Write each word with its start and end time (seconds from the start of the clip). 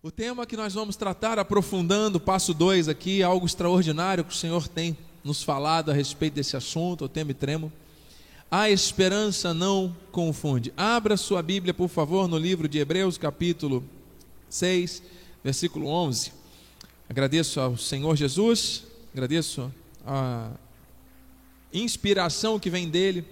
O 0.00 0.12
tema 0.12 0.46
que 0.46 0.56
nós 0.56 0.74
vamos 0.74 0.94
tratar, 0.94 1.40
aprofundando, 1.40 2.20
passo 2.20 2.54
2 2.54 2.88
aqui, 2.88 3.20
algo 3.20 3.44
extraordinário 3.44 4.22
que 4.22 4.32
o 4.32 4.36
Senhor 4.36 4.68
tem 4.68 4.96
nos 5.24 5.42
falado 5.42 5.90
a 5.90 5.92
respeito 5.92 6.34
desse 6.34 6.56
assunto, 6.56 7.06
o 7.06 7.08
tema 7.08 7.32
e 7.32 7.34
tremo. 7.34 7.72
A 8.48 8.70
esperança 8.70 9.52
não 9.52 9.96
confunde. 10.12 10.72
Abra 10.76 11.16
sua 11.16 11.42
Bíblia, 11.42 11.74
por 11.74 11.88
favor, 11.88 12.28
no 12.28 12.38
livro 12.38 12.68
de 12.68 12.78
Hebreus, 12.78 13.18
capítulo 13.18 13.84
6, 14.48 15.02
versículo 15.42 15.88
11. 15.88 16.32
Agradeço 17.10 17.58
ao 17.58 17.76
Senhor 17.76 18.14
Jesus, 18.14 18.84
agradeço 19.12 19.74
a 20.06 20.52
inspiração 21.74 22.60
que 22.60 22.70
vem 22.70 22.88
dele 22.88 23.24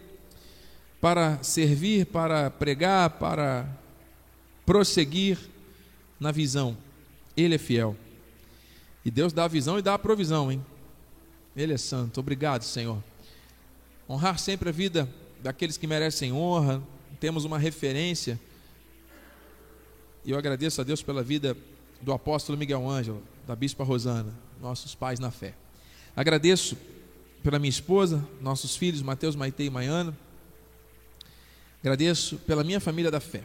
para 1.00 1.40
servir, 1.44 2.06
para 2.06 2.50
pregar, 2.50 3.10
para 3.10 3.68
prosseguir 4.66 5.38
na 6.18 6.32
visão. 6.32 6.76
Ele 7.36 7.54
é 7.54 7.58
fiel. 7.58 7.96
E 9.04 9.10
Deus 9.10 9.32
dá 9.32 9.44
a 9.44 9.48
visão 9.48 9.78
e 9.78 9.82
dá 9.82 9.94
a 9.94 9.98
provisão, 9.98 10.50
hein? 10.50 10.64
Ele 11.56 11.72
é 11.72 11.78
santo. 11.78 12.18
Obrigado, 12.20 12.62
Senhor. 12.62 13.02
Honrar 14.08 14.38
sempre 14.38 14.68
a 14.68 14.72
vida 14.72 15.08
daqueles 15.42 15.76
que 15.76 15.86
merecem 15.86 16.32
honra. 16.32 16.82
Temos 17.20 17.44
uma 17.44 17.58
referência. 17.58 18.40
E 20.24 20.30
eu 20.30 20.38
agradeço 20.38 20.80
a 20.80 20.84
Deus 20.84 21.02
pela 21.02 21.22
vida 21.22 21.56
do 22.02 22.12
apóstolo 22.12 22.58
Miguel 22.58 22.88
Ângelo, 22.88 23.22
da 23.46 23.54
bispa 23.54 23.84
Rosana, 23.84 24.34
nossos 24.60 24.94
pais 24.94 25.18
na 25.18 25.30
fé. 25.30 25.54
Agradeço 26.14 26.76
pela 27.42 27.58
minha 27.58 27.70
esposa, 27.70 28.26
nossos 28.40 28.76
filhos, 28.76 29.02
Mateus, 29.02 29.36
Maite 29.36 29.62
e 29.62 29.70
Maiana. 29.70 30.16
Agradeço 31.80 32.38
pela 32.38 32.64
minha 32.64 32.80
família 32.80 33.10
da 33.10 33.20
fé 33.20 33.44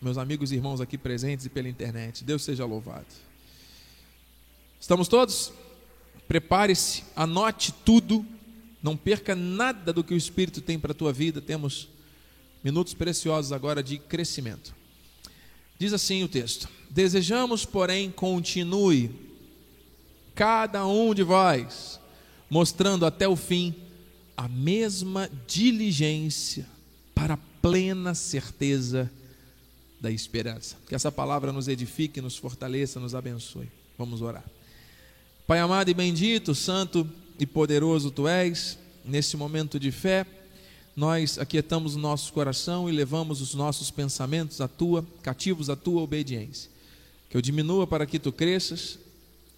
meus 0.00 0.16
amigos 0.16 0.52
e 0.52 0.54
irmãos 0.54 0.80
aqui 0.80 0.96
presentes 0.96 1.46
e 1.46 1.48
pela 1.48 1.68
internet. 1.68 2.22
Deus 2.22 2.42
seja 2.42 2.64
louvado. 2.64 3.06
Estamos 4.80 5.08
todos? 5.08 5.52
Prepare-se, 6.28 7.02
anote 7.16 7.72
tudo, 7.72 8.24
não 8.82 8.96
perca 8.96 9.34
nada 9.34 9.92
do 9.92 10.04
que 10.04 10.14
o 10.14 10.16
Espírito 10.16 10.60
tem 10.60 10.78
para 10.78 10.92
a 10.92 10.94
tua 10.94 11.12
vida. 11.12 11.40
Temos 11.40 11.88
minutos 12.62 12.94
preciosos 12.94 13.50
agora 13.50 13.82
de 13.82 13.98
crescimento. 13.98 14.72
Diz 15.78 15.92
assim 15.92 16.22
o 16.22 16.28
texto: 16.28 16.68
Desejamos, 16.88 17.64
porém, 17.64 18.10
continue 18.10 19.10
cada 20.32 20.86
um 20.86 21.12
de 21.12 21.24
vós, 21.24 21.98
mostrando 22.48 23.04
até 23.04 23.26
o 23.26 23.34
fim 23.34 23.74
a 24.36 24.46
mesma 24.46 25.28
diligência 25.48 26.64
para 27.12 27.34
a 27.34 27.38
plena 27.60 28.14
certeza 28.14 29.10
da 30.00 30.10
esperança. 30.10 30.76
Que 30.88 30.94
essa 30.94 31.10
palavra 31.10 31.52
nos 31.52 31.68
edifique, 31.68 32.20
nos 32.20 32.36
fortaleça, 32.36 33.00
nos 33.00 33.14
abençoe. 33.14 33.68
Vamos 33.96 34.22
orar. 34.22 34.44
Pai 35.46 35.58
amado 35.58 35.90
e 35.90 35.94
bendito, 35.94 36.54
santo 36.54 37.08
e 37.38 37.46
poderoso 37.46 38.10
tu 38.10 38.28
és, 38.28 38.78
nesse 39.04 39.36
momento 39.36 39.80
de 39.80 39.90
fé, 39.90 40.26
nós 40.94 41.38
aquietamos 41.38 41.94
o 41.94 41.98
nosso 41.98 42.32
coração 42.32 42.88
e 42.88 42.92
levamos 42.92 43.40
os 43.40 43.54
nossos 43.54 43.90
pensamentos 43.90 44.60
à 44.60 44.68
tua, 44.68 45.06
cativos 45.22 45.70
à 45.70 45.76
tua 45.76 46.02
obediência. 46.02 46.70
Que 47.30 47.36
eu 47.36 47.42
diminua 47.42 47.86
para 47.86 48.06
que 48.06 48.18
tu 48.18 48.32
cresças, 48.32 48.98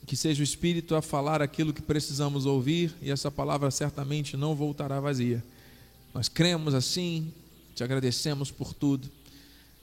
que 0.07 0.17
seja 0.17 0.41
o 0.41 0.45
Espírito 0.45 0.95
a 0.95 1.03
falar 1.03 1.41
aquilo 1.41 1.73
que 1.73 1.83
precisamos 1.83 2.47
ouvir 2.47 2.95
e 3.01 3.11
essa 3.11 3.31
palavra 3.31 3.71
certamente 3.71 4.37
não 4.37 4.55
voltará 4.55 5.01
vazia. 5.01 5.43
Nós 6.13 6.29
cremos 6.29 6.75
assim, 6.75 7.33
te 7.75 7.83
agradecemos 7.83 8.51
por 8.51 8.75
tudo 8.75 9.11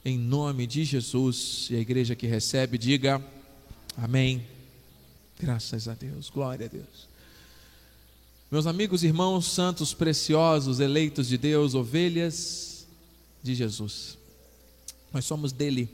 em 0.08 0.18
nome 0.18 0.66
de 0.66 0.84
Jesus. 0.84 1.68
E 1.70 1.76
a 1.76 1.78
igreja 1.78 2.16
que 2.16 2.26
recebe, 2.26 2.78
diga 2.78 3.22
amém. 3.96 4.46
Graças 5.38 5.86
a 5.86 5.94
Deus, 5.94 6.30
glória 6.30 6.66
a 6.66 6.68
Deus. 6.68 7.06
Meus 8.50 8.66
amigos, 8.66 9.04
irmãos, 9.04 9.44
santos 9.46 9.92
preciosos, 9.92 10.80
eleitos 10.80 11.28
de 11.28 11.36
Deus, 11.36 11.74
ovelhas 11.74 12.86
de 13.42 13.54
Jesus. 13.54 14.16
Nós 15.12 15.26
somos 15.26 15.52
dele. 15.52 15.88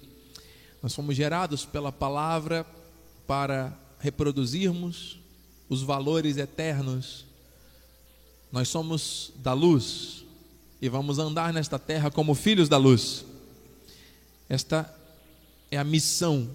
Nós 0.81 0.95
fomos 0.95 1.17
gerados 1.17 1.65
pela 1.65 1.91
palavra 1.91 2.65
para 3.27 3.77
reproduzirmos 3.99 5.19
os 5.69 5.83
valores 5.83 6.37
eternos. 6.37 7.25
Nós 8.53 8.69
somos 8.69 9.33
da 9.37 9.53
luz 9.53 10.25
e 10.81 10.89
vamos 10.89 11.19
andar 11.19 11.53
nesta 11.53 11.81
terra 11.81 12.13
como 12.13 12.35
filhos 12.35 12.69
da 12.69 12.77
luz. 12.77 13.25
Esta 14.55 14.89
é 15.69 15.77
a 15.77 15.83
missão, 15.83 16.49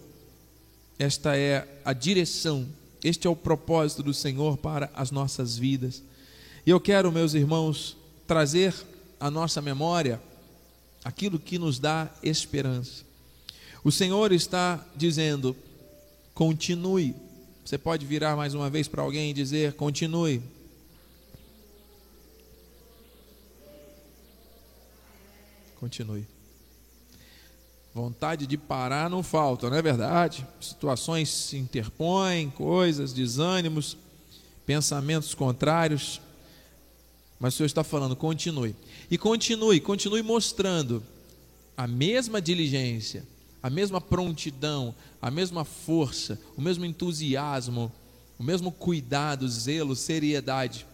esta 0.98 1.36
é 1.36 1.68
a 1.84 1.92
direção, 1.92 2.66
este 3.04 3.28
é 3.28 3.30
o 3.30 3.36
propósito 3.36 4.02
do 4.02 4.14
Senhor 4.14 4.56
para 4.58 4.90
as 4.94 5.12
nossas 5.12 5.58
vidas. 5.58 6.02
E 6.66 6.70
eu 6.70 6.80
quero, 6.80 7.12
meus 7.12 7.34
irmãos, 7.34 7.98
trazer 8.26 8.74
à 9.20 9.30
nossa 9.30 9.62
memória 9.62 10.22
aquilo 11.04 11.38
que 11.38 11.60
nos 11.60 11.78
dá 11.78 12.10
esperança. 12.24 13.04
O 13.84 13.92
Senhor 13.92 14.32
está 14.32 14.82
dizendo: 14.96 15.54
continue. 16.34 17.14
Você 17.66 17.78
pode 17.78 18.06
virar 18.06 18.38
mais 18.38 18.54
uma 18.54 18.70
vez 18.70 18.88
para 18.88 19.02
alguém 19.02 19.32
e 19.32 19.34
dizer: 19.34 19.74
continue. 19.74 20.42
Continue. 25.82 26.39
Vontade 27.94 28.46
de 28.46 28.58
parar 28.58 29.10
não 29.10 29.24
falta, 29.24 29.70
não 29.70 29.78
é 29.78 29.82
verdade? 29.82 30.46
Situações 30.62 31.30
se 31.30 31.58
interpõem, 31.58 32.50
coisas, 32.50 33.14
desânimos, 33.14 33.98
pensamentos 34.66 35.34
contrários. 35.34 36.22
Mas 37.40 37.54
o 37.54 37.58
Senhor 37.58 37.68
está 37.68 37.84
falando, 37.84 38.16
continue. 38.16 38.76
E 39.10 39.18
continue, 39.18 39.80
continue 39.80 40.22
mostrando 40.22 41.02
a 41.76 41.88
mesma 41.88 42.42
diligência, 42.42 43.26
a 43.64 43.70
mesma 43.70 44.00
prontidão, 44.00 44.94
a 45.22 45.32
mesma 45.32 45.66
força, 45.66 46.40
o 46.56 46.62
mesmo 46.62 46.86
entusiasmo, 46.86 47.92
o 48.38 48.44
mesmo 48.44 48.72
cuidado, 48.72 49.48
zelo, 49.50 49.96
seriedade 49.96 50.86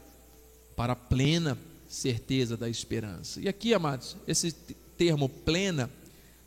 para 0.75 0.93
a 0.93 0.95
plena 0.95 1.57
certeza 1.87 2.55
da 2.55 2.69
esperança. 2.69 3.41
E 3.41 3.47
aqui, 3.47 3.73
amados, 3.73 4.15
esse 4.27 4.51
termo 4.97 5.27
plena 5.27 5.89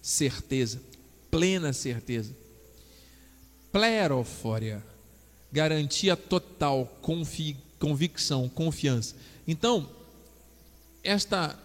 certeza, 0.03 0.81
plena 1.31 1.73
certeza. 1.73 2.35
Plerofória, 3.73 4.85
garantia 5.53 6.17
total, 6.17 6.87
confi, 7.03 7.57
convicção, 7.79 8.49
confiança. 8.49 9.15
Então, 9.47 9.89
esta 11.03 11.59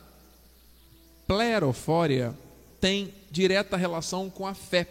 plerofória 1.27 2.37
tem 2.79 3.13
direta 3.31 3.77
relação 3.77 4.29
com 4.29 4.45
a 4.45 4.53
fé, 4.53 4.87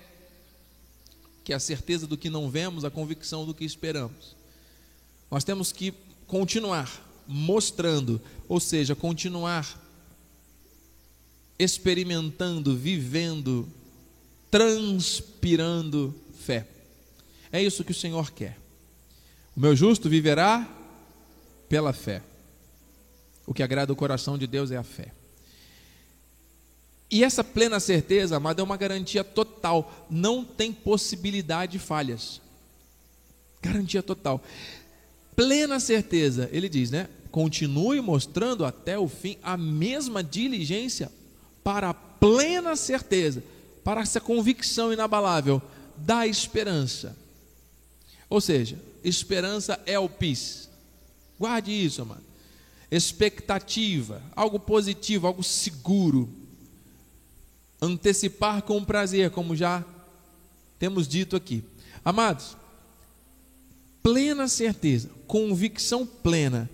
que 1.45 1.53
é 1.53 1.57
a 1.57 1.61
certeza 1.61 2.07
do 2.07 2.17
que 2.17 2.31
não 2.31 2.51
vemos, 2.51 2.85
a 2.85 2.91
convicção 2.91 3.45
do 3.45 3.55
que 3.55 3.65
esperamos. 3.65 4.35
Nós 5.31 5.45
temos 5.45 5.73
que 5.73 5.95
continuar 6.27 6.91
mostrando, 7.27 8.21
ou 8.49 8.61
seja, 8.61 8.95
continuar 8.95 9.82
experimentando, 11.59 12.77
vivendo, 12.77 13.69
transpirando 14.51 16.15
fé. 16.39 16.67
É 17.51 17.63
isso 17.63 17.85
que 17.85 17.93
o 17.93 17.95
Senhor 17.95 18.33
quer. 18.33 18.59
O 19.57 19.61
meu 19.61 19.77
justo 19.77 20.09
viverá 20.09 20.69
pela 21.69 21.93
fé. 21.93 22.23
O 23.47 23.53
que 23.53 23.63
agrada 23.63 23.93
o 23.93 23.97
coração 23.97 24.39
de 24.39 24.47
Deus 24.47 24.71
é 24.71 24.77
a 24.77 24.83
fé. 24.83 25.13
E 27.11 27.23
essa 27.23 27.45
plena 27.45 27.79
certeza, 27.79 28.37
amado, 28.37 28.61
é 28.61 28.63
uma 28.63 28.77
garantia 28.77 29.23
total. 29.23 30.07
Não 30.09 30.45
tem 30.45 30.73
possibilidade 30.73 31.73
de 31.73 31.79
falhas. 31.79 32.41
Garantia 33.61 34.03
total. 34.03 34.43
Plena 35.37 35.79
certeza, 35.79 36.49
ele 36.53 36.69
diz, 36.69 36.91
né? 36.91 37.09
Continue 37.31 38.01
mostrando 38.01 38.65
até 38.65 38.99
o 38.99 39.09
fim 39.09 39.37
a 39.43 39.57
mesma 39.57 40.23
diligência 40.23 41.11
para 41.63 41.91
a 41.91 41.95
plena 41.95 42.77
certeza, 42.77 43.43
para 43.85 44.01
essa 44.01 44.21
convicção 44.21 44.93
inabalável 44.93 45.61
da 45.97 46.27
esperança. 46.27 47.17
Ou 48.29 48.41
seja, 48.41 48.79
esperança 49.05 49.81
é 49.87 49.99
o 49.99 50.09
PIS. 50.09 50.69
Guarde 51.39 51.73
isso, 51.73 52.05
mano. 52.07 52.23
Expectativa, 52.91 54.23
algo 54.35 54.59
positivo, 54.59 55.27
algo 55.27 55.43
seguro. 55.43 56.29
Antecipar 57.81 58.63
com 58.63 58.85
prazer, 58.85 59.31
como 59.31 59.57
já 59.57 59.85
temos 60.79 61.09
dito 61.09 61.37
aqui. 61.37 61.65
Amados, 62.05 62.57
plena 64.03 64.49
certeza, 64.49 65.11
convicção 65.27 66.07
plena 66.07 66.69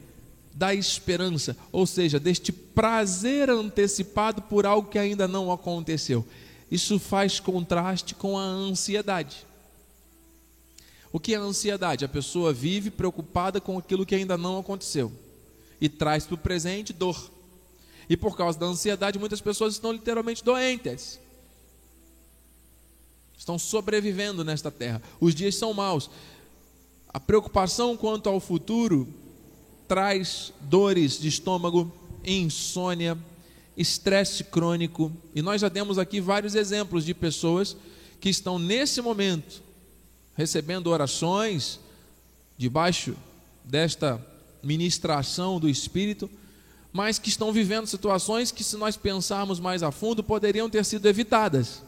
da 0.58 0.74
esperança, 0.74 1.56
ou 1.70 1.86
seja, 1.86 2.18
deste 2.18 2.50
prazer 2.50 3.48
antecipado 3.48 4.42
por 4.42 4.66
algo 4.66 4.90
que 4.90 4.98
ainda 4.98 5.28
não 5.28 5.52
aconteceu. 5.52 6.26
Isso 6.68 6.98
faz 6.98 7.38
contraste 7.38 8.16
com 8.16 8.36
a 8.36 8.42
ansiedade. 8.42 9.46
O 11.12 11.20
que 11.20 11.32
é 11.32 11.38
ansiedade? 11.38 12.04
A 12.04 12.08
pessoa 12.08 12.52
vive 12.52 12.90
preocupada 12.90 13.60
com 13.60 13.78
aquilo 13.78 14.04
que 14.04 14.16
ainda 14.16 14.36
não 14.36 14.58
aconteceu 14.58 15.12
e 15.80 15.88
traz 15.88 16.26
para 16.26 16.34
o 16.34 16.38
presente 16.38 16.92
dor. 16.92 17.30
E 18.08 18.16
por 18.16 18.36
causa 18.36 18.58
da 18.58 18.66
ansiedade, 18.66 19.16
muitas 19.16 19.40
pessoas 19.40 19.74
estão 19.74 19.92
literalmente 19.92 20.42
doentes. 20.42 21.20
Estão 23.38 23.60
sobrevivendo 23.60 24.42
nesta 24.42 24.72
terra. 24.72 25.00
Os 25.20 25.36
dias 25.36 25.54
são 25.54 25.72
maus. 25.72 26.10
A 27.14 27.20
preocupação 27.20 27.96
quanto 27.96 28.28
ao 28.28 28.40
futuro 28.40 29.06
traz 29.88 30.52
dores 30.60 31.18
de 31.18 31.26
estômago, 31.28 31.90
insônia, 32.24 33.18
estresse 33.76 34.44
crônico. 34.44 35.10
E 35.34 35.40
nós 35.40 35.60
já 35.60 35.70
temos 35.70 35.98
aqui 35.98 36.20
vários 36.20 36.54
exemplos 36.54 37.04
de 37.04 37.14
pessoas 37.14 37.76
que 38.20 38.28
estão 38.28 38.58
nesse 38.58 39.00
momento 39.00 39.62
recebendo 40.36 40.88
orações 40.88 41.80
debaixo 42.56 43.16
desta 43.64 44.24
ministração 44.62 45.58
do 45.58 45.68
Espírito, 45.68 46.30
mas 46.92 47.18
que 47.18 47.28
estão 47.28 47.52
vivendo 47.52 47.86
situações 47.86 48.52
que, 48.52 48.64
se 48.64 48.76
nós 48.76 48.96
pensarmos 48.96 49.58
mais 49.58 49.82
a 49.82 49.90
fundo, 49.90 50.22
poderiam 50.22 50.68
ter 50.68 50.84
sido 50.84 51.06
evitadas. 51.06 51.82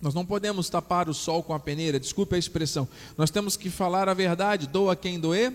Nós 0.00 0.14
não 0.14 0.26
podemos 0.26 0.68
tapar 0.68 1.08
o 1.08 1.14
sol 1.14 1.42
com 1.42 1.54
a 1.54 1.60
peneira, 1.60 1.98
desculpe 1.98 2.34
a 2.34 2.38
expressão. 2.38 2.86
Nós 3.16 3.30
temos 3.30 3.56
que 3.56 3.70
falar 3.70 4.08
a 4.08 4.14
verdade, 4.14 4.66
doa 4.66 4.94
quem 4.94 5.18
doer, 5.18 5.52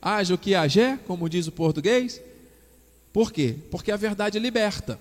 haja 0.00 0.34
o 0.34 0.38
que 0.38 0.54
haja, 0.54 0.98
como 1.06 1.28
diz 1.28 1.46
o 1.46 1.52
português. 1.52 2.20
Por 3.12 3.30
quê? 3.30 3.56
Porque 3.70 3.92
a 3.92 3.96
verdade 3.96 4.38
liberta. 4.38 4.98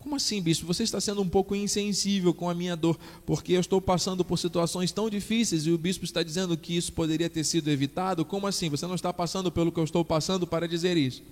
Como 0.00 0.16
assim, 0.16 0.40
bispo? 0.40 0.66
Você 0.66 0.82
está 0.82 0.98
sendo 0.98 1.20
um 1.20 1.28
pouco 1.28 1.54
insensível 1.54 2.32
com 2.32 2.48
a 2.48 2.54
minha 2.54 2.74
dor, 2.74 2.98
porque 3.26 3.52
eu 3.52 3.60
estou 3.60 3.82
passando 3.82 4.24
por 4.24 4.38
situações 4.38 4.90
tão 4.90 5.10
difíceis 5.10 5.66
e 5.66 5.70
o 5.70 5.76
bispo 5.76 6.06
está 6.06 6.22
dizendo 6.22 6.56
que 6.56 6.74
isso 6.74 6.90
poderia 6.94 7.28
ter 7.28 7.44
sido 7.44 7.68
evitado? 7.68 8.24
Como 8.24 8.46
assim? 8.46 8.70
Você 8.70 8.86
não 8.86 8.94
está 8.94 9.12
passando 9.12 9.52
pelo 9.52 9.70
que 9.70 9.78
eu 9.78 9.84
estou 9.84 10.02
passando 10.02 10.46
para 10.46 10.66
dizer 10.66 10.96
isso? 10.96 11.22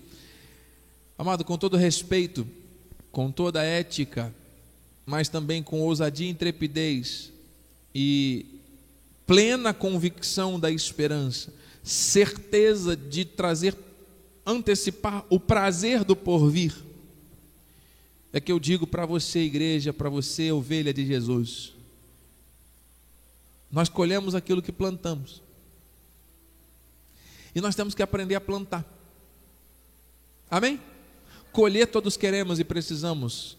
Amado, 1.17 1.47
com 1.47 1.57
todo 1.57 1.79
respeito, 1.79 2.47
com 3.11 3.31
toda 3.33 3.65
ética, 3.65 4.35
mas 5.09 5.29
também 5.29 5.63
com 5.63 5.81
ousadia 5.81 6.27
e 6.27 6.31
intrepidez 6.31 7.33
e 7.95 8.47
plena 9.27 9.75
convicção 9.75 10.61
da 10.61 10.71
esperança, 10.71 11.53
certeza 11.83 12.97
de 12.97 13.25
trazer, 13.25 13.75
antecipar 14.47 15.25
o 15.29 15.41
prazer 15.41 16.05
do 16.05 16.15
porvir 16.15 16.75
é 18.33 18.41
que 18.41 18.53
eu 18.53 18.61
digo 18.61 18.87
para 18.87 19.05
você, 19.05 19.41
igreja, 19.41 19.93
para 19.93 20.09
você, 20.09 20.53
ovelha 20.53 20.95
de 20.95 21.05
Jesus. 21.05 21.73
Nós 23.69 23.89
colhemos 23.89 24.35
aquilo 24.35 24.63
que 24.63 24.71
plantamos. 24.71 25.43
E 27.55 27.61
nós 27.61 27.75
temos 27.75 27.95
que 27.95 28.03
aprender 28.03 28.37
a 28.37 28.41
plantar. 28.41 28.85
Amém? 30.51 30.81
Colher 31.53 31.87
todos 31.87 32.17
queremos 32.17 32.61
e 32.61 32.65
precisamos, 32.65 33.58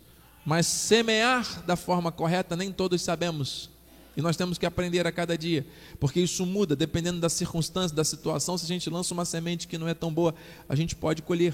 mas 0.49 0.65
semear 0.65 1.61
da 1.61 1.75
forma 1.75 2.11
correta 2.11 2.55
nem 2.55 2.71
todos 2.71 3.03
sabemos. 3.03 3.69
E 4.17 4.21
nós 4.21 4.35
temos 4.35 4.57
que 4.57 4.65
aprender 4.65 5.05
a 5.05 5.11
cada 5.11 5.37
dia, 5.37 5.63
porque 5.99 6.19
isso 6.19 6.43
muda 6.43 6.75
dependendo 6.75 7.19
da 7.19 7.29
circunstância, 7.29 7.95
da 7.95 8.03
situação. 8.03 8.57
Se 8.57 8.65
a 8.65 8.67
gente 8.67 8.89
lança 8.89 9.13
uma 9.13 9.25
semente 9.25 9.67
que 9.67 9.77
não 9.77 9.87
é 9.87 9.93
tão 9.93 10.11
boa, 10.11 10.33
a 10.67 10.73
gente 10.73 10.95
pode 10.95 11.21
colher 11.21 11.53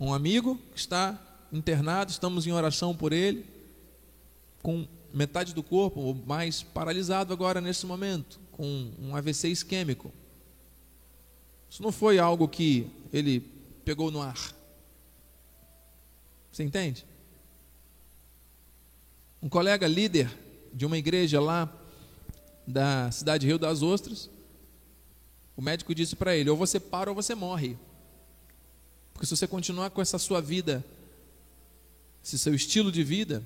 um 0.00 0.14
amigo 0.14 0.58
que 0.72 0.80
está 0.80 1.20
internado, 1.52 2.10
estamos 2.10 2.46
em 2.46 2.52
oração 2.52 2.96
por 2.96 3.12
ele, 3.12 3.44
com 4.62 4.88
metade 5.12 5.52
do 5.52 5.62
corpo 5.62 6.00
ou 6.00 6.14
mais 6.14 6.62
paralisado 6.62 7.30
agora 7.30 7.60
nesse 7.60 7.84
momento, 7.84 8.40
com 8.52 8.90
um 8.98 9.14
AVC 9.14 9.48
isquêmico. 9.48 10.10
Isso 11.68 11.82
não 11.82 11.92
foi 11.92 12.18
algo 12.18 12.48
que 12.48 12.90
ele 13.12 13.40
pegou 13.84 14.10
no 14.10 14.22
ar. 14.22 14.63
Você 16.54 16.62
entende? 16.62 17.04
Um 19.42 19.48
colega 19.48 19.88
líder 19.88 20.30
de 20.72 20.86
uma 20.86 20.96
igreja 20.96 21.40
lá 21.40 21.68
da 22.64 23.10
cidade 23.10 23.44
Rio 23.44 23.58
das 23.58 23.82
Ostras, 23.82 24.30
o 25.56 25.60
médico 25.60 25.92
disse 25.92 26.14
para 26.14 26.36
ele: 26.36 26.48
ou 26.48 26.56
você 26.56 26.78
para 26.78 27.10
ou 27.10 27.14
você 27.16 27.34
morre. 27.34 27.76
Porque 29.12 29.26
se 29.26 29.36
você 29.36 29.48
continuar 29.48 29.90
com 29.90 30.00
essa 30.00 30.16
sua 30.16 30.40
vida, 30.40 30.84
esse 32.22 32.38
seu 32.38 32.54
estilo 32.54 32.92
de 32.92 33.02
vida, 33.02 33.42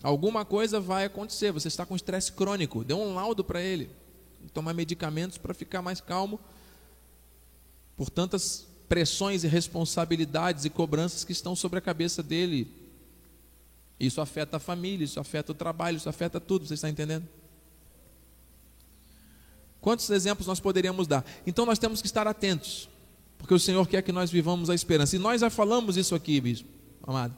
alguma 0.00 0.44
coisa 0.44 0.78
vai 0.78 1.06
acontecer. 1.06 1.50
Você 1.50 1.66
está 1.66 1.84
com 1.84 1.96
estresse 1.96 2.30
crônico. 2.30 2.84
Dê 2.84 2.94
um 2.94 3.12
laudo 3.12 3.42
para 3.42 3.60
ele. 3.60 3.90
Tomar 4.54 4.72
medicamentos 4.72 5.36
para 5.36 5.52
ficar 5.52 5.82
mais 5.82 6.00
calmo 6.00 6.38
por 7.96 8.08
tantas 8.08 8.68
pressões 8.88 9.44
e 9.44 9.48
responsabilidades 9.48 10.64
e 10.64 10.70
cobranças 10.70 11.24
que 11.24 11.32
estão 11.32 11.56
sobre 11.56 11.78
a 11.78 11.82
cabeça 11.82 12.22
dele. 12.22 12.68
Isso 13.98 14.20
afeta 14.20 14.56
a 14.56 14.60
família, 14.60 15.04
isso 15.04 15.20
afeta 15.20 15.52
o 15.52 15.54
trabalho, 15.54 15.96
isso 15.96 16.08
afeta 16.08 16.40
tudo. 16.40 16.66
Você 16.66 16.74
está 16.74 16.88
entendendo? 16.88 17.28
Quantos 19.80 20.08
exemplos 20.10 20.46
nós 20.46 20.60
poderíamos 20.60 21.06
dar? 21.06 21.24
Então 21.46 21.66
nós 21.66 21.78
temos 21.78 22.00
que 22.00 22.06
estar 22.06 22.26
atentos 22.26 22.88
porque 23.42 23.54
o 23.54 23.58
Senhor 23.58 23.88
quer 23.88 24.02
que 24.02 24.12
nós 24.12 24.30
vivamos 24.30 24.70
a 24.70 24.74
esperança. 24.74 25.16
E 25.16 25.18
nós 25.18 25.40
já 25.40 25.50
falamos 25.50 25.96
isso 25.96 26.14
aqui, 26.14 26.40
bispo, 26.40 26.68
amado. 27.02 27.34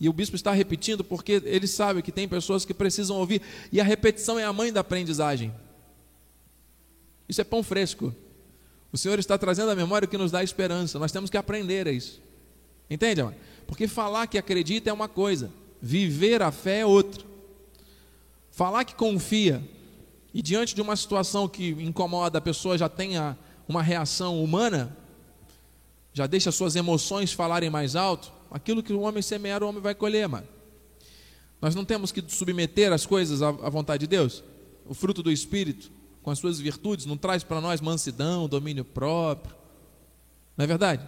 E 0.00 0.08
o 0.08 0.12
bispo 0.12 0.34
está 0.34 0.50
repetindo 0.50 1.04
porque 1.04 1.40
ele 1.44 1.68
sabe 1.68 2.02
que 2.02 2.10
tem 2.10 2.26
pessoas 2.26 2.64
que 2.64 2.74
precisam 2.74 3.16
ouvir, 3.16 3.40
e 3.70 3.80
a 3.80 3.84
repetição 3.84 4.36
é 4.36 4.42
a 4.42 4.52
mãe 4.52 4.72
da 4.72 4.80
aprendizagem. 4.80 5.54
Isso 7.28 7.40
é 7.40 7.44
pão 7.44 7.62
fresco. 7.62 8.12
O 8.94 8.96
Senhor 8.96 9.18
está 9.18 9.36
trazendo 9.36 9.72
a 9.72 9.74
memória 9.74 10.06
o 10.06 10.08
que 10.08 10.16
nos 10.16 10.30
dá 10.30 10.44
esperança. 10.44 11.00
Nós 11.00 11.10
temos 11.10 11.28
que 11.28 11.36
aprender 11.36 11.88
a 11.88 11.90
isso. 11.90 12.22
Entende, 12.88 13.22
amado? 13.22 13.34
Porque 13.66 13.88
falar 13.88 14.28
que 14.28 14.38
acredita 14.38 14.88
é 14.88 14.92
uma 14.92 15.08
coisa, 15.08 15.50
viver 15.82 16.40
a 16.40 16.52
fé 16.52 16.78
é 16.78 16.86
outra. 16.86 17.24
Falar 18.52 18.84
que 18.84 18.94
confia 18.94 19.60
e 20.32 20.40
diante 20.40 20.76
de 20.76 20.80
uma 20.80 20.94
situação 20.94 21.48
que 21.48 21.70
incomoda 21.70 22.38
a 22.38 22.40
pessoa 22.40 22.78
já 22.78 22.88
tenha 22.88 23.36
uma 23.66 23.82
reação 23.82 24.40
humana, 24.40 24.96
já 26.12 26.28
deixa 26.28 26.52
suas 26.52 26.76
emoções 26.76 27.32
falarem 27.32 27.68
mais 27.68 27.96
alto, 27.96 28.32
aquilo 28.48 28.80
que 28.80 28.92
o 28.92 29.00
homem 29.00 29.22
semear, 29.22 29.60
o 29.64 29.66
homem 29.66 29.82
vai 29.82 29.96
colher, 29.96 30.28
mano. 30.28 30.46
Nós 31.60 31.74
não 31.74 31.84
temos 31.84 32.12
que 32.12 32.22
submeter 32.28 32.92
as 32.92 33.04
coisas 33.04 33.42
à 33.42 33.50
vontade 33.50 34.02
de 34.02 34.06
Deus. 34.06 34.44
O 34.86 34.94
fruto 34.94 35.20
do 35.20 35.32
Espírito, 35.32 35.90
com 36.24 36.30
as 36.30 36.38
suas 36.38 36.58
virtudes, 36.58 37.04
não 37.04 37.18
traz 37.18 37.44
para 37.44 37.60
nós 37.60 37.82
mansidão, 37.82 38.48
domínio 38.48 38.82
próprio. 38.82 39.54
Não 40.56 40.64
é 40.64 40.66
verdade? 40.66 41.06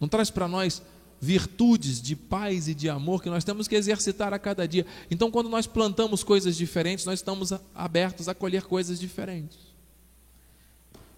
Não 0.00 0.08
traz 0.08 0.30
para 0.30 0.48
nós 0.48 0.82
virtudes 1.20 2.00
de 2.00 2.16
paz 2.16 2.66
e 2.66 2.74
de 2.74 2.88
amor 2.88 3.22
que 3.22 3.28
nós 3.28 3.44
temos 3.44 3.68
que 3.68 3.76
exercitar 3.76 4.32
a 4.32 4.38
cada 4.38 4.66
dia. 4.66 4.86
Então, 5.10 5.30
quando 5.30 5.50
nós 5.50 5.66
plantamos 5.66 6.24
coisas 6.24 6.56
diferentes, 6.56 7.04
nós 7.04 7.18
estamos 7.18 7.52
abertos 7.74 8.26
a 8.26 8.34
colher 8.34 8.62
coisas 8.62 8.98
diferentes. 8.98 9.58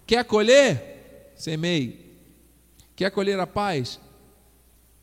Quer 0.05 0.25
colher? 0.25 1.31
Semeie. 1.37 2.05
Quer 2.97 3.09
colher 3.11 3.39
a 3.39 3.47
paz? 3.47 3.97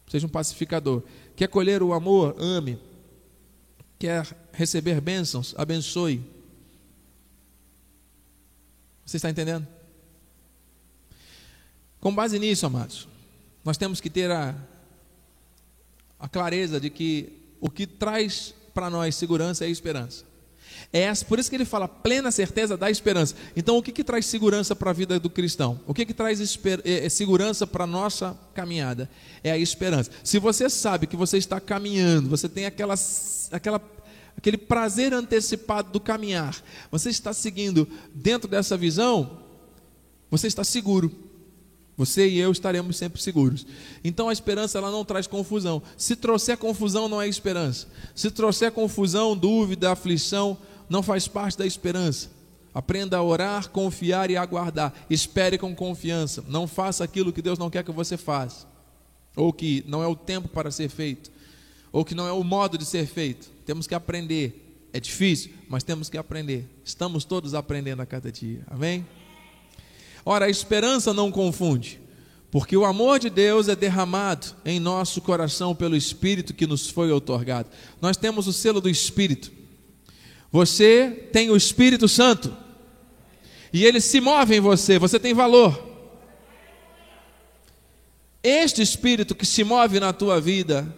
Seja 0.06 0.26
um 0.26 0.30
pacificador. 0.30 1.02
Quer 1.34 1.48
colher 1.48 1.82
o 1.82 1.94
amor? 1.94 2.36
Ame. 2.38 2.78
Quer 3.98 4.36
receber 4.52 5.00
bênçãos? 5.00 5.54
Abençoe. 5.56 6.22
Você 9.12 9.18
está 9.18 9.28
entendendo? 9.28 9.68
Com 12.00 12.14
base 12.14 12.38
nisso, 12.38 12.64
amados, 12.64 13.06
nós 13.62 13.76
temos 13.76 14.00
que 14.00 14.08
ter 14.08 14.30
a, 14.30 14.54
a 16.18 16.26
clareza 16.26 16.80
de 16.80 16.88
que 16.88 17.30
o 17.60 17.68
que 17.68 17.86
traz 17.86 18.54
para 18.72 18.88
nós 18.88 19.14
segurança 19.14 19.66
é 19.66 19.68
esperança. 19.68 20.24
É 20.90 21.12
por 21.28 21.38
isso 21.38 21.50
que 21.50 21.56
ele 21.56 21.66
fala 21.66 21.86
plena 21.86 22.30
certeza 22.30 22.74
da 22.74 22.90
esperança. 22.90 23.34
Então, 23.54 23.76
o 23.76 23.82
que, 23.82 23.92
que 23.92 24.02
traz 24.02 24.24
segurança 24.24 24.74
para 24.74 24.88
a 24.88 24.94
vida 24.94 25.20
do 25.20 25.28
cristão? 25.28 25.78
O 25.86 25.92
que, 25.92 26.06
que 26.06 26.14
traz 26.14 26.40
esper, 26.40 26.80
é, 26.82 27.06
segurança 27.10 27.66
para 27.66 27.84
a 27.84 27.86
nossa 27.86 28.34
caminhada? 28.54 29.10
É 29.44 29.52
a 29.52 29.58
esperança. 29.58 30.10
Se 30.24 30.38
você 30.38 30.70
sabe 30.70 31.06
que 31.06 31.16
você 31.16 31.36
está 31.36 31.60
caminhando, 31.60 32.30
você 32.30 32.48
tem 32.48 32.64
aquela, 32.64 32.94
aquela, 33.50 33.78
aquele 34.36 34.56
prazer 34.56 35.12
antecipado 35.12 35.90
do 35.92 36.00
caminhar, 36.00 36.56
você 36.90 37.10
está 37.10 37.32
seguindo 37.32 37.88
dentro 38.14 38.48
dessa 38.48 38.76
visão, 38.76 39.38
você 40.30 40.46
está 40.46 40.64
seguro. 40.64 41.12
Você 41.94 42.26
e 42.26 42.38
eu 42.38 42.50
estaremos 42.50 42.96
sempre 42.96 43.20
seguros. 43.20 43.66
Então 44.02 44.30
a 44.30 44.32
esperança 44.32 44.78
ela 44.78 44.90
não 44.90 45.04
traz 45.04 45.26
confusão. 45.26 45.82
Se 45.94 46.16
trouxer 46.16 46.56
confusão, 46.56 47.06
não 47.06 47.20
é 47.20 47.28
esperança. 47.28 47.86
Se 48.14 48.30
trouxer 48.30 48.72
confusão, 48.72 49.36
dúvida, 49.36 49.92
aflição, 49.92 50.56
não 50.88 51.02
faz 51.02 51.28
parte 51.28 51.58
da 51.58 51.66
esperança. 51.66 52.30
Aprenda 52.72 53.18
a 53.18 53.22
orar, 53.22 53.68
confiar 53.68 54.30
e 54.30 54.38
aguardar. 54.38 54.94
Espere 55.10 55.58
com 55.58 55.76
confiança. 55.76 56.42
Não 56.48 56.66
faça 56.66 57.04
aquilo 57.04 57.32
que 57.32 57.42
Deus 57.42 57.58
não 57.58 57.68
quer 57.68 57.84
que 57.84 57.92
você 57.92 58.16
faça, 58.16 58.66
ou 59.36 59.52
que 59.52 59.84
não 59.86 60.02
é 60.02 60.06
o 60.06 60.16
tempo 60.16 60.48
para 60.48 60.70
ser 60.70 60.88
feito. 60.88 61.30
ou 61.92 62.04
que 62.06 62.14
não 62.14 62.26
é 62.26 62.32
o 62.32 62.42
modo 62.42 62.78
de 62.78 62.86
ser 62.86 63.06
feito. 63.06 63.51
Temos 63.64 63.86
que 63.86 63.94
aprender. 63.94 64.88
É 64.92 65.00
difícil, 65.00 65.52
mas 65.68 65.82
temos 65.82 66.08
que 66.10 66.18
aprender. 66.18 66.68
Estamos 66.84 67.24
todos 67.24 67.54
aprendendo 67.54 68.02
a 68.02 68.06
cada 68.06 68.30
dia. 68.30 68.62
Amém? 68.66 69.06
Ora, 70.24 70.46
a 70.46 70.50
esperança 70.50 71.14
não 71.14 71.32
confunde, 71.32 72.00
porque 72.50 72.76
o 72.76 72.84
amor 72.84 73.18
de 73.18 73.30
Deus 73.30 73.68
é 73.68 73.74
derramado 73.74 74.48
em 74.64 74.78
nosso 74.78 75.20
coração 75.20 75.74
pelo 75.74 75.96
Espírito 75.96 76.54
que 76.54 76.66
nos 76.66 76.88
foi 76.88 77.10
otorgado. 77.10 77.70
Nós 78.00 78.16
temos 78.16 78.46
o 78.46 78.52
selo 78.52 78.80
do 78.80 78.88
Espírito. 78.88 79.50
Você 80.50 81.28
tem 81.32 81.50
o 81.50 81.56
Espírito 81.56 82.06
Santo. 82.06 82.54
E 83.72 83.86
ele 83.86 84.00
se 84.00 84.20
move 84.20 84.54
em 84.54 84.60
você, 84.60 84.98
você 84.98 85.18
tem 85.18 85.32
valor. 85.32 85.90
Este 88.42 88.82
espírito 88.82 89.34
que 89.34 89.46
se 89.46 89.62
move 89.62 90.00
na 90.00 90.12
tua 90.12 90.40
vida 90.40 90.94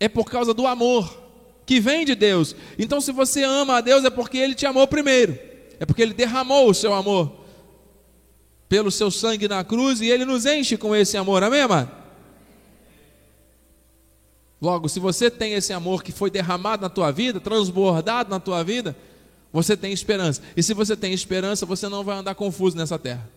é 0.00 0.08
por 0.08 0.24
causa 0.24 0.52
do 0.54 0.66
amor 0.66 1.20
que 1.66 1.78
vem 1.78 2.04
de 2.04 2.16
Deus. 2.16 2.56
Então, 2.78 3.00
se 3.00 3.12
você 3.12 3.44
ama 3.44 3.76
a 3.76 3.80
Deus, 3.80 4.04
é 4.04 4.10
porque 4.10 4.38
Ele 4.38 4.54
te 4.54 4.66
amou 4.66 4.88
primeiro, 4.88 5.38
é 5.78 5.86
porque 5.86 6.02
Ele 6.02 6.14
derramou 6.14 6.68
o 6.68 6.74
seu 6.74 6.92
amor 6.92 7.38
pelo 8.68 8.90
seu 8.90 9.10
sangue 9.10 9.46
na 9.46 9.62
cruz 9.62 10.00
e 10.00 10.06
Ele 10.06 10.24
nos 10.24 10.46
enche 10.46 10.76
com 10.76 10.96
esse 10.96 11.16
amor, 11.16 11.44
amém, 11.44 11.60
amado? 11.60 12.00
Logo, 14.60 14.88
se 14.88 15.00
você 15.00 15.30
tem 15.30 15.54
esse 15.54 15.72
amor 15.72 16.02
que 16.02 16.12
foi 16.12 16.30
derramado 16.30 16.82
na 16.82 16.88
tua 16.88 17.10
vida, 17.10 17.40
transbordado 17.40 18.28
na 18.28 18.38
tua 18.38 18.62
vida, 18.62 18.96
você 19.52 19.76
tem 19.76 19.92
esperança. 19.92 20.42
E 20.56 20.62
se 20.62 20.74
você 20.74 20.96
tem 20.96 21.12
esperança, 21.12 21.64
você 21.64 21.88
não 21.88 22.04
vai 22.04 22.18
andar 22.18 22.34
confuso 22.34 22.76
nessa 22.76 22.98
terra. 22.98 23.28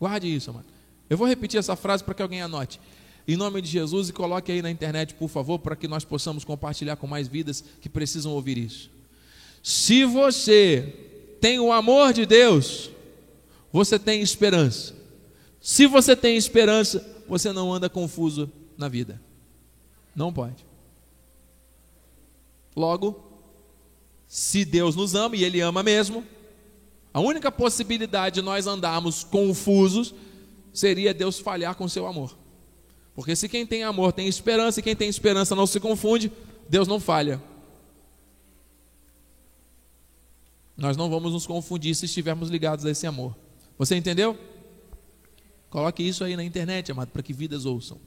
Guarde 0.00 0.34
isso, 0.34 0.50
amado. 0.50 0.66
Eu 1.08 1.16
vou 1.16 1.26
repetir 1.26 1.58
essa 1.58 1.76
frase 1.76 2.04
para 2.04 2.14
que 2.14 2.22
alguém 2.22 2.42
anote. 2.42 2.80
Em 3.28 3.36
nome 3.36 3.60
de 3.60 3.68
Jesus 3.68 4.08
e 4.08 4.12
coloque 4.14 4.50
aí 4.50 4.62
na 4.62 4.70
internet, 4.70 5.12
por 5.12 5.28
favor, 5.28 5.58
para 5.58 5.76
que 5.76 5.86
nós 5.86 6.02
possamos 6.02 6.44
compartilhar 6.44 6.96
com 6.96 7.06
mais 7.06 7.28
vidas 7.28 7.62
que 7.78 7.86
precisam 7.86 8.32
ouvir 8.32 8.56
isso. 8.56 8.90
Se 9.62 10.02
você 10.06 11.36
tem 11.38 11.60
o 11.60 11.70
amor 11.70 12.14
de 12.14 12.24
Deus, 12.24 12.90
você 13.70 13.98
tem 13.98 14.22
esperança. 14.22 14.96
Se 15.60 15.86
você 15.86 16.16
tem 16.16 16.38
esperança, 16.38 17.06
você 17.28 17.52
não 17.52 17.70
anda 17.70 17.90
confuso 17.90 18.50
na 18.78 18.88
vida. 18.88 19.20
Não 20.16 20.32
pode. 20.32 20.64
Logo, 22.74 23.22
se 24.26 24.64
Deus 24.64 24.96
nos 24.96 25.14
ama 25.14 25.36
e 25.36 25.44
Ele 25.44 25.60
ama 25.60 25.82
mesmo, 25.82 26.24
a 27.12 27.20
única 27.20 27.52
possibilidade 27.52 28.36
de 28.36 28.42
nós 28.42 28.66
andarmos 28.66 29.22
confusos 29.22 30.14
seria 30.72 31.12
Deus 31.12 31.38
falhar 31.38 31.74
com 31.74 31.86
seu 31.86 32.06
amor. 32.06 32.34
Porque 33.18 33.34
se 33.34 33.48
quem 33.48 33.66
tem 33.66 33.82
amor 33.82 34.12
tem 34.12 34.28
esperança 34.28 34.78
e 34.78 34.82
quem 34.82 34.94
tem 34.94 35.08
esperança 35.08 35.52
não 35.56 35.66
se 35.66 35.80
confunde, 35.80 36.30
Deus 36.68 36.86
não 36.86 37.00
falha. 37.00 37.42
Nós 40.76 40.96
não 40.96 41.10
vamos 41.10 41.32
nos 41.32 41.44
confundir 41.44 41.96
se 41.96 42.04
estivermos 42.04 42.48
ligados 42.48 42.86
a 42.86 42.92
esse 42.92 43.08
amor. 43.08 43.36
Você 43.76 43.96
entendeu? 43.96 44.38
Coloque 45.68 46.00
isso 46.00 46.22
aí 46.22 46.36
na 46.36 46.44
internet, 46.44 46.92
amado, 46.92 47.08
para 47.08 47.20
que 47.20 47.32
vidas 47.32 47.66
ouçam. 47.66 47.98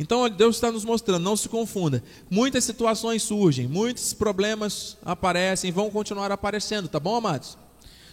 Então 0.00 0.28
Deus 0.28 0.56
está 0.56 0.72
nos 0.72 0.84
mostrando, 0.84 1.22
não 1.22 1.36
se 1.36 1.48
confunda. 1.48 2.02
Muitas 2.28 2.64
situações 2.64 3.22
surgem, 3.22 3.68
muitos 3.68 4.12
problemas 4.12 4.98
aparecem, 5.04 5.70
vão 5.70 5.92
continuar 5.92 6.32
aparecendo, 6.32 6.88
tá 6.88 6.98
bom, 6.98 7.14
amados? 7.14 7.56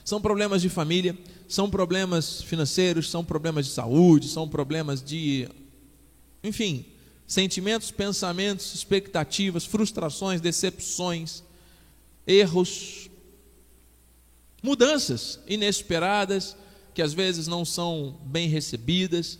São 0.06 0.22
problemas 0.22 0.62
de 0.62 0.70
família, 0.70 1.18
são 1.48 1.68
problemas 1.68 2.44
financeiros, 2.44 3.10
são 3.10 3.26
problemas 3.26 3.66
de 3.66 3.72
saúde, 3.72 4.28
são 4.28 4.48
problemas 4.48 5.02
de. 5.02 5.50
Enfim, 6.48 6.86
sentimentos, 7.26 7.92
pensamentos, 7.92 8.74
expectativas, 8.74 9.66
frustrações, 9.66 10.42
decepções, 10.42 11.44
erros, 12.26 13.10
mudanças 14.64 15.40
inesperadas, 15.48 16.56
que 16.94 17.02
às 17.02 17.14
vezes 17.14 17.48
não 17.48 17.64
são 17.64 18.18
bem 18.24 18.48
recebidas, 18.48 19.38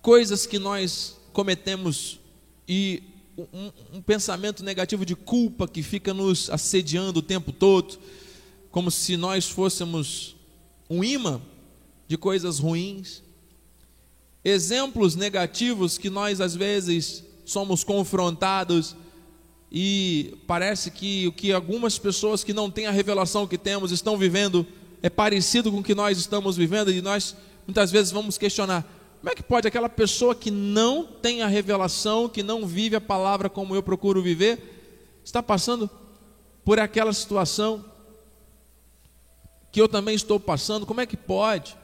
coisas 0.00 0.46
que 0.46 0.58
nós 0.58 1.16
cometemos 1.32 2.20
e 2.68 3.02
um, 3.36 3.72
um 3.94 4.02
pensamento 4.02 4.62
negativo 4.62 5.06
de 5.06 5.16
culpa 5.16 5.66
que 5.66 5.82
fica 5.82 6.12
nos 6.12 6.50
assediando 6.50 7.20
o 7.20 7.22
tempo 7.22 7.50
todo 7.50 7.98
como 8.72 8.90
se 8.90 9.18
nós 9.18 9.48
fôssemos 9.48 10.34
um 10.88 11.04
imã 11.04 11.40
de 12.08 12.16
coisas 12.16 12.58
ruins, 12.58 13.22
exemplos 14.44 15.14
negativos 15.14 15.98
que 15.98 16.10
nós 16.10 16.40
às 16.40 16.54
vezes 16.54 17.24
somos 17.44 17.84
confrontados 17.84 18.96
e 19.70 20.36
parece 20.46 20.90
que 20.90 21.26
o 21.26 21.32
que 21.32 21.52
algumas 21.52 21.98
pessoas 21.98 22.44
que 22.44 22.52
não 22.52 22.70
têm 22.70 22.86
a 22.86 22.90
revelação 22.90 23.46
que 23.46 23.56
temos 23.56 23.90
estão 23.90 24.16
vivendo 24.16 24.66
é 25.02 25.08
parecido 25.08 25.70
com 25.70 25.78
o 25.78 25.82
que 25.82 25.94
nós 25.94 26.18
estamos 26.18 26.56
vivendo 26.56 26.90
e 26.90 27.00
nós 27.00 27.36
muitas 27.66 27.90
vezes 27.90 28.12
vamos 28.12 28.36
questionar: 28.36 28.84
como 29.20 29.30
é 29.30 29.34
que 29.34 29.42
pode 29.42 29.66
aquela 29.66 29.88
pessoa 29.88 30.34
que 30.34 30.50
não 30.50 31.04
tem 31.06 31.42
a 31.42 31.46
revelação, 31.46 32.28
que 32.28 32.42
não 32.42 32.66
vive 32.66 32.96
a 32.96 33.00
palavra 33.00 33.48
como 33.48 33.74
eu 33.74 33.82
procuro 33.82 34.22
viver, 34.22 35.20
está 35.24 35.42
passando 35.42 35.88
por 36.64 36.78
aquela 36.78 37.12
situação? 37.12 37.92
que 39.72 39.80
eu 39.80 39.88
também 39.88 40.14
estou 40.14 40.38
passando, 40.38 40.84
como 40.84 41.00
é 41.00 41.06
que 41.06 41.16
pode? 41.16 41.74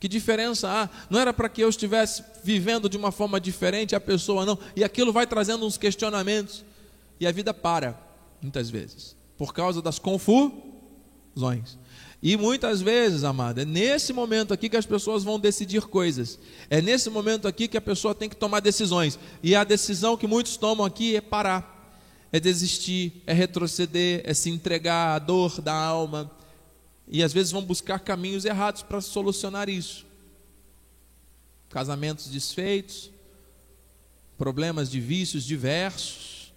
Que 0.00 0.08
diferença 0.08 0.68
há? 0.68 0.88
Não 1.10 1.18
era 1.18 1.32
para 1.32 1.48
que 1.48 1.60
eu 1.60 1.68
estivesse 1.68 2.22
vivendo 2.44 2.88
de 2.88 2.96
uma 2.96 3.10
forma 3.10 3.40
diferente 3.40 3.96
a 3.96 4.00
pessoa, 4.00 4.46
não. 4.46 4.58
E 4.76 4.84
aquilo 4.84 5.12
vai 5.12 5.26
trazendo 5.26 5.66
uns 5.66 5.76
questionamentos. 5.76 6.64
E 7.18 7.26
a 7.26 7.32
vida 7.32 7.52
para, 7.52 7.98
muitas 8.40 8.70
vezes, 8.70 9.16
por 9.36 9.52
causa 9.52 9.82
das 9.82 9.98
confusões. 9.98 11.76
E 12.22 12.36
muitas 12.36 12.80
vezes, 12.80 13.22
amada, 13.22 13.62
é 13.62 13.64
nesse 13.64 14.12
momento 14.12 14.52
aqui 14.52 14.68
que 14.68 14.76
as 14.76 14.86
pessoas 14.86 15.22
vão 15.22 15.38
decidir 15.38 15.82
coisas. 15.82 16.38
É 16.70 16.80
nesse 16.80 17.10
momento 17.10 17.46
aqui 17.46 17.66
que 17.68 17.76
a 17.76 17.80
pessoa 17.80 18.14
tem 18.14 18.28
que 18.28 18.36
tomar 18.36 18.60
decisões. 18.60 19.18
E 19.42 19.54
a 19.54 19.62
decisão 19.64 20.16
que 20.16 20.26
muitos 20.26 20.56
tomam 20.56 20.84
aqui 20.84 21.16
é 21.16 21.20
parar, 21.20 21.96
é 22.32 22.38
desistir, 22.38 23.22
é 23.26 23.32
retroceder, 23.32 24.22
é 24.24 24.34
se 24.34 24.50
entregar 24.50 25.14
à 25.14 25.18
dor 25.18 25.60
da 25.60 25.74
alma, 25.74 26.30
e 27.10 27.22
às 27.22 27.32
vezes 27.32 27.52
vão 27.52 27.64
buscar 27.64 27.98
caminhos 28.00 28.44
errados 28.44 28.82
para 28.82 29.00
solucionar 29.00 29.68
isso. 29.68 30.06
Casamentos 31.70 32.28
desfeitos, 32.28 33.10
problemas 34.36 34.90
de 34.90 35.00
vícios 35.00 35.44
diversos, 35.44 36.52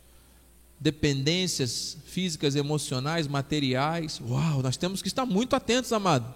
dependências 0.80 1.98
físicas, 2.06 2.56
emocionais, 2.56 3.28
materiais. 3.28 4.20
Uau, 4.20 4.62
nós 4.62 4.78
temos 4.78 5.02
que 5.02 5.08
estar 5.08 5.26
muito 5.26 5.56
atentos, 5.56 5.94
amado. 5.94 6.34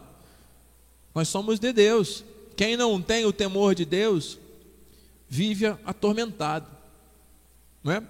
Nós 1.13 1.27
somos 1.27 1.59
de 1.59 1.73
Deus. 1.73 2.23
Quem 2.55 2.77
não 2.77 3.01
tem 3.01 3.25
o 3.25 3.33
temor 3.33 3.75
de 3.75 3.85
Deus, 3.85 4.37
vive 5.27 5.65
atormentado. 5.85 6.67
Não 7.83 7.91
é? 7.91 8.03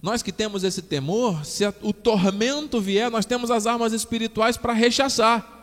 Nós 0.00 0.22
que 0.22 0.32
temos 0.32 0.62
esse 0.62 0.82
temor, 0.82 1.44
se 1.44 1.64
o 1.82 1.92
tormento 1.92 2.80
vier, 2.80 3.10
nós 3.10 3.26
temos 3.26 3.50
as 3.50 3.66
armas 3.66 3.92
espirituais 3.92 4.56
para 4.56 4.72
rechaçar. 4.72 5.56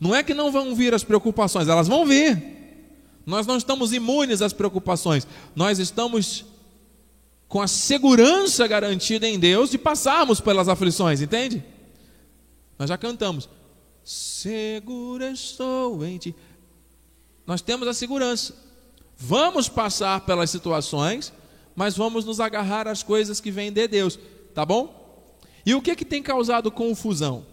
Não 0.00 0.14
é 0.14 0.22
que 0.22 0.34
não 0.34 0.50
vão 0.50 0.74
vir 0.74 0.92
as 0.94 1.04
preocupações, 1.04 1.68
elas 1.68 1.88
vão 1.88 2.04
vir. 2.04 2.56
Nós 3.24 3.46
não 3.46 3.56
estamos 3.56 3.92
imunes 3.92 4.42
às 4.42 4.52
preocupações, 4.52 5.26
nós 5.54 5.78
estamos 5.78 6.44
com 7.48 7.60
a 7.60 7.68
segurança 7.68 8.66
garantida 8.66 9.26
em 9.26 9.38
Deus 9.38 9.70
de 9.70 9.78
passarmos 9.78 10.40
pelas 10.40 10.68
aflições, 10.68 11.20
entende? 11.20 11.64
Nós 12.78 12.88
já 12.88 12.98
cantamos, 12.98 13.48
segura 14.04 15.30
estou 15.30 16.04
em 16.04 16.18
ti. 16.18 16.34
Nós 17.46 17.62
temos 17.62 17.86
a 17.86 17.94
segurança. 17.94 18.54
Vamos 19.16 19.68
passar 19.68 20.20
pelas 20.20 20.50
situações, 20.50 21.32
mas 21.76 21.96
vamos 21.96 22.24
nos 22.24 22.40
agarrar 22.40 22.88
às 22.88 23.02
coisas 23.02 23.38
que 23.38 23.50
vêm 23.50 23.70
de 23.70 23.86
Deus, 23.86 24.18
tá 24.54 24.64
bom? 24.64 25.06
E 25.64 25.74
o 25.74 25.82
que 25.82 25.94
que 25.94 26.04
tem 26.04 26.22
causado 26.22 26.70
confusão? 26.70 27.44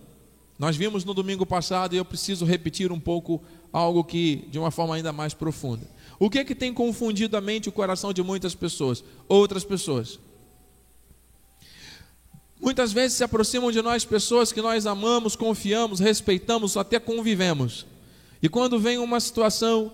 Nós 0.58 0.78
vimos 0.78 1.04
no 1.04 1.14
domingo 1.14 1.46
passado 1.46 1.94
e 1.94 1.98
eu 1.98 2.06
preciso 2.06 2.46
repetir 2.46 2.92
um 2.92 3.00
pouco 3.00 3.44
algo 3.72 4.04
que 4.04 4.48
de 4.50 4.58
uma 4.58 4.72
forma 4.72 4.96
ainda 4.96 5.12
mais 5.12 5.34
profunda. 5.34 5.86
O 6.18 6.30
que 6.30 6.46
que 6.46 6.56
tem 6.56 6.74
confundido 6.74 7.36
a 7.36 7.42
mente 7.42 7.66
e 7.66 7.70
o 7.70 7.74
coração 7.74 8.14
de 8.14 8.24
muitas 8.24 8.56
pessoas? 8.56 9.04
Outras 9.28 9.66
pessoas. 9.66 10.20
Muitas 12.62 12.94
vezes 12.94 13.18
se 13.18 13.26
aproximam 13.26 13.72
de 13.74 13.82
nós 13.82 14.06
pessoas 14.06 14.54
que 14.54 14.62
nós 14.62 14.86
amamos, 14.86 15.36
confiamos, 15.36 16.00
respeitamos, 16.00 16.78
até 16.78 16.98
convivemos. 16.98 17.86
E 18.42 18.48
quando 18.48 18.80
vem 18.80 18.98
uma 19.00 19.20
situação 19.20 19.92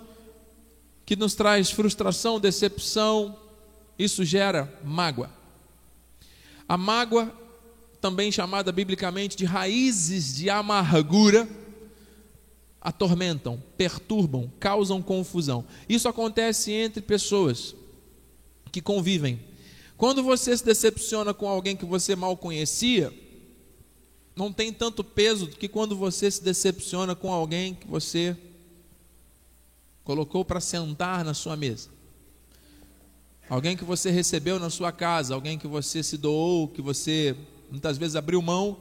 que 1.04 1.16
nos 1.16 1.34
traz 1.34 1.72
frustração, 1.72 2.40
decepção, 2.40 3.36
isso 4.00 4.24
gera 4.24 4.74
mágoa. 4.84 5.30
A 6.68 6.78
mágoa, 6.78 7.32
também 8.00 8.32
chamada 8.32 8.72
biblicamente 8.72 9.36
de 9.36 9.44
raízes 9.44 10.34
de 10.36 10.50
amargura, 10.50 11.48
atormentam, 12.80 13.62
perturbam, 13.78 14.50
causam 14.60 15.02
confusão. 15.02 15.66
Isso 15.88 16.08
acontece 16.08 16.72
entre 16.72 17.02
pessoas. 17.02 17.76
que 18.72 18.82
convivem. 18.82 19.40
Quando 19.98 20.22
você 20.22 20.56
se 20.56 20.64
decepciona 20.64 21.34
com 21.34 21.48
alguém 21.48 21.76
que 21.76 21.86
você 21.86 22.16
mal 22.16 22.38
conhecia, 22.38 23.12
não 24.36 24.54
tem 24.54 24.72
tanto 24.72 25.04
peso 25.04 25.48
do 25.48 25.58
que 25.58 25.68
quando 25.68 25.96
você 25.96 26.30
se 26.30 26.44
decepciona 26.44 27.16
com 27.16 27.34
alguém 27.34 27.74
que 27.74 27.88
você 27.88 28.38
colocou 30.04 30.46
para 30.46 30.62
sentar 30.62 31.26
na 31.26 31.34
sua 31.34 31.58
mesa. 31.58 31.90
Alguém 33.50 33.76
que 33.76 33.84
você 33.84 34.12
recebeu 34.12 34.60
na 34.60 34.70
sua 34.70 34.92
casa, 34.92 35.34
alguém 35.34 35.58
que 35.58 35.68
você 35.68 36.04
se 36.04 36.18
doou, 36.18 36.68
que 36.68 36.84
você 36.84 37.36
muitas 37.72 37.98
vezes 37.98 38.16
abriu 38.16 38.40
mão 38.44 38.78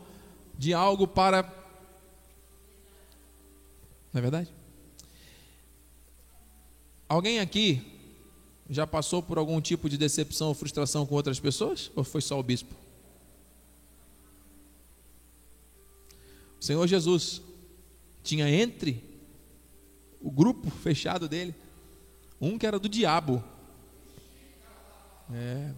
de 0.58 0.74
algo 0.74 1.08
para. 1.08 1.42
Não 4.12 4.18
é 4.18 4.20
verdade? 4.20 4.52
Alguém 7.08 7.40
aqui 7.40 7.80
já 8.68 8.86
passou 8.86 9.22
por 9.22 9.38
algum 9.38 9.58
tipo 9.58 9.88
de 9.88 9.96
decepção 9.96 10.48
ou 10.48 10.54
frustração 10.54 11.06
com 11.06 11.14
outras 11.14 11.40
pessoas? 11.40 11.90
Ou 11.96 12.04
foi 12.04 12.20
só 12.20 12.38
o 12.38 12.42
bispo? 12.42 12.74
O 16.60 16.64
Senhor 16.64 16.86
Jesus 16.86 17.40
tinha 18.22 18.50
entre 18.50 19.02
o 20.20 20.30
grupo 20.30 20.68
fechado 20.68 21.26
dele 21.26 21.54
um 22.38 22.58
que 22.58 22.66
era 22.66 22.78
do 22.78 22.88
diabo. 22.88 23.42
É, 25.32 25.72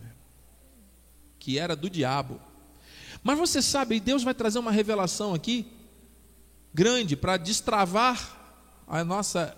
que 1.38 1.58
era 1.58 1.74
do 1.74 1.90
diabo. 1.90 2.40
Mas 3.22 3.38
você 3.38 3.60
sabe, 3.60 4.00
Deus 4.00 4.22
vai 4.22 4.34
trazer 4.34 4.58
uma 4.58 4.70
revelação 4.70 5.34
aqui 5.34 5.66
grande 6.72 7.16
para 7.16 7.36
destravar 7.36 8.38
a 8.86 9.04
nossa 9.04 9.56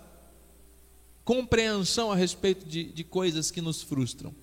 compreensão 1.25 2.11
a 2.11 2.17
respeito 2.17 2.67
de, 2.67 2.85
de 2.85 3.05
coisas 3.05 3.51
que 3.51 3.61
nos 3.61 3.83
frustram. 3.83 4.35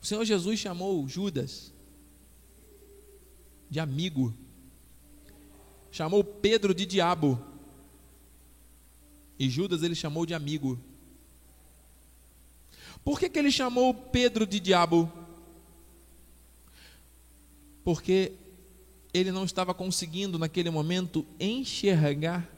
O 0.00 0.06
Senhor 0.06 0.24
Jesus 0.24 0.58
chamou 0.58 1.08
Judas 1.08 1.72
de 3.70 3.80
amigo, 3.80 4.34
chamou 5.90 6.22
Pedro 6.22 6.74
de 6.74 6.84
diabo, 6.84 7.42
e 9.38 9.48
Judas 9.48 9.82
ele 9.82 9.94
chamou 9.94 10.26
de 10.26 10.34
amigo. 10.34 10.78
Por 13.04 13.18
que, 13.18 13.28
que 13.28 13.38
ele 13.38 13.50
chamou 13.50 13.92
Pedro 13.92 14.46
de 14.46 14.60
diabo? 14.60 15.10
Porque 17.84 18.32
ele 19.12 19.32
não 19.32 19.44
estava 19.44 19.74
conseguindo 19.74 20.38
naquele 20.38 20.70
momento 20.70 21.26
enxergar 21.38 22.48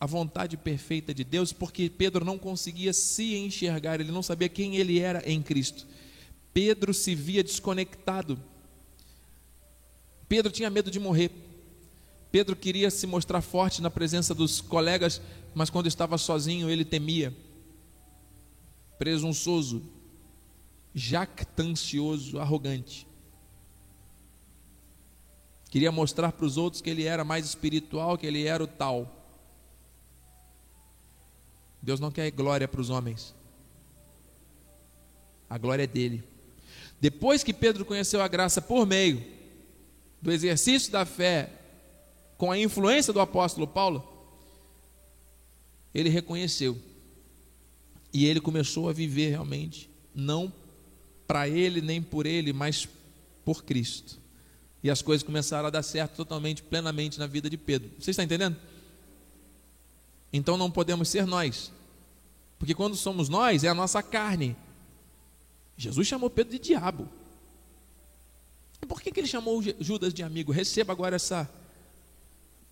a 0.00 0.06
vontade 0.06 0.56
perfeita 0.56 1.12
de 1.12 1.24
Deus, 1.24 1.52
porque 1.52 1.90
Pedro 1.90 2.24
não 2.24 2.38
conseguia 2.38 2.92
se 2.92 3.36
enxergar, 3.36 4.00
ele 4.00 4.12
não 4.12 4.22
sabia 4.22 4.48
quem 4.48 4.76
ele 4.76 5.00
era 5.00 5.22
em 5.28 5.42
Cristo. 5.42 5.86
Pedro 6.52 6.94
se 6.94 7.14
via 7.14 7.42
desconectado. 7.42 8.40
Pedro 10.28 10.52
tinha 10.52 10.70
medo 10.70 10.90
de 10.90 11.00
morrer. 11.00 11.30
Pedro 12.30 12.54
queria 12.54 12.90
se 12.90 13.06
mostrar 13.06 13.40
forte 13.40 13.80
na 13.80 13.90
presença 13.90 14.34
dos 14.34 14.60
colegas, 14.60 15.20
mas 15.54 15.70
quando 15.70 15.86
estava 15.86 16.18
sozinho 16.18 16.68
ele 16.68 16.84
temia. 16.84 17.34
Presunçoso, 18.98 19.82
jactancioso, 20.94 22.38
arrogante. 22.38 23.06
Queria 25.70 25.92
mostrar 25.92 26.32
para 26.32 26.46
os 26.46 26.56
outros 26.56 26.80
que 26.80 26.90
ele 26.90 27.04
era 27.04 27.24
mais 27.24 27.46
espiritual, 27.46 28.16
que 28.16 28.26
ele 28.26 28.44
era 28.44 28.64
o 28.64 28.66
tal. 28.66 29.14
Deus 31.80 32.00
não 32.00 32.10
quer 32.10 32.30
glória 32.30 32.66
para 32.66 32.80
os 32.80 32.90
homens. 32.90 33.34
A 35.48 35.56
glória 35.56 35.84
é 35.84 35.86
dele. 35.86 36.24
Depois 37.00 37.44
que 37.44 37.54
Pedro 37.54 37.84
conheceu 37.84 38.20
a 38.20 38.28
graça 38.28 38.60
por 38.60 38.86
meio 38.86 39.24
do 40.20 40.32
exercício 40.32 40.90
da 40.90 41.06
fé, 41.06 41.52
com 42.36 42.50
a 42.50 42.58
influência 42.58 43.12
do 43.12 43.20
apóstolo 43.20 43.66
Paulo, 43.66 44.06
ele 45.94 46.08
reconheceu. 46.08 46.76
E 48.12 48.26
ele 48.26 48.40
começou 48.40 48.88
a 48.88 48.92
viver 48.92 49.30
realmente, 49.30 49.90
não 50.14 50.52
para 51.26 51.48
ele 51.48 51.80
nem 51.80 52.02
por 52.02 52.24
ele, 52.26 52.52
mas 52.52 52.88
por 53.44 53.64
Cristo. 53.64 54.18
E 54.82 54.90
as 54.90 55.02
coisas 55.02 55.22
começaram 55.22 55.66
a 55.66 55.70
dar 55.70 55.82
certo 55.82 56.16
totalmente, 56.16 56.62
plenamente 56.62 57.18
na 57.18 57.26
vida 57.26 57.50
de 57.50 57.56
Pedro. 57.56 57.90
Você 57.98 58.10
está 58.10 58.22
entendendo? 58.22 58.56
Então 60.32 60.56
não 60.56 60.70
podemos 60.70 61.08
ser 61.08 61.26
nós. 61.26 61.72
Porque 62.58 62.74
quando 62.74 62.96
somos 62.96 63.28
nós, 63.28 63.64
é 63.64 63.68
a 63.68 63.74
nossa 63.74 64.02
carne. 64.02 64.56
Jesus 65.76 66.06
chamou 66.06 66.30
Pedro 66.30 66.52
de 66.52 66.58
diabo. 66.58 67.08
Por 68.86 69.00
que, 69.00 69.10
que 69.10 69.20
ele 69.20 69.26
chamou 69.26 69.62
Judas 69.80 70.14
de 70.14 70.22
amigo? 70.22 70.52
Receba 70.52 70.92
agora 70.92 71.16
essa 71.16 71.50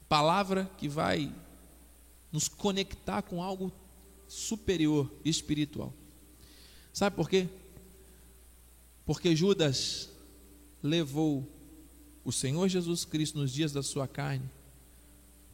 palavra 0.08 0.70
que 0.78 0.88
vai 0.88 1.32
nos 2.32 2.48
conectar 2.48 3.22
com 3.22 3.42
algo 3.42 3.72
superior, 4.28 5.10
espiritual. 5.24 5.92
Sabe 6.92 7.14
por 7.14 7.28
quê? 7.28 7.48
Porque 9.04 9.36
Judas 9.36 10.08
levou 10.82 11.46
o 12.24 12.32
Senhor 12.32 12.68
Jesus 12.68 13.04
Cristo 13.04 13.38
nos 13.38 13.52
dias 13.52 13.72
da 13.72 13.82
sua 13.82 14.08
carne 14.08 14.48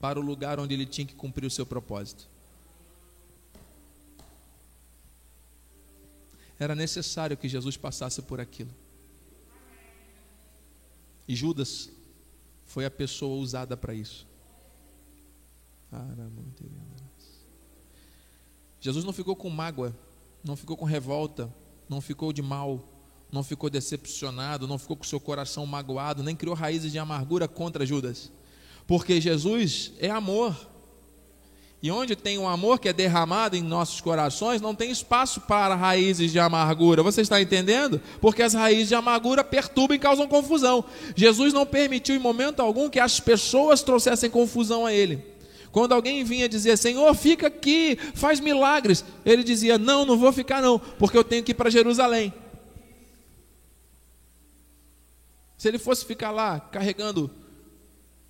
para 0.01 0.19
o 0.19 0.23
lugar 0.23 0.59
onde 0.59 0.75
ele 0.75 0.87
tinha 0.87 1.07
que 1.07 1.15
cumprir 1.15 1.47
o 1.47 1.51
seu 1.51 1.67
propósito. 1.67 2.29
Era 6.59 6.75
necessário 6.75 7.37
que 7.37 7.49
Jesus 7.49 7.77
passasse 7.77 8.23
por 8.23 8.41
aquilo. 8.41 8.71
E 11.27 11.35
Judas 11.35 11.91
foi 12.67 12.85
a 12.85 12.91
pessoa 12.91 13.41
usada 13.41 13.77
para 13.77 13.95
isso. 13.95 14.27
Jesus 18.83 19.03
não 19.03 19.14
ficou 19.14 19.35
com 19.35 19.49
mágoa, 19.49 19.97
não 20.45 20.57
ficou 20.57 20.77
com 20.77 20.85
revolta, 20.85 21.51
não 21.88 22.03
ficou 22.03 22.35
de 22.35 22.42
mal, 22.42 22.87
não 23.33 23.42
ficou 23.42 23.71
decepcionado, 23.71 24.68
não 24.68 24.77
ficou 24.77 24.99
com 24.99 25.05
seu 25.05 25.18
coração 25.18 25.64
magoado, 25.64 26.23
nem 26.23 26.37
criou 26.37 26.55
raízes 26.55 26.92
de 26.92 26.99
amargura 26.99 27.49
contra 27.49 27.87
Judas 27.87 28.31
porque 28.87 29.21
Jesus 29.21 29.92
é 29.99 30.11
amor. 30.11 30.55
E 31.83 31.90
onde 31.90 32.14
tem 32.14 32.38
um 32.38 32.47
amor 32.47 32.79
que 32.79 32.88
é 32.88 32.92
derramado 32.92 33.57
em 33.57 33.62
nossos 33.62 34.01
corações, 34.01 34.61
não 34.61 34.73
tem 34.73 34.90
espaço 34.90 35.40
para 35.40 35.75
raízes 35.75 36.31
de 36.31 36.38
amargura. 36.38 37.03
Você 37.03 37.23
está 37.23 37.40
entendendo? 37.42 38.01
Porque 38.21 38.42
as 38.42 38.55
raízes 38.55 38.88
de 38.88 38.95
amargura 38.95 39.42
perturbam 39.42 39.97
e 39.97 39.99
causam 39.99 40.29
confusão. 40.29 40.85
Jesus 41.16 41.53
não 41.53 41.66
permitiu 41.66 42.14
em 42.14 42.21
momento 42.21 42.61
algum 42.61 42.88
que 42.88 43.01
as 43.01 43.18
pessoas 43.18 43.83
trouxessem 43.83 44.31
confusão 44.31 44.87
a 44.87 44.92
ele. 44.92 45.32
Quando 45.73 45.93
alguém 45.93 46.23
vinha 46.23 46.47
dizer, 46.47 46.77
Senhor, 46.77 47.13
fica 47.15 47.47
aqui, 47.47 47.99
faz 48.15 48.39
milagres, 48.39 49.03
ele 49.25 49.43
dizia, 49.43 49.79
não, 49.79 50.05
não 50.05 50.19
vou 50.19 50.31
ficar 50.31 50.61
não, 50.61 50.79
porque 50.79 51.17
eu 51.17 51.25
tenho 51.25 51.43
que 51.43 51.53
ir 51.53 51.55
para 51.55 51.71
Jerusalém. 51.71 52.33
Se 55.57 55.69
ele 55.69 55.79
fosse 55.79 56.05
ficar 56.05 56.31
lá 56.31 56.61
carregando 56.61 57.31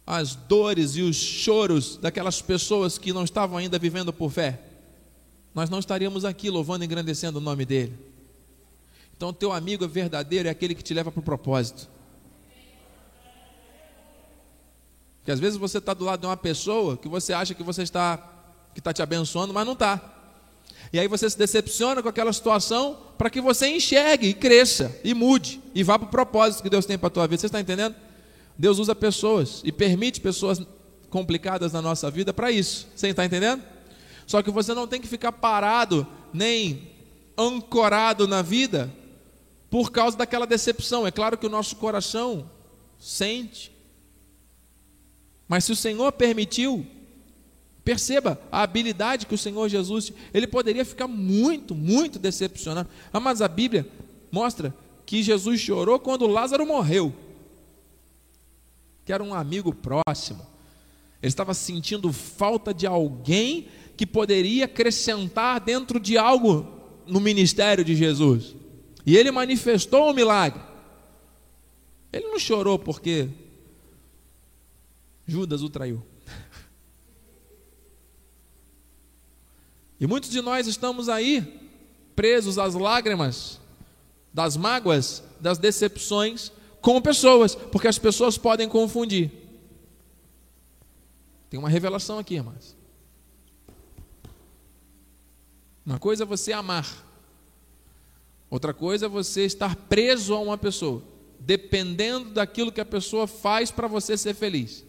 as 0.06 0.36
dores 0.36 0.94
e 0.94 1.02
os 1.02 1.16
choros 1.16 1.96
daquelas 1.96 2.40
pessoas 2.40 2.96
que 2.96 3.12
não 3.12 3.24
estavam 3.24 3.56
ainda 3.58 3.76
vivendo 3.78 4.12
por 4.12 4.30
fé, 4.30 4.60
nós 5.52 5.68
não 5.68 5.80
estaríamos 5.80 6.24
aqui 6.24 6.48
louvando 6.48 6.84
e 6.84 6.86
engrandecendo 6.86 7.38
o 7.38 7.42
nome 7.42 7.64
dele. 7.64 7.98
Então, 9.16 9.32
teu 9.32 9.52
amigo 9.52 9.86
verdadeiro 9.88 10.46
é 10.46 10.50
aquele 10.50 10.76
que 10.76 10.82
te 10.82 10.94
leva 10.94 11.10
para 11.10 11.20
o 11.20 11.24
propósito. 11.24 11.88
Porque 15.22 15.30
às 15.30 15.38
vezes 15.38 15.56
você 15.56 15.78
está 15.78 15.94
do 15.94 16.04
lado 16.04 16.18
de 16.20 16.26
uma 16.26 16.36
pessoa 16.36 16.96
que 16.96 17.08
você 17.08 17.32
acha 17.32 17.54
que 17.54 17.62
você 17.62 17.82
está 17.82 18.28
que 18.74 18.80
está 18.80 18.92
te 18.92 19.02
abençoando, 19.02 19.54
mas 19.54 19.64
não 19.64 19.74
está. 19.74 20.00
E 20.92 20.98
aí 20.98 21.06
você 21.06 21.28
se 21.28 21.38
decepciona 21.38 22.02
com 22.02 22.08
aquela 22.08 22.32
situação 22.32 22.98
para 23.16 23.30
que 23.30 23.40
você 23.40 23.68
enxergue 23.68 24.28
e 24.28 24.34
cresça 24.34 24.98
e 25.04 25.14
mude 25.14 25.60
e 25.74 25.82
vá 25.82 25.98
para 25.98 26.06
o 26.06 26.10
propósito 26.10 26.62
que 26.62 26.70
Deus 26.70 26.86
tem 26.86 26.98
para 26.98 27.06
a 27.06 27.10
tua 27.10 27.26
vida. 27.26 27.40
Você 27.40 27.46
está 27.46 27.60
entendendo? 27.60 27.94
Deus 28.58 28.78
usa 28.78 28.94
pessoas 28.94 29.60
e 29.62 29.70
permite 29.70 30.20
pessoas 30.20 30.60
complicadas 31.08 31.72
na 31.72 31.80
nossa 31.80 32.10
vida 32.10 32.32
para 32.32 32.50
isso. 32.50 32.88
Você 32.96 33.08
está 33.08 33.24
entendendo? 33.24 33.62
Só 34.26 34.42
que 34.42 34.50
você 34.50 34.74
não 34.74 34.86
tem 34.86 35.00
que 35.00 35.06
ficar 35.06 35.32
parado 35.32 36.06
nem 36.32 36.90
ancorado 37.36 38.26
na 38.26 38.42
vida 38.42 38.92
por 39.70 39.90
causa 39.90 40.16
daquela 40.16 40.46
decepção. 40.46 41.06
É 41.06 41.10
claro 41.10 41.38
que 41.38 41.46
o 41.46 41.50
nosso 41.50 41.76
coração 41.76 42.50
sente. 42.98 43.72
Mas 45.52 45.64
se 45.64 45.72
o 45.72 45.76
Senhor 45.76 46.10
permitiu, 46.12 46.86
perceba 47.84 48.40
a 48.50 48.62
habilidade 48.62 49.26
que 49.26 49.34
o 49.34 49.38
Senhor 49.38 49.68
Jesus, 49.68 50.10
ele 50.32 50.46
poderia 50.46 50.82
ficar 50.82 51.06
muito, 51.06 51.74
muito 51.74 52.18
decepcionado. 52.18 52.88
Mas 53.12 53.42
a 53.42 53.48
Bíblia 53.48 53.86
mostra 54.30 54.74
que 55.04 55.22
Jesus 55.22 55.60
chorou 55.60 55.98
quando 55.98 56.26
Lázaro 56.26 56.64
morreu 56.64 57.14
que 59.04 59.12
era 59.12 59.22
um 59.22 59.34
amigo 59.34 59.74
próximo. 59.74 60.40
Ele 61.20 61.28
estava 61.28 61.52
sentindo 61.52 62.10
falta 62.14 62.72
de 62.72 62.86
alguém 62.86 63.68
que 63.94 64.06
poderia 64.06 64.64
acrescentar 64.64 65.60
dentro 65.60 66.00
de 66.00 66.16
algo 66.16 66.66
no 67.06 67.20
ministério 67.20 67.84
de 67.84 67.94
Jesus. 67.94 68.56
E 69.04 69.18
ele 69.18 69.30
manifestou 69.30 70.08
o 70.08 70.14
milagre. 70.14 70.62
Ele 72.10 72.26
não 72.28 72.38
chorou 72.38 72.78
porque 72.78 73.28
Judas 75.26 75.62
o 75.62 75.70
traiu. 75.70 76.02
E 80.02 80.06
muitos 80.06 80.30
de 80.30 80.40
nós 80.40 80.66
estamos 80.66 81.08
aí 81.08 81.60
presos 82.16 82.58
às 82.58 82.74
lágrimas, 82.74 83.60
das 84.32 84.56
mágoas, 84.56 85.22
das 85.40 85.58
decepções 85.58 86.50
com 86.80 87.00
pessoas, 87.00 87.54
porque 87.54 87.86
as 87.86 87.98
pessoas 87.98 88.36
podem 88.36 88.68
confundir. 88.68 89.30
Tem 91.48 91.56
uma 91.58 91.68
revelação 91.68 92.18
aqui, 92.18 92.34
irmãos. 92.34 92.76
Uma 95.86 95.98
coisa 95.98 96.24
é 96.24 96.26
você 96.26 96.52
amar, 96.52 96.86
outra 98.50 98.74
coisa 98.74 99.06
é 99.06 99.08
você 99.08 99.44
estar 99.44 99.76
preso 99.76 100.34
a 100.34 100.40
uma 100.40 100.58
pessoa, 100.58 101.02
dependendo 101.38 102.30
daquilo 102.30 102.72
que 102.72 102.80
a 102.80 102.84
pessoa 102.84 103.26
faz 103.26 103.70
para 103.70 103.86
você 103.86 104.16
ser 104.16 104.34
feliz. 104.34 104.84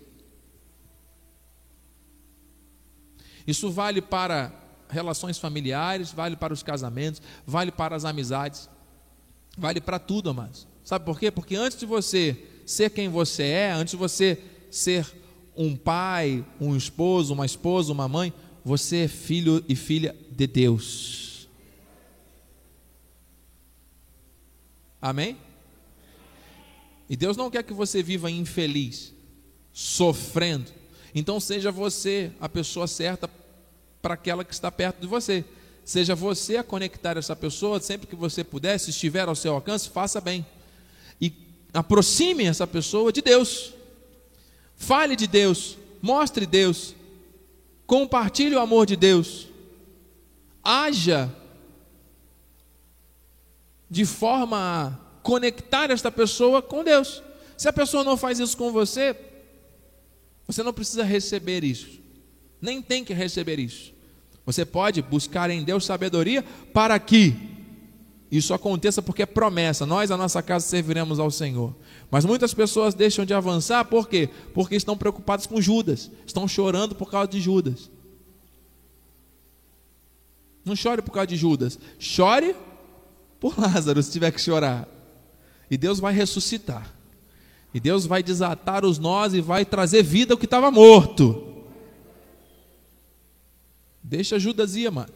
Isso 3.46 3.72
vale 3.72 4.02
para 4.02 4.52
relações 4.90 5.38
familiares, 5.38 6.12
vale 6.12 6.36
para 6.36 6.54
os 6.54 6.64
casamentos, 6.64 7.22
vale 7.46 7.72
para 7.72 7.96
as 7.96 8.06
amizades, 8.06 8.70
vale 9.58 9.82
para 9.82 10.00
tudo, 10.00 10.30
amados. 10.30 10.68
Sabe 10.84 11.06
por 11.06 11.20
quê? 11.20 11.32
Porque 11.32 11.56
antes 11.56 11.78
de 11.78 11.86
você 11.86 12.38
ser 12.66 12.90
quem 12.92 13.10
você 13.10 13.44
é, 13.44 13.72
antes 13.72 13.92
de 13.92 13.98
você 13.98 14.42
ser 14.70 15.06
um 15.56 15.76
pai, 15.76 16.46
um 16.60 16.76
esposo, 16.76 17.34
uma 17.34 17.46
esposa, 17.46 17.92
uma 17.92 18.08
mãe, 18.08 18.34
você 18.64 19.04
é 19.04 19.08
filho 19.08 19.64
e 19.68 19.76
filha 19.76 20.16
de 20.32 20.48
Deus. 20.48 21.48
Amém? 25.02 25.38
E 27.10 27.16
Deus 27.16 27.36
não 27.36 27.52
quer 27.52 27.64
que 27.64 27.74
você 27.74 28.02
viva 28.02 28.32
infeliz, 28.32 29.14
sofrendo. 29.72 30.72
Então 31.14 31.40
seja 31.40 31.72
você 31.72 32.32
a 32.40 32.50
pessoa 32.50 32.88
certa 32.88 33.30
para 34.02 34.16
aquela 34.16 34.44
que 34.44 34.54
está 34.54 34.72
perto 34.72 35.00
de 35.02 35.08
você. 35.08 35.46
Seja 35.86 36.16
você 36.16 36.58
a 36.58 36.64
conectar 36.64 37.18
essa 37.18 37.36
pessoa 37.36 37.80
sempre 37.80 38.08
que 38.08 38.16
você 38.16 38.44
puder, 38.44 38.78
se 38.80 38.90
estiver 38.90 39.28
ao 39.28 39.36
seu 39.36 39.54
alcance, 39.54 39.90
faça 39.90 40.20
bem. 40.20 40.46
E 41.20 41.32
aproxime 41.74 42.46
essa 42.46 42.66
pessoa 42.66 43.12
de 43.12 43.22
Deus. 43.22 43.74
Fale 44.76 45.16
de 45.16 45.28
Deus, 45.28 45.78
mostre 46.02 46.46
Deus, 46.46 46.96
compartilhe 47.86 48.56
o 48.56 48.60
amor 48.60 48.86
de 48.86 48.96
Deus, 48.96 49.48
haja 50.64 51.34
de 53.90 54.04
forma 54.04 54.58
a 54.58 55.22
conectar 55.22 55.92
esta 55.92 56.12
pessoa 56.12 56.62
com 56.62 56.84
Deus. 56.84 57.22
Se 57.58 57.70
a 57.70 57.74
pessoa 57.74 58.04
não 58.04 58.18
faz 58.18 58.40
isso 58.40 58.58
com 58.58 58.72
você, 58.72 59.16
você 60.48 60.64
não 60.64 60.74
precisa 60.74 61.04
receber 61.04 61.64
isso, 61.64 62.00
nem 62.62 62.82
tem 62.82 63.04
que 63.04 63.14
receber 63.14 63.60
isso. 63.60 63.94
Você 64.46 64.66
pode 64.66 65.02
buscar 65.02 65.50
em 65.50 65.64
Deus 65.64 65.86
sabedoria 65.86 66.44
para 66.74 67.00
que 67.00 67.36
isso 68.30 68.54
aconteça, 68.54 69.02
porque 69.02 69.22
é 69.22 69.28
promessa. 69.28 69.86
Nós, 69.86 70.10
a 70.10 70.18
nossa 70.18 70.42
casa, 70.42 70.66
serviremos 70.66 71.20
ao 71.20 71.30
Senhor. 71.30 71.76
Mas 72.10 72.26
muitas 72.26 72.54
pessoas 72.54 72.96
deixam 72.96 73.26
de 73.26 73.34
avançar, 73.34 73.86
por 73.86 74.10
quê? 74.10 74.28
Porque 74.54 74.76
estão 74.76 74.98
preocupadas 74.98 75.46
com 75.46 75.62
Judas, 75.62 76.10
estão 76.26 76.48
chorando 76.48 76.96
por 76.96 77.12
causa 77.12 77.28
de 77.28 77.40
Judas. 77.40 77.92
Não 80.66 80.76
chore 80.76 81.02
por 81.02 81.12
causa 81.12 81.28
de 81.28 81.36
Judas, 81.36 81.78
chore 82.00 82.56
por 83.40 83.60
Lázaro, 83.60 84.02
se 84.02 84.12
tiver 84.12 84.32
que 84.32 84.42
chorar. 84.42 84.88
E 85.70 85.78
Deus 85.78 86.00
vai 86.00 86.14
ressuscitar. 86.14 86.92
E 87.74 87.80
Deus 87.80 88.06
vai 88.06 88.22
desatar 88.22 88.86
os 88.86 89.00
nós 89.00 89.34
e 89.34 89.42
vai 89.42 89.66
trazer 89.66 90.04
vida 90.04 90.34
ao 90.34 90.38
que 90.38 90.46
estava 90.46 90.70
morto. 90.70 91.54
Deixa 94.04 94.38
Judas 94.38 94.76
ir, 94.76 94.92
mano. 94.92 95.12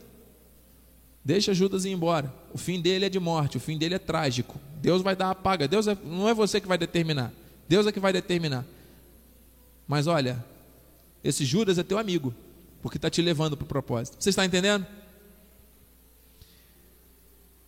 Deixa 1.23 1.53
Judas 1.53 1.85
ir 1.85 1.91
embora. 1.91 2.33
O 2.53 2.57
fim 2.57 2.81
dele 2.81 3.05
é 3.05 3.09
de 3.09 3.19
morte, 3.19 3.57
o 3.57 3.59
fim 3.59 3.77
dele 3.77 3.95
é 3.95 3.99
trágico. 3.99 4.59
Deus 4.81 5.01
vai 5.01 5.15
dar 5.15 5.29
a 5.29 5.35
paga. 5.35 5.67
Deus 5.67 5.87
é, 5.87 5.95
não 6.03 6.27
é 6.27 6.33
você 6.33 6.59
que 6.59 6.67
vai 6.67 6.77
determinar. 6.77 7.31
Deus 7.67 7.85
é 7.85 7.91
que 7.91 7.99
vai 7.99 8.13
determinar. 8.13 8.65
Mas 9.87 10.07
olha, 10.07 10.43
esse 11.23 11.45
Judas 11.45 11.77
é 11.77 11.83
teu 11.83 11.97
amigo, 11.97 12.33
porque 12.81 12.97
está 12.97 13.09
te 13.09 13.21
levando 13.21 13.55
para 13.55 13.65
o 13.65 13.67
propósito. 13.67 14.17
Você 14.19 14.29
está 14.29 14.45
entendendo? 14.45 14.85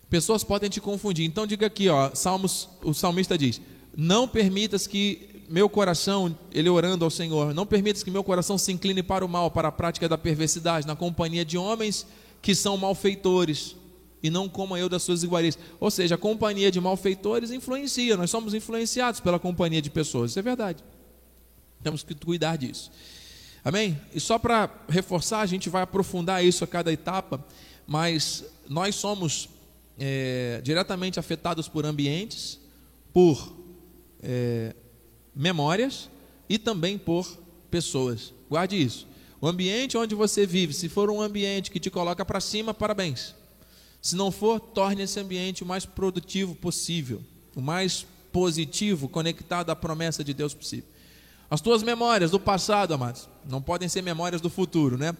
Pessoas 0.10 0.43
podem 0.43 0.69
te 0.69 0.82
confundir. 0.82 1.25
Então 1.25 1.45
diga 1.45 1.67
aqui, 1.67 1.89
ó, 1.89 2.15
Salmos, 2.15 2.67
o 2.82 2.93
salmista 2.93 3.38
diz: 3.38 3.62
Não 3.95 4.28
permitas 4.28 4.88
que 4.88 5.30
meu 5.49 5.67
coração, 5.67 6.38
ele 6.52 6.69
orando 6.69 7.04
ao 7.04 7.10
Senhor, 7.10 7.54
não 7.56 7.65
permitas 7.65 8.04
que 8.04 8.12
meu 8.12 8.23
coração 8.23 8.58
se 8.58 8.71
incline 8.71 9.02
para 9.02 9.25
o 9.25 9.28
mal, 9.28 9.49
para 9.49 9.69
a 9.69 9.71
prática 9.71 10.08
da 10.08 10.17
perversidade, 10.17 10.86
na 10.86 10.95
companhia 10.95 11.43
de 11.43 11.58
homens 11.58 12.06
que 12.41 12.54
são 12.54 12.78
malfeitores, 12.78 13.75
e 14.21 14.30
não 14.30 14.47
como 14.47 14.78
eu 14.78 14.88
das 14.88 15.02
suas 15.02 15.23
iguarias. 15.23 15.58
Ou 15.80 15.89
seja, 15.89 16.15
a 16.15 16.17
companhia 16.17 16.71
de 16.71 16.80
malfeitores 16.80 17.52
influencia, 17.52 18.15
nós 18.15 18.30
somos 18.30 18.54
influenciados 18.54 19.19
pela 19.19 19.39
companhia 19.39 19.82
de 19.82 19.89
pessoas, 19.89 20.32
isso 20.32 20.39
é 20.39 20.43
verdade. 20.43 20.84
Temos 21.82 22.04
que 22.04 22.13
cuidar 22.13 22.58
disso. 22.58 22.91
Amém? 23.63 23.99
E 24.13 24.19
só 24.19 24.38
para 24.38 24.69
reforçar, 24.88 25.41
a 25.41 25.45
gente 25.45 25.67
vai 25.67 25.82
aprofundar 25.82 26.45
isso 26.45 26.63
a 26.63 26.67
cada 26.67 26.93
etapa, 26.93 27.43
mas 27.88 28.45
nós 28.69 28.95
somos 28.95 29.49
é, 29.97 30.62
diretamente 30.63 31.19
afetados 31.19 31.67
por 31.67 31.86
ambientes, 31.86 32.60
por 33.12 33.58
é, 34.21 34.75
memórias 35.36 36.10
e 36.47 36.58
também 36.58 36.97
por 36.97 37.27
pessoas. 37.69 38.34
Guarde 38.49 38.82
isso. 38.82 39.08
O 39.41 39.47
ambiente 39.47 39.97
onde 39.97 40.15
você 40.15 40.45
vive, 40.45 40.73
se 40.73 40.89
for 40.89 41.10
um 41.10 41.21
ambiente 41.21 41.71
que 41.71 41.79
te 41.79 41.89
coloca 41.89 42.25
para 42.25 42.41
cima, 42.41 42.73
parabéns. 42.73 43.36
Se 44.01 44.15
não 44.15 44.32
for, 44.32 44.60
torne 44.60 45.03
esse 45.03 45.19
ambiente 45.19 45.63
o 45.63 45.65
mais 45.65 45.86
produtivo 45.86 46.55
possível, 46.55 47.21
o 47.55 47.62
mais 47.62 48.05
positivo, 48.32 49.08
conectado 49.08 49.69
à 49.69 49.75
promessa 49.75 50.23
de 50.23 50.34
Deus 50.34 50.53
possível. 50.53 50.89
As 51.49 51.62
tuas 51.62 51.82
memórias 51.82 52.32
do 52.32 52.39
passado, 52.39 52.93
amados, 52.93 53.27
não 53.49 53.62
podem 53.62 53.89
ser 53.89 54.01
memórias 54.01 54.41
do 54.41 54.49
futuro, 54.49 54.97
né? 54.97 55.15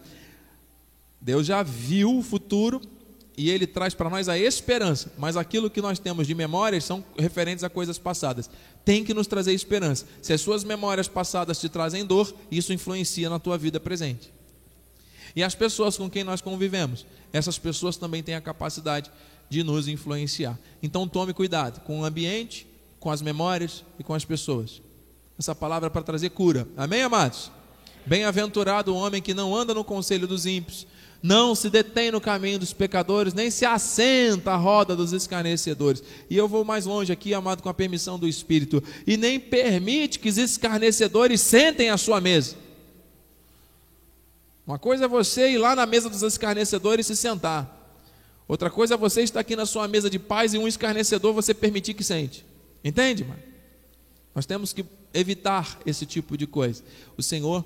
Deus 1.20 1.46
já 1.46 1.62
viu 1.62 2.18
o 2.18 2.22
futuro 2.22 2.80
e 3.36 3.50
ele 3.50 3.66
traz 3.66 3.94
para 3.94 4.08
nós 4.08 4.28
a 4.28 4.38
esperança, 4.38 5.12
mas 5.18 5.36
aquilo 5.36 5.70
que 5.70 5.82
nós 5.82 5.98
temos 5.98 6.26
de 6.26 6.34
memórias 6.34 6.84
são 6.84 7.04
referentes 7.18 7.64
a 7.64 7.68
coisas 7.68 7.98
passadas. 7.98 8.48
Tem 8.84 9.04
que 9.04 9.14
nos 9.14 9.26
trazer 9.26 9.52
esperança. 9.52 10.06
Se 10.22 10.32
as 10.32 10.40
suas 10.40 10.64
memórias 10.64 11.08
passadas 11.08 11.60
te 11.60 11.68
trazem 11.68 12.04
dor, 12.04 12.34
isso 12.50 12.72
influencia 12.72 13.28
na 13.28 13.38
tua 13.38 13.58
vida 13.58 13.78
presente. 13.78 14.32
E 15.34 15.42
as 15.42 15.54
pessoas 15.54 15.96
com 15.96 16.10
quem 16.10 16.24
nós 16.24 16.40
convivemos, 16.40 17.06
essas 17.32 17.58
pessoas 17.58 17.96
também 17.96 18.22
têm 18.22 18.34
a 18.34 18.40
capacidade 18.40 19.10
de 19.48 19.62
nos 19.62 19.88
influenciar. 19.88 20.58
Então 20.82 21.06
tome 21.06 21.32
cuidado 21.32 21.80
com 21.80 22.00
o 22.00 22.04
ambiente, 22.04 22.66
com 22.98 23.10
as 23.10 23.22
memórias 23.22 23.84
e 23.98 24.04
com 24.04 24.14
as 24.14 24.24
pessoas. 24.24 24.82
Essa 25.38 25.54
palavra 25.54 25.86
é 25.86 25.90
para 25.90 26.02
trazer 26.02 26.30
cura. 26.30 26.66
Amém, 26.76 27.02
amados? 27.02 27.50
Bem-aventurado 28.06 28.92
o 28.92 28.96
homem 28.96 29.22
que 29.22 29.34
não 29.34 29.54
anda 29.54 29.74
no 29.74 29.84
conselho 29.84 30.26
dos 30.26 30.46
ímpios, 30.46 30.86
não 31.22 31.54
se 31.54 31.68
detém 31.68 32.10
no 32.10 32.20
caminho 32.20 32.58
dos 32.58 32.72
pecadores, 32.72 33.34
nem 33.34 33.50
se 33.50 33.66
assenta 33.66 34.52
à 34.52 34.56
roda 34.56 34.96
dos 34.96 35.12
escarnecedores. 35.12 36.02
E 36.30 36.36
eu 36.36 36.48
vou 36.48 36.64
mais 36.64 36.86
longe 36.86 37.12
aqui, 37.12 37.34
amado, 37.34 37.62
com 37.62 37.68
a 37.68 37.74
permissão 37.74 38.18
do 38.18 38.26
Espírito, 38.26 38.82
e 39.06 39.16
nem 39.16 39.38
permite 39.38 40.18
que 40.18 40.30
os 40.30 40.38
escarnecedores 40.38 41.40
sentem 41.40 41.90
à 41.90 41.98
sua 41.98 42.20
mesa. 42.20 42.56
Uma 44.66 44.78
coisa 44.78 45.04
é 45.04 45.08
você 45.08 45.50
ir 45.50 45.58
lá 45.58 45.76
na 45.76 45.84
mesa 45.84 46.08
dos 46.08 46.22
escarnecedores 46.22 47.06
e 47.06 47.14
se 47.14 47.20
sentar. 47.20 47.76
Outra 48.48 48.70
coisa 48.70 48.94
é 48.94 48.96
você 48.96 49.22
estar 49.22 49.40
aqui 49.40 49.54
na 49.54 49.66
sua 49.66 49.86
mesa 49.86 50.08
de 50.08 50.18
paz 50.18 50.54
e 50.54 50.58
um 50.58 50.66
escarnecedor 50.66 51.32
você 51.34 51.52
permitir 51.52 51.94
que 51.94 52.02
sente. 52.02 52.44
Entende, 52.82 53.24
mano? 53.24 53.40
Nós 54.34 54.46
temos 54.46 54.72
que 54.72 54.84
evitar 55.12 55.78
esse 55.84 56.06
tipo 56.06 56.36
de 56.36 56.46
coisa. 56.46 56.82
O 57.16 57.22
Senhor 57.22 57.64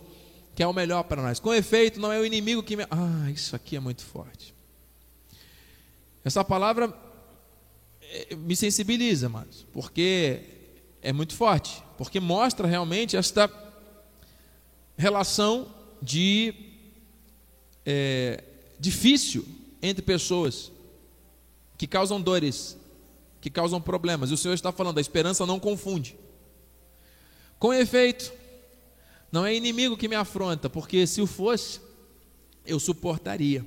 que 0.55 0.63
é 0.63 0.67
o 0.67 0.73
melhor 0.73 1.03
para 1.05 1.23
nós. 1.23 1.41
Com 1.41 1.53
efeito, 1.53 2.01
não 2.01 2.13
é 2.13 2.19
o 2.19 2.25
inimigo 2.25 2.63
que 2.63 2.77
me. 2.77 2.85
Ah, 2.91 3.31
isso 3.31 3.57
aqui 3.57 3.77
é 3.77 3.81
muito 3.81 4.05
forte. 4.05 4.55
Essa 6.25 6.45
palavra 6.45 6.93
eh, 8.03 8.37
me 8.37 8.55
sensibiliza, 8.55 9.29
mas 9.29 9.67
porque 9.73 10.41
é 11.03 11.13
muito 11.13 11.35
forte, 11.35 11.83
porque 11.99 12.21
mostra 12.21 12.67
realmente 12.67 13.17
esta 13.17 13.51
relação 14.97 15.75
de 16.01 16.55
é, 17.85 18.43
difícil 18.79 19.47
entre 19.83 20.03
pessoas 20.03 20.73
que 21.77 21.87
causam 21.87 22.21
dores, 22.21 22.77
que 23.41 23.51
causam 23.51 23.81
problemas. 23.81 24.31
E 24.31 24.35
o 24.35 24.37
Senhor 24.37 24.55
está 24.55 24.73
falando, 24.73 24.99
a 24.99 25.01
esperança 25.01 25.45
não 25.45 25.61
confunde. 25.61 26.17
Com 27.59 27.73
efeito, 27.73 28.33
não 29.35 29.45
é 29.45 29.53
inimigo 29.53 29.97
que 29.97 30.07
me 30.07 30.15
afronta, 30.15 30.71
porque 30.71 31.09
se 31.09 31.21
o 31.21 31.27
fosse, 31.27 31.81
eu 32.65 32.79
suportaria. 32.79 33.65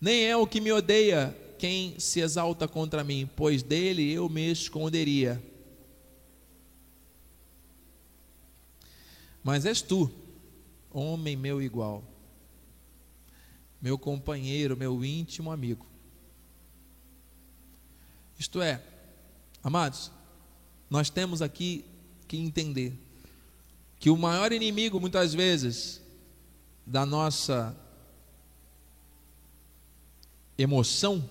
Nem 0.00 0.26
é 0.26 0.36
o 0.36 0.46
que 0.46 0.60
me 0.60 0.70
odeia 0.70 1.36
quem 1.58 1.98
se 1.98 2.20
exalta 2.20 2.68
contra 2.68 3.02
mim, 3.02 3.28
pois 3.34 3.64
dele 3.64 4.12
eu 4.12 4.28
me 4.28 4.48
esconderia. 4.48 5.42
Mas 9.42 9.66
és 9.66 9.82
tu, 9.82 10.08
homem 10.92 11.36
meu 11.36 11.60
igual, 11.60 12.04
meu 13.82 13.98
companheiro, 13.98 14.76
meu 14.76 15.04
íntimo 15.04 15.50
amigo. 15.50 15.84
Isto 18.38 18.62
é, 18.62 18.80
amados, 19.64 20.12
nós 20.88 21.10
temos 21.10 21.42
aqui 21.42 21.84
que 22.28 22.36
entender 22.36 23.09
que 24.00 24.08
o 24.08 24.16
maior 24.16 24.50
inimigo, 24.50 24.98
muitas 24.98 25.34
vezes, 25.34 26.00
da 26.86 27.04
nossa 27.04 27.76
emoção 30.56 31.28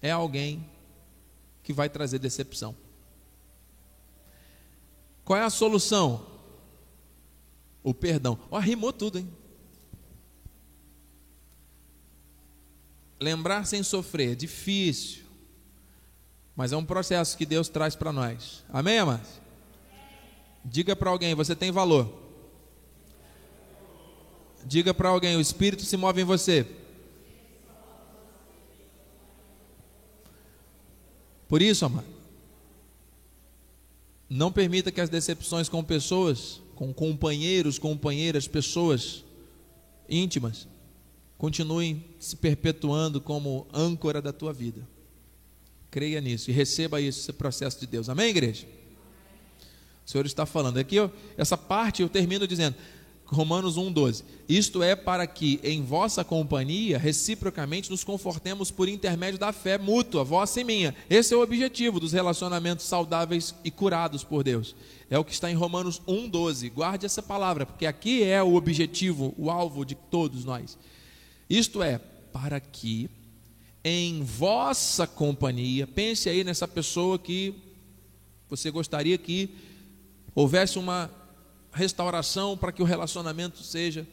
é 0.00 0.12
alguém 0.12 0.64
que 1.64 1.72
vai 1.72 1.88
trazer 1.88 2.20
decepção. 2.20 2.76
Qual 5.24 5.36
é 5.36 5.42
a 5.42 5.50
solução? 5.50 6.24
O 7.82 7.92
perdão. 7.92 8.38
Ó, 8.52 8.56
oh, 8.56 8.60
rimou 8.60 8.92
tudo, 8.92 9.18
hein? 9.18 9.28
Lembrar 13.18 13.66
sem 13.66 13.82
sofrer, 13.82 14.36
difícil. 14.36 15.24
Mas 16.54 16.72
é 16.72 16.76
um 16.76 16.84
processo 16.84 17.36
que 17.36 17.44
Deus 17.44 17.68
traz 17.68 17.96
para 17.96 18.12
nós. 18.12 18.64
Amém, 18.72 18.98
amados? 18.98 19.39
Diga 20.64 20.94
para 20.94 21.10
alguém, 21.10 21.34
você 21.34 21.54
tem 21.56 21.70
valor. 21.70 22.12
Diga 24.64 24.92
para 24.92 25.08
alguém, 25.08 25.36
o 25.36 25.40
Espírito 25.40 25.84
se 25.84 25.96
move 25.96 26.20
em 26.20 26.24
você. 26.24 26.66
Por 31.48 31.60
isso, 31.60 31.84
amado, 31.84 32.06
não 34.28 34.52
permita 34.52 34.92
que 34.92 35.00
as 35.00 35.08
decepções 35.08 35.68
com 35.68 35.82
pessoas, 35.82 36.60
com 36.76 36.94
companheiros, 36.94 37.78
companheiras, 37.78 38.46
pessoas 38.46 39.24
íntimas, 40.08 40.68
continuem 41.36 42.04
se 42.20 42.36
perpetuando 42.36 43.20
como 43.20 43.66
âncora 43.72 44.22
da 44.22 44.32
tua 44.32 44.52
vida. 44.52 44.86
Creia 45.90 46.20
nisso 46.20 46.50
e 46.50 46.52
receba 46.52 47.00
isso, 47.00 47.18
esse 47.18 47.32
processo 47.32 47.80
de 47.80 47.86
Deus. 47.88 48.08
Amém, 48.08 48.28
igreja? 48.28 48.68
O 50.10 50.12
Senhor 50.12 50.26
está 50.26 50.44
falando. 50.44 50.76
Aqui, 50.76 50.96
essa 51.36 51.56
parte 51.56 52.02
eu 52.02 52.08
termino 52.08 52.44
dizendo: 52.44 52.74
Romanos 53.26 53.76
1,12. 53.76 54.24
Isto 54.48 54.82
é 54.82 54.96
para 54.96 55.24
que 55.24 55.60
em 55.62 55.84
vossa 55.84 56.24
companhia 56.24 56.98
reciprocamente 56.98 57.88
nos 57.88 58.02
confortemos 58.02 58.72
por 58.72 58.88
intermédio 58.88 59.38
da 59.38 59.52
fé 59.52 59.78
mútua, 59.78 60.24
vossa 60.24 60.60
e 60.60 60.64
minha. 60.64 60.96
Esse 61.08 61.32
é 61.32 61.36
o 61.36 61.42
objetivo 61.42 62.00
dos 62.00 62.12
relacionamentos 62.12 62.86
saudáveis 62.86 63.54
e 63.62 63.70
curados 63.70 64.24
por 64.24 64.42
Deus. 64.42 64.74
É 65.08 65.16
o 65.16 65.22
que 65.22 65.32
está 65.32 65.48
em 65.48 65.54
Romanos 65.54 66.02
1,12. 66.08 66.72
Guarde 66.72 67.06
essa 67.06 67.22
palavra, 67.22 67.64
porque 67.64 67.86
aqui 67.86 68.24
é 68.24 68.42
o 68.42 68.56
objetivo, 68.56 69.32
o 69.38 69.48
alvo 69.48 69.84
de 69.84 69.94
todos 69.94 70.44
nós. 70.44 70.76
Isto 71.48 71.84
é, 71.84 72.00
para 72.32 72.58
que 72.58 73.08
em 73.84 74.24
vossa 74.24 75.06
companhia, 75.06 75.86
pense 75.86 76.28
aí 76.28 76.42
nessa 76.42 76.66
pessoa 76.66 77.16
que 77.16 77.54
você 78.48 78.72
gostaria 78.72 79.16
que 79.16 79.69
houvesse 80.34 80.78
uma 80.78 81.10
restauração 81.72 82.56
para 82.56 82.72
que 82.72 82.82
o 82.82 82.86
relacionamento 82.86 83.62
seja, 83.62 84.06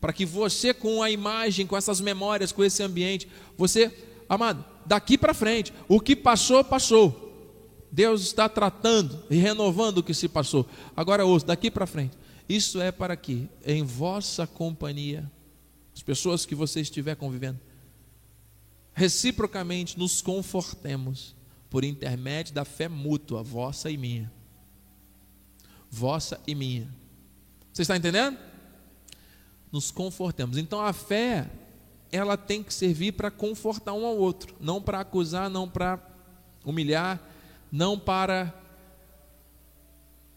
para 0.00 0.12
que 0.12 0.24
você 0.24 0.72
com 0.74 1.02
a 1.02 1.10
imagem, 1.10 1.66
com 1.66 1.76
essas 1.76 2.00
memórias, 2.00 2.52
com 2.52 2.64
esse 2.64 2.82
ambiente, 2.82 3.28
você, 3.56 3.92
amado, 4.28 4.64
daqui 4.84 5.16
para 5.16 5.34
frente, 5.34 5.72
o 5.88 6.00
que 6.00 6.16
passou, 6.16 6.62
passou. 6.64 7.30
Deus 7.90 8.22
está 8.22 8.48
tratando 8.48 9.22
e 9.28 9.36
renovando 9.36 9.98
o 9.98 10.02
que 10.02 10.14
se 10.14 10.28
passou. 10.28 10.66
Agora 10.96 11.26
ouça, 11.26 11.46
daqui 11.46 11.70
para 11.70 11.86
frente. 11.86 12.16
Isso 12.48 12.80
é 12.80 12.90
para 12.90 13.16
que 13.16 13.48
em 13.64 13.82
vossa 13.82 14.46
companhia, 14.46 15.30
as 15.94 16.02
pessoas 16.02 16.46
que 16.46 16.54
você 16.54 16.80
estiver 16.80 17.14
convivendo, 17.14 17.60
reciprocamente 18.94 19.98
nos 19.98 20.20
confortemos 20.20 21.36
por 21.70 21.84
intermédio 21.84 22.54
da 22.54 22.64
fé 22.64 22.88
mútua, 22.88 23.42
vossa 23.42 23.90
e 23.90 23.96
minha 23.96 24.30
vossa 25.92 26.40
e 26.46 26.54
minha. 26.54 26.88
Você 27.70 27.82
está 27.82 27.94
entendendo? 27.94 28.38
Nos 29.70 29.90
confortemos. 29.90 30.56
Então 30.56 30.80
a 30.80 30.94
fé, 30.94 31.50
ela 32.10 32.36
tem 32.36 32.62
que 32.62 32.72
servir 32.72 33.12
para 33.12 33.30
confortar 33.30 33.92
um 33.92 34.06
ao 34.06 34.16
outro, 34.16 34.56
não 34.58 34.80
para 34.80 35.00
acusar, 35.00 35.50
não 35.50 35.68
para 35.68 36.00
humilhar, 36.64 37.20
não 37.70 37.98
para 37.98 38.58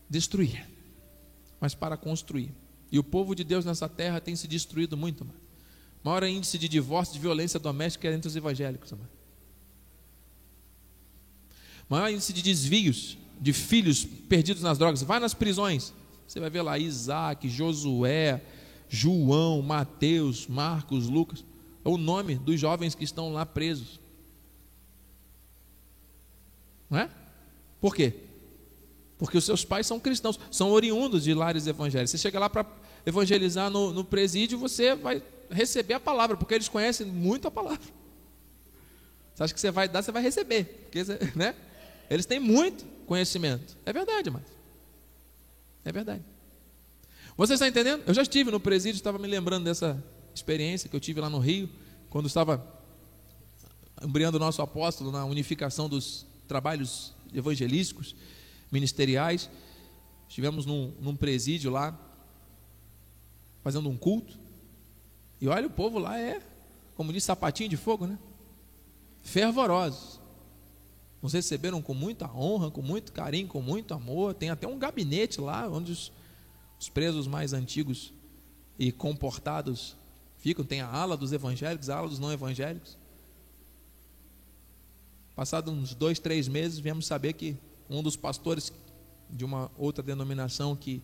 destruir, 0.09 0.69
mas 1.59 1.73
para 1.73 1.95
construir. 1.95 2.53
E 2.91 2.99
o 2.99 3.03
povo 3.03 3.33
de 3.33 3.43
Deus 3.43 3.63
nessa 3.63 3.87
terra 3.87 4.19
tem 4.19 4.35
se 4.35 4.47
destruído 4.47 4.97
muito, 4.97 5.23
mano. 5.23 5.39
Maior 6.03 6.23
índice 6.23 6.57
de 6.57 6.67
divórcio, 6.67 7.13
de 7.15 7.19
violência 7.19 7.59
doméstica 7.59 8.07
é 8.07 8.13
entre 8.13 8.27
os 8.27 8.35
evangélicos, 8.35 8.91
mano. 8.91 9.09
Maior 11.89 12.09
índice 12.09 12.33
de 12.33 12.41
desvios 12.41 13.17
de 13.39 13.53
filhos 13.53 14.03
perdidos 14.03 14.61
nas 14.61 14.77
drogas, 14.77 15.01
vai 15.03 15.19
nas 15.19 15.33
prisões. 15.33 15.93
Você 16.27 16.39
vai 16.39 16.49
ver 16.49 16.61
lá 16.61 16.77
Isaac, 16.79 17.47
Josué, 17.47 18.41
João, 18.89 19.61
Mateus, 19.61 20.47
Marcos, 20.47 21.07
Lucas. 21.07 21.43
É 21.83 21.89
o 21.89 21.97
nome 21.97 22.35
dos 22.35 22.59
jovens 22.59 22.95
que 22.95 23.03
estão 23.03 23.31
lá 23.31 23.45
presos. 23.45 23.99
Não 26.89 26.99
é? 26.99 27.09
Por 27.79 27.95
quê? 27.95 28.13
Porque 29.17 29.37
os 29.37 29.45
seus 29.45 29.63
pais 29.63 29.87
são 29.87 29.99
cristãos, 29.99 30.39
são 30.51 30.71
oriundos 30.71 31.23
de 31.23 31.33
lares 31.33 31.67
evangélicos. 31.67 32.11
Você 32.11 32.17
chega 32.17 32.39
lá 32.39 32.49
para 32.49 32.65
evangelizar 33.05 33.69
no, 33.69 33.93
no 33.93 34.03
presídio, 34.03 34.57
você 34.57 34.95
vai 34.95 35.21
receber 35.49 35.93
a 35.93 35.99
palavra, 35.99 36.35
porque 36.35 36.55
eles 36.55 36.67
conhecem 36.67 37.05
muito 37.05 37.47
a 37.47 37.51
palavra. 37.51 37.87
Você 39.33 39.43
acha 39.43 39.53
que 39.53 39.59
você 39.59 39.71
vai 39.71 39.87
dar, 39.87 40.01
você 40.01 40.11
vai 40.11 40.21
receber. 40.21 40.89
Porque, 40.89 41.03
né? 41.35 41.55
Eles 42.09 42.25
têm 42.25 42.39
muito 42.39 42.85
conhecimento. 43.05 43.77
É 43.85 43.93
verdade, 43.93 44.29
mas. 44.29 44.43
É 45.83 45.91
verdade. 45.91 46.23
Você 47.37 47.53
está 47.53 47.67
entendendo? 47.67 48.03
Eu 48.07 48.13
já 48.13 48.21
estive 48.21 48.49
no 48.49 48.59
presídio, 48.59 48.97
estava 48.97 49.19
me 49.19 49.27
lembrando 49.27 49.65
dessa 49.65 50.01
experiência 50.33 50.89
que 50.89 50.95
eu 50.95 50.99
tive 50.99 51.19
lá 51.19 51.29
no 51.29 51.39
Rio, 51.39 51.69
quando 52.09 52.27
estava 52.27 52.65
embriando 54.01 54.37
o 54.37 54.39
nosso 54.39 54.61
apóstolo 54.61 55.11
na 55.11 55.25
unificação 55.25 55.89
dos 55.89 56.25
trabalhos 56.47 57.13
evangelísticos, 57.33 58.15
ministeriais. 58.71 59.49
Estivemos 60.27 60.65
num, 60.65 60.93
num 60.99 61.15
presídio 61.15 61.71
lá, 61.71 61.97
fazendo 63.63 63.89
um 63.89 63.97
culto. 63.97 64.37
E 65.41 65.47
olha, 65.47 65.67
o 65.67 65.69
povo 65.69 65.99
lá 65.99 66.19
é, 66.19 66.41
como 66.95 67.11
diz, 67.11 67.23
sapatinho 67.23 67.69
de 67.69 67.77
fogo, 67.77 68.07
né? 68.07 68.17
Fervorosos. 69.23 70.19
Nos 71.25 71.33
receberam 71.33 71.81
com 71.81 71.95
muita 71.95 72.31
honra, 72.31 72.69
com 72.69 72.83
muito 72.83 73.11
carinho, 73.11 73.47
com 73.47 73.59
muito 73.59 73.95
amor. 73.95 74.35
Tem 74.35 74.51
até 74.51 74.67
um 74.67 74.77
gabinete 74.77 75.41
lá 75.41 75.67
onde 75.67 75.91
os, 75.91 76.11
os 76.79 76.87
presos 76.87 77.25
mais 77.25 77.51
antigos 77.51 78.13
e 78.77 78.91
comportados 78.91 79.95
ficam. 80.37 80.63
Tem 80.63 80.81
a 80.81 80.87
ala 80.87 81.17
dos 81.17 81.33
evangélicos, 81.33 81.89
a 81.89 81.97
ala 81.97 82.09
dos 82.09 82.19
não 82.19 82.31
evangélicos. 82.31 82.95
Passados 85.35 85.73
uns 85.73 85.95
dois, 85.95 86.19
três 86.19 86.47
meses, 86.47 86.77
viemos 86.77 87.07
saber 87.07 87.33
que 87.33 87.57
um 87.89 88.03
dos 88.03 88.15
pastores 88.15 88.71
de 89.27 89.43
uma 89.43 89.71
outra 89.79 90.03
denominação 90.03 90.75
que 90.75 91.01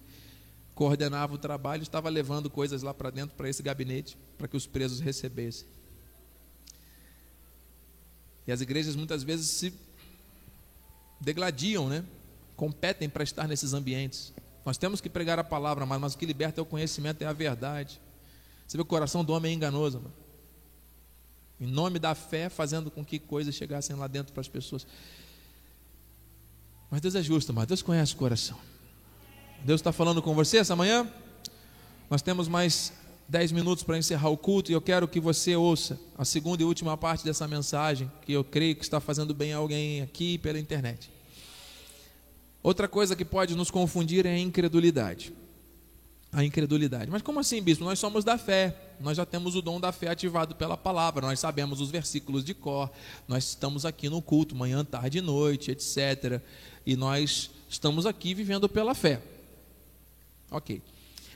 coordenava 0.76 1.34
o 1.34 1.40
trabalho 1.40 1.82
estava 1.82 2.10
levando 2.10 2.48
coisas 2.48 2.84
lá 2.84 2.94
para 2.94 3.10
dentro, 3.10 3.36
para 3.36 3.50
esse 3.50 3.64
gabinete, 3.64 4.16
para 4.38 4.48
que 4.48 4.56
os 4.56 4.68
presos 4.68 5.00
recebessem. 5.00 5.66
E 8.46 8.52
as 8.52 8.62
igrejas 8.62 8.96
muitas 8.96 9.24
vezes 9.24 9.48
se 9.48 9.74
degladiam, 11.22 11.88
né? 11.88 12.04
competem 12.62 13.10
para 13.10 13.24
estar 13.24 13.48
nesses 13.48 13.74
ambientes. 13.74 14.32
Nós 14.64 14.78
temos 14.78 15.02
que 15.02 15.10
pregar 15.10 15.40
a 15.40 15.44
palavra, 15.44 15.84
mas, 15.84 16.00
mas 16.00 16.14
o 16.14 16.18
que 16.18 16.28
liberta 16.28 16.60
é 16.60 16.62
o 16.62 16.66
conhecimento, 16.66 17.24
é 17.24 17.26
a 17.26 17.34
verdade. 17.34 18.00
Você 18.68 18.78
vê 18.78 18.84
o 18.84 18.86
coração 18.86 19.24
do 19.26 19.34
homem 19.34 19.52
é 19.52 19.56
enganoso. 19.56 19.98
Mano. 20.00 20.14
Em 21.60 21.66
nome 21.66 21.98
da 21.98 22.14
fé, 22.14 22.50
fazendo 22.50 22.92
com 22.92 23.04
que 23.04 23.18
coisas 23.18 23.56
chegassem 23.56 23.96
lá 23.96 24.06
dentro 24.06 24.32
para 24.32 24.42
as 24.42 24.48
pessoas. 24.48 24.86
Mas 26.92 27.02
Deus 27.02 27.16
é 27.16 27.24
justo, 27.24 27.52
mas 27.52 27.66
Deus 27.66 27.82
conhece 27.82 28.14
o 28.14 28.18
coração. 28.18 28.60
Deus 29.66 29.80
está 29.80 29.92
falando 29.92 30.22
com 30.22 30.36
você 30.36 30.58
essa 30.58 30.76
manhã? 30.76 31.12
Nós 32.12 32.22
temos 32.22 32.48
mais 32.48 32.94
dez 33.32 33.50
minutos 33.50 33.82
para 33.82 33.98
encerrar 33.98 34.28
o 34.28 34.36
culto 34.36 34.72
e 34.72 34.74
eu 34.74 34.82
quero 34.82 35.08
que 35.08 35.18
você 35.18 35.56
ouça 35.56 35.98
a 36.18 36.26
segunda 36.26 36.62
e 36.62 36.66
última 36.66 36.98
parte 36.98 37.24
dessa 37.24 37.48
mensagem, 37.48 38.12
que 38.26 38.34
eu 38.34 38.44
creio 38.44 38.76
que 38.76 38.84
está 38.84 39.00
fazendo 39.00 39.34
bem 39.34 39.54
a 39.54 39.58
alguém 39.58 40.02
aqui 40.02 40.38
pela 40.38 40.60
internet. 40.60 41.10
Outra 42.62 42.90
coisa 42.90 43.16
que 43.16 43.24
pode 43.24 43.56
nos 43.56 43.72
confundir 43.72 44.26
é 44.26 44.32
a 44.32 44.38
incredulidade. 44.38 45.34
a 46.34 46.44
incredulidade. 46.44 47.10
Mas 47.10 47.22
como 47.22 47.40
assim, 47.40 47.62
bispo? 47.62 47.86
Nós 47.86 48.00
somos 48.00 48.26
da 48.26 48.38
fé. 48.38 48.76
Nós 49.00 49.16
já 49.16 49.26
temos 49.26 49.56
o 49.56 49.62
dom 49.62 49.80
da 49.80 49.94
fé 49.94 50.10
ativado 50.10 50.54
pela 50.54 50.76
palavra. 50.76 51.26
Nós 51.26 51.40
sabemos 51.40 51.80
os 51.80 51.90
versículos 51.90 52.44
de 52.44 52.54
cor. 52.54 52.92
Nós 53.30 53.46
estamos 53.46 53.86
aqui 53.86 54.10
no 54.10 54.22
culto, 54.22 54.56
manhã, 54.56 54.84
tarde 54.84 55.20
e 55.20 55.22
noite, 55.22 55.72
etc. 55.72 56.42
E 56.86 56.98
nós 56.98 57.50
estamos 57.70 58.06
aqui 58.06 58.34
vivendo 58.34 58.68
pela 58.68 58.94
fé. 58.94 59.22
Ok. 60.50 60.82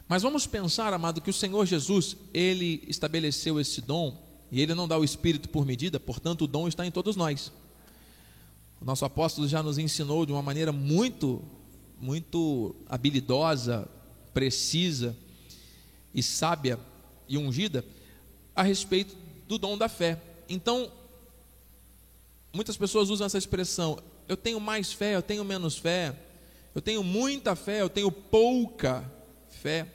Mas 0.08 0.22
vamos 0.22 0.46
pensar, 0.46 0.94
amado, 0.94 1.20
que 1.20 1.30
o 1.30 1.34
Senhor 1.34 1.66
Jesus, 1.66 2.16
ele 2.34 2.84
estabeleceu 2.88 3.60
esse 3.60 3.82
dom 3.82 4.24
e 4.52 4.62
ele 4.62 4.76
não 4.76 4.88
dá 4.88 4.98
o 4.98 5.04
Espírito 5.04 5.50
por 5.50 5.66
medida, 5.66 6.00
portanto, 6.00 6.44
o 6.44 6.48
dom 6.48 6.68
está 6.68 6.86
em 6.86 6.92
todos 6.92 7.16
nós. 7.16 7.52
O 8.80 8.86
nosso 8.86 9.04
apóstolo 9.04 9.48
já 9.48 9.64
nos 9.64 9.80
ensinou 9.80 10.26
de 10.26 10.32
uma 10.32 10.44
maneira 10.44 10.72
muito, 10.72 11.42
muito 12.00 12.76
habilidosa, 12.88 13.90
precisa 14.32 15.18
e 16.14 16.22
sábia 16.22 16.80
e 17.28 17.38
ungida 17.38 17.84
a 18.56 18.62
respeito 18.62 19.16
do 19.48 19.58
dom 19.58 19.76
da 19.76 19.90
fé. 19.90 20.22
Então, 20.48 20.92
muitas 22.54 22.78
pessoas 22.78 23.10
usam 23.10 23.26
essa 23.26 23.40
expressão: 23.40 23.98
eu 24.28 24.38
tenho 24.38 24.60
mais 24.60 24.94
fé, 24.94 25.16
eu 25.16 25.24
tenho 25.24 25.44
menos 25.44 25.78
fé, 25.78 26.16
eu 26.76 26.82
tenho 26.82 27.04
muita 27.04 27.56
fé, 27.56 27.82
eu 27.82 27.90
tenho 27.90 28.12
pouca 28.12 29.12
fé. 29.50 29.95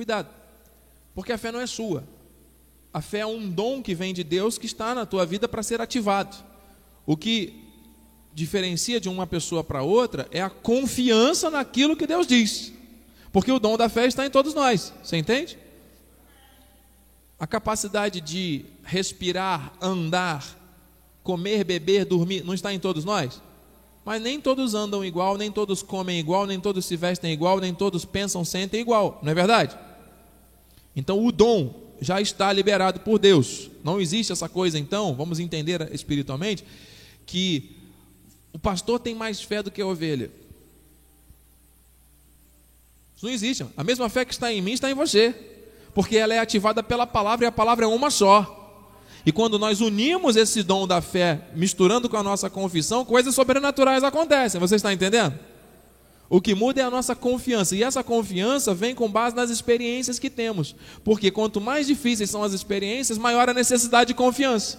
Cuidado, 0.00 0.28
porque 1.14 1.30
a 1.30 1.36
fé 1.36 1.52
não 1.52 1.60
é 1.60 1.66
sua. 1.66 2.02
A 2.90 3.02
fé 3.02 3.18
é 3.18 3.26
um 3.26 3.50
dom 3.50 3.82
que 3.82 3.94
vem 3.94 4.14
de 4.14 4.24
Deus 4.24 4.56
que 4.56 4.64
está 4.64 4.94
na 4.94 5.04
tua 5.04 5.26
vida 5.26 5.46
para 5.46 5.62
ser 5.62 5.78
ativado. 5.78 6.42
O 7.04 7.18
que 7.18 7.62
diferencia 8.32 8.98
de 8.98 9.10
uma 9.10 9.26
pessoa 9.26 9.62
para 9.62 9.82
outra 9.82 10.26
é 10.30 10.40
a 10.40 10.48
confiança 10.48 11.50
naquilo 11.50 11.94
que 11.94 12.06
Deus 12.06 12.26
diz. 12.26 12.72
Porque 13.30 13.52
o 13.52 13.58
dom 13.58 13.76
da 13.76 13.90
fé 13.90 14.06
está 14.06 14.24
em 14.24 14.30
todos 14.30 14.54
nós. 14.54 14.90
Você 15.02 15.18
entende? 15.18 15.58
A 17.38 17.46
capacidade 17.46 18.22
de 18.22 18.64
respirar, 18.82 19.74
andar, 19.82 20.58
comer, 21.22 21.62
beber, 21.62 22.06
dormir, 22.06 22.42
não 22.42 22.54
está 22.54 22.72
em 22.72 22.80
todos 22.80 23.04
nós? 23.04 23.42
Mas 24.02 24.22
nem 24.22 24.40
todos 24.40 24.72
andam 24.72 25.04
igual, 25.04 25.36
nem 25.36 25.52
todos 25.52 25.82
comem 25.82 26.18
igual, 26.18 26.46
nem 26.46 26.58
todos 26.58 26.86
se 26.86 26.96
vestem 26.96 27.34
igual, 27.34 27.60
nem 27.60 27.74
todos 27.74 28.06
pensam, 28.06 28.46
sentem 28.46 28.80
igual, 28.80 29.20
não 29.22 29.30
é 29.30 29.34
verdade? 29.34 29.89
Então 30.94 31.24
o 31.24 31.30
dom 31.30 31.90
já 32.00 32.20
está 32.20 32.52
liberado 32.52 33.00
por 33.00 33.18
Deus. 33.18 33.70
Não 33.84 34.00
existe 34.00 34.32
essa 34.32 34.48
coisa, 34.48 34.78
então, 34.78 35.14
vamos 35.14 35.38
entender 35.38 35.88
espiritualmente, 35.92 36.64
que 37.26 37.76
o 38.52 38.58
pastor 38.58 38.98
tem 38.98 39.14
mais 39.14 39.40
fé 39.40 39.62
do 39.62 39.70
que 39.70 39.82
a 39.82 39.86
ovelha. 39.86 40.30
Isso 43.16 43.26
não 43.26 43.32
existe. 43.32 43.66
A 43.76 43.84
mesma 43.84 44.08
fé 44.08 44.24
que 44.24 44.32
está 44.32 44.52
em 44.52 44.62
mim 44.62 44.72
está 44.72 44.90
em 44.90 44.94
você, 44.94 45.34
porque 45.94 46.16
ela 46.16 46.34
é 46.34 46.38
ativada 46.38 46.82
pela 46.82 47.06
palavra 47.06 47.44
e 47.44 47.48
a 47.48 47.52
palavra 47.52 47.84
é 47.84 47.88
uma 47.88 48.10
só. 48.10 48.56
E 49.24 49.30
quando 49.30 49.58
nós 49.58 49.82
unimos 49.82 50.36
esse 50.36 50.62
dom 50.62 50.86
da 50.86 51.02
fé, 51.02 51.48
misturando 51.54 52.08
com 52.08 52.16
a 52.16 52.22
nossa 52.22 52.48
confissão, 52.48 53.04
coisas 53.04 53.34
sobrenaturais 53.34 54.02
acontecem. 54.02 54.58
Você 54.58 54.76
está 54.76 54.92
entendendo? 54.92 55.38
O 56.30 56.40
que 56.40 56.54
muda 56.54 56.80
é 56.80 56.84
a 56.84 56.90
nossa 56.90 57.16
confiança, 57.16 57.74
e 57.74 57.82
essa 57.82 58.04
confiança 58.04 58.72
vem 58.72 58.94
com 58.94 59.10
base 59.10 59.34
nas 59.34 59.50
experiências 59.50 60.16
que 60.16 60.30
temos, 60.30 60.76
porque 61.02 61.28
quanto 61.28 61.60
mais 61.60 61.88
difíceis 61.88 62.30
são 62.30 62.44
as 62.44 62.52
experiências, 62.52 63.18
maior 63.18 63.48
a 63.48 63.52
necessidade 63.52 64.08
de 64.08 64.14
confiança. 64.14 64.78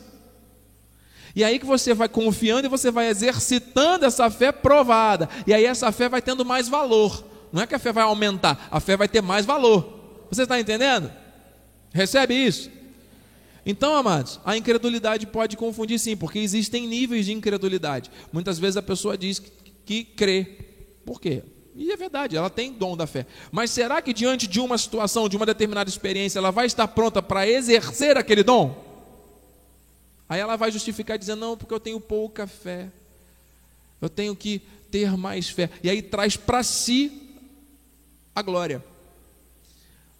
E 1.35 1.43
aí 1.43 1.59
que 1.59 1.65
você 1.65 1.93
vai 1.93 2.07
confiando 2.07 2.67
e 2.67 2.69
você 2.69 2.89
vai 2.89 3.09
exercitando 3.09 4.05
essa 4.05 4.31
fé 4.31 4.53
provada, 4.53 5.27
e 5.45 5.53
aí 5.53 5.65
essa 5.65 5.91
fé 5.91 6.07
vai 6.07 6.21
tendo 6.21 6.45
mais 6.45 6.69
valor. 6.69 7.21
Não 7.51 7.61
é 7.61 7.67
que 7.67 7.75
a 7.75 7.79
fé 7.79 7.91
vai 7.91 8.03
aumentar, 8.05 8.69
a 8.71 8.79
fé 8.79 8.95
vai 8.95 9.09
ter 9.09 9.21
mais 9.21 9.45
valor. 9.45 10.25
Você 10.31 10.43
está 10.43 10.57
entendendo? 10.57 11.11
Recebe 11.93 12.33
isso? 12.33 12.71
Então, 13.65 13.93
amados, 13.93 14.39
a 14.45 14.55
incredulidade 14.55 15.27
pode 15.27 15.57
confundir 15.57 15.99
sim, 15.99 16.15
porque 16.15 16.39
existem 16.39 16.87
níveis 16.87 17.25
de 17.25 17.33
incredulidade. 17.33 18.09
Muitas 18.31 18.57
vezes 18.57 18.77
a 18.77 18.81
pessoa 18.81 19.17
diz 19.17 19.37
que, 19.37 19.51
que 19.85 20.03
crê, 20.05 20.70
por 21.05 21.19
quê? 21.19 21.43
E 21.75 21.91
é 21.91 21.97
verdade, 21.97 22.35
ela 22.35 22.49
tem 22.49 22.73
dom 22.73 22.97
da 22.97 23.07
fé. 23.07 23.25
Mas 23.51 23.71
será 23.71 24.01
que 24.01 24.13
diante 24.13 24.45
de 24.47 24.59
uma 24.59 24.77
situação, 24.77 25.29
de 25.29 25.37
uma 25.37 25.45
determinada 25.45 25.89
experiência, 25.89 26.39
ela 26.39 26.51
vai 26.51 26.65
estar 26.65 26.87
pronta 26.89 27.21
para 27.21 27.47
exercer 27.47 28.17
aquele 28.17 28.43
dom? 28.43 28.91
Aí 30.27 30.39
ela 30.39 30.55
vai 30.55 30.71
justificar 30.71 31.17
dizendo: 31.17 31.39
não, 31.39 31.57
porque 31.57 31.73
eu 31.73 31.79
tenho 31.79 31.99
pouca 31.99 32.45
fé. 32.45 32.89
Eu 34.01 34.09
tenho 34.09 34.35
que 34.35 34.61
ter 34.89 35.15
mais 35.15 35.49
fé. 35.49 35.69
E 35.83 35.89
aí 35.89 36.01
traz 36.01 36.35
para 36.35 36.63
si 36.63 37.35
a 38.35 38.41
glória. 38.41 38.83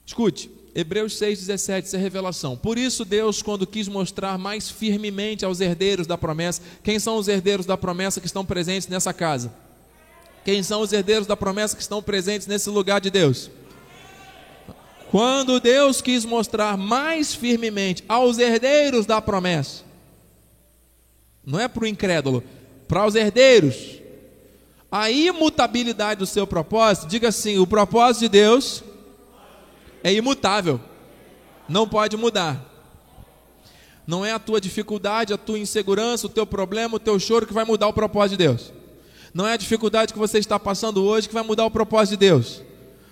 Escute, 0.06 0.50
Hebreus 0.74 1.14
6,17, 1.14 1.84
essa 1.84 1.98
é 1.98 2.00
revelação. 2.00 2.56
Por 2.56 2.78
isso, 2.78 3.04
Deus, 3.04 3.42
quando 3.42 3.68
quis 3.68 3.88
mostrar 3.88 4.38
mais 4.38 4.70
firmemente 4.70 5.44
aos 5.44 5.60
herdeiros 5.60 6.08
da 6.08 6.18
promessa, 6.18 6.62
quem 6.84 6.98
são 7.00 7.18
os 7.18 7.28
herdeiros 7.28 7.66
da 7.66 7.78
promessa 7.78 8.20
que 8.22 8.28
estão 8.28 8.46
presentes 8.46 8.88
nessa 8.88 9.14
casa? 9.14 9.54
Quem 10.44 10.64
são 10.64 10.82
os 10.82 10.92
herdeiros 10.92 11.28
da 11.28 11.38
promessa 11.38 11.76
que 11.76 11.82
estão 11.82 12.02
presentes 12.02 12.48
nesse 12.48 12.70
lugar 12.70 13.00
de 13.00 13.10
Deus? 13.10 13.50
Quando 15.12 15.60
Deus 15.60 16.02
quis 16.02 16.24
mostrar 16.24 16.78
mais 16.78 17.36
firmemente 17.36 18.04
aos 18.08 18.38
herdeiros 18.38 19.06
da 19.06 19.22
promessa, 19.22 19.84
não 21.46 21.60
é 21.60 21.68
para 21.68 21.84
o 21.84 21.88
incrédulo, 21.88 22.44
para 22.88 23.06
os 23.06 23.14
herdeiros, 23.14 24.00
a 24.92 25.12
imutabilidade 25.12 26.20
do 26.20 26.26
seu 26.26 26.48
propósito, 26.48 27.08
diga 27.08 27.28
assim: 27.28 27.58
o 27.58 27.68
propósito 27.68 28.22
de 28.22 28.30
Deus 28.30 28.84
é 30.04 30.14
imutável, 30.14 30.80
não 31.68 31.88
pode 31.88 32.18
mudar. 32.18 32.70
Não 34.08 34.26
é 34.26 34.32
a 34.32 34.40
tua 34.40 34.60
dificuldade, 34.60 35.34
a 35.34 35.38
tua 35.38 35.60
insegurança, 35.60 36.26
o 36.26 36.30
teu 36.30 36.46
problema, 36.46 36.96
o 36.96 37.00
teu 37.00 37.20
choro 37.20 37.46
que 37.46 37.54
vai 37.54 37.64
mudar 37.64 37.88
o 37.88 37.94
propósito 37.94 38.38
de 38.38 38.46
Deus. 38.46 38.74
Não 39.34 39.48
é 39.48 39.54
a 39.54 39.58
dificuldade 39.58 40.14
que 40.14 40.20
você 40.20 40.40
está 40.40 40.60
passando 40.60 41.04
hoje 41.04 41.28
que 41.28 41.34
vai 41.34 41.44
mudar 41.44 41.66
o 41.66 41.72
propósito 41.72 42.12
de 42.12 42.18
Deus. 42.18 42.62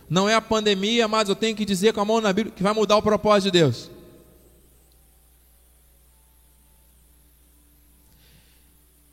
Não 0.09 0.27
é 0.27 0.35
a 0.35 0.41
pandemia, 0.41 1.07
mas 1.07 1.29
eu 1.29 1.35
tenho 1.35 1.55
que 1.55 1.63
dizer 1.63 1.93
com 1.93 2.01
a 2.01 2.05
mão 2.05 2.19
na 2.19 2.33
Bíblia 2.33 2.53
que 2.55 2.63
vai 2.63 2.73
mudar 2.73 2.97
o 2.97 3.01
propósito 3.01 3.51
de 3.51 3.59
Deus. 3.59 3.89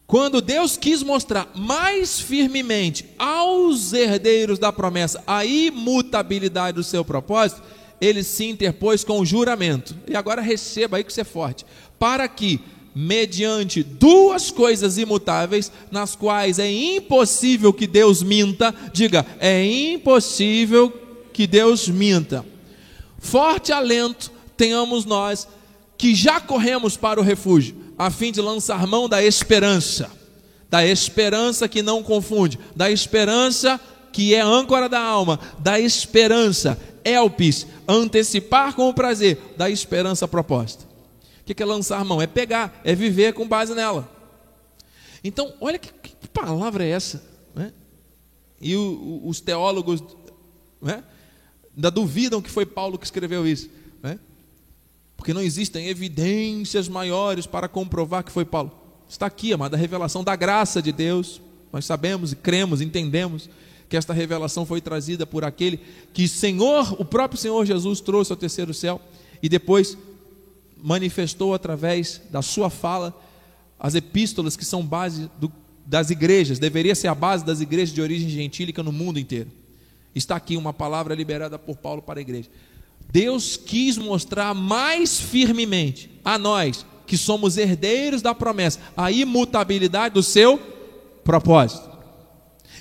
Quando 0.07 0.40
Deus 0.40 0.77
quis 0.77 1.03
mostrar 1.03 1.51
mais 1.55 2.21
firmemente 2.21 3.05
aos 3.19 3.92
herdeiros 3.92 4.59
da 4.59 4.73
promessa 4.73 5.23
a 5.27 5.45
imutabilidade 5.45 6.77
do 6.77 6.85
seu 6.85 7.05
propósito, 7.05 7.62
ele 8.01 8.23
se 8.23 8.47
interpôs 8.47 9.03
com 9.03 9.21
o 9.21 9.27
juramento. 9.27 9.97
E 10.07 10.16
agora 10.16 10.40
receba 10.40 10.97
aí 10.97 11.05
que 11.05 11.12
você 11.12 11.23
é 11.23 11.25
forte. 11.25 11.66
Para 11.99 12.29
que 12.29 12.61
mediante 12.98 13.82
duas 13.82 14.50
coisas 14.50 14.96
imutáveis, 14.96 15.70
nas 15.90 16.16
quais 16.16 16.59
é 16.59 16.72
impossível 16.72 17.70
que 17.70 17.87
Deus 17.87 18.22
minta. 18.22 18.74
Diga, 18.90 19.26
é 19.38 19.62
impossível 19.62 20.90
que 21.30 21.46
Deus 21.46 21.88
minta. 21.88 22.42
Forte 23.18 23.70
alento 23.70 24.32
tenhamos 24.56 25.04
nós 25.04 25.46
que 25.98 26.14
já 26.14 26.40
corremos 26.40 26.96
para 26.96 27.20
o 27.20 27.22
refúgio, 27.22 27.76
a 27.98 28.11
fim 28.11 28.32
de 28.32 28.40
lançar 28.40 28.87
mão 28.87 29.06
da 29.06 29.22
esperança, 29.22 30.11
da 30.70 30.87
esperança 30.87 31.68
que 31.68 31.82
não 31.82 32.02
confunde, 32.02 32.59
da 32.74 32.90
esperança 32.90 33.78
que 34.11 34.35
é 34.35 34.40
âncora 34.40 34.88
da 34.88 35.00
alma, 35.00 35.38
da 35.59 35.78
esperança, 35.78 36.78
elpis, 37.04 37.66
antecipar 37.87 38.74
com 38.74 38.88
o 38.88 38.94
prazer, 38.94 39.38
da 39.54 39.68
esperança 39.68 40.26
proposta. 40.26 40.95
O 41.46 41.54
que 41.54 41.62
é 41.62 41.66
lançar 41.66 42.04
mão? 42.04 42.20
É 42.20 42.26
pegar, 42.26 42.80
é 42.82 42.92
viver 42.92 43.32
com 43.32 43.46
base 43.46 43.72
nela. 43.72 44.11
Então, 45.22 45.54
olha 45.61 45.78
que, 45.78 45.92
que 45.92 46.28
palavra 46.28 46.85
é 46.85 46.90
essa. 46.90 47.22
Né? 47.54 47.72
E 48.61 48.74
o, 48.74 48.80
o, 48.80 49.28
os 49.28 49.40
teólogos 49.40 50.02
né, 50.82 51.05
ainda 51.74 51.88
duvidam 51.88 52.42
que 52.42 52.51
foi 52.51 52.66
Paulo 52.66 52.99
que 52.99 53.05
escreveu 53.05 53.47
isso. 53.47 53.70
Né? 54.03 54.18
Porque 55.16 55.32
não 55.32 55.40
existem 55.40 55.86
evidências 55.86 56.88
maiores 56.88 57.47
para 57.47 57.68
comprovar 57.68 58.24
que 58.24 58.32
foi 58.32 58.44
Paulo. 58.44 58.72
Está 59.09 59.26
aqui, 59.26 59.53
amada, 59.53 59.76
a 59.76 59.80
revelação 59.80 60.24
da 60.24 60.34
graça 60.34 60.82
de 60.82 60.90
Deus. 60.90 61.40
Nós 61.72 61.84
sabemos 61.84 62.32
e 62.32 62.36
cremos, 62.36 62.80
entendemos 62.80 63.49
que 63.88 63.97
esta 63.97 64.12
revelação 64.12 64.66
foi 64.66 64.80
trazida 64.80 65.24
por 65.24 65.44
aquele 65.44 65.78
que 66.12 66.26
Senhor, 66.26 67.01
o 67.01 67.05
próprio 67.05 67.40
Senhor 67.40 67.64
Jesus 67.64 68.01
trouxe 68.01 68.32
ao 68.32 68.36
terceiro 68.36 68.74
céu 68.74 69.01
e 69.40 69.49
depois 69.49 69.97
manifestou 70.83 71.55
através 71.55 72.20
da 72.31 72.43
sua 72.43 72.70
fala 72.70 73.18
as 73.79 73.95
epístolas 73.95 74.57
que 74.57 74.64
são 74.64 74.85
base 74.85 75.31
do, 75.39 75.53
das 75.85 76.11
igrejas, 76.11 76.59
deveria 76.59 76.95
ser 76.95 77.09
a 77.09 77.14
base 77.14 77.45
das 77.45 77.61
igrejas 77.61 77.95
de 77.95 78.01
origem 78.01 78.29
gentílica 78.29 78.83
no 78.83 78.91
mundo 78.93 79.18
inteiro. 79.18 79.51
Está 80.14 80.37
aqui 80.37 80.57
uma 80.57 80.72
palavra 80.72 81.14
liberada 81.14 81.59
por 81.59 81.77
Paulo 81.77 82.03
para 82.03 82.18
a 82.18 82.22
igreja. 82.22 82.49
Deus 83.12 83.57
quis 83.57 83.97
mostrar 83.99 84.55
mais 84.55 85.20
firmemente 85.20 86.11
a 86.24 86.39
nós, 86.39 86.85
que 87.07 87.16
somos 87.16 87.57
herdeiros 87.57 88.22
da 88.22 88.35
promessa, 88.35 88.81
a 88.97 89.12
imutabilidade 89.12 90.14
do 90.14 90.22
seu 90.22 90.59
propósito. 91.22 91.95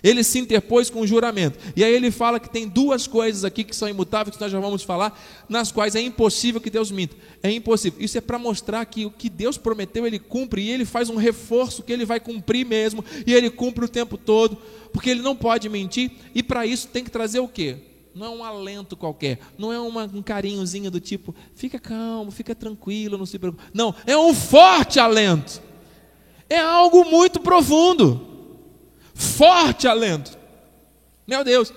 Ele 0.05 0.23
se 0.23 0.37
interpôs 0.37 0.87
com 0.91 1.01
o 1.01 1.07
juramento. 1.07 1.57
E 1.75 1.83
aí 1.83 1.91
ele 1.91 2.11
fala 2.11 2.39
que 2.39 2.47
tem 2.47 2.67
duas 2.67 3.07
coisas 3.07 3.43
aqui 3.43 3.63
que 3.63 3.75
são 3.75 3.89
imutáveis, 3.89 4.37
que 4.37 4.41
nós 4.41 4.51
já 4.51 4.59
vamos 4.59 4.83
falar, 4.83 5.19
nas 5.49 5.71
quais 5.71 5.95
é 5.95 5.99
impossível 5.99 6.61
que 6.61 6.69
Deus 6.69 6.91
minta. 6.91 7.15
É 7.41 7.49
impossível. 7.49 7.99
Isso 7.99 8.15
é 8.15 8.21
para 8.21 8.37
mostrar 8.37 8.85
que 8.85 9.03
o 9.03 9.09
que 9.09 9.31
Deus 9.31 9.57
prometeu, 9.57 10.05
ele 10.05 10.19
cumpre, 10.19 10.61
e 10.61 10.69
ele 10.69 10.85
faz 10.85 11.09
um 11.09 11.15
reforço 11.15 11.81
que 11.81 11.91
ele 11.91 12.05
vai 12.05 12.19
cumprir 12.19 12.63
mesmo, 12.63 13.03
e 13.25 13.33
ele 13.33 13.49
cumpre 13.49 13.83
o 13.83 13.87
tempo 13.87 14.15
todo, 14.15 14.59
porque 14.93 15.09
ele 15.09 15.23
não 15.23 15.35
pode 15.35 15.67
mentir, 15.69 16.11
e 16.35 16.43
para 16.43 16.67
isso 16.67 16.87
tem 16.89 17.03
que 17.03 17.09
trazer 17.09 17.39
o 17.39 17.47
quê? 17.47 17.77
Não 18.13 18.27
é 18.27 18.29
um 18.29 18.43
alento 18.43 18.95
qualquer, 18.95 19.39
não 19.57 19.73
é 19.73 19.79
uma, 19.79 20.03
um 20.03 20.21
carinhozinho 20.21 20.91
do 20.91 20.99
tipo, 20.99 21.33
fica 21.55 21.79
calmo, 21.79 22.29
fica 22.29 22.53
tranquilo, 22.53 23.17
não 23.17 23.25
se 23.25 23.39
preocupe. 23.39 23.63
Não, 23.73 23.95
é 24.05 24.15
um 24.15 24.35
forte 24.35 24.99
alento. 24.99 25.59
É 26.47 26.59
algo 26.59 27.03
muito 27.05 27.39
profundo 27.39 28.34
forte 29.15 29.87
alento. 29.87 30.37
Meu 31.25 31.43
Deus, 31.43 31.73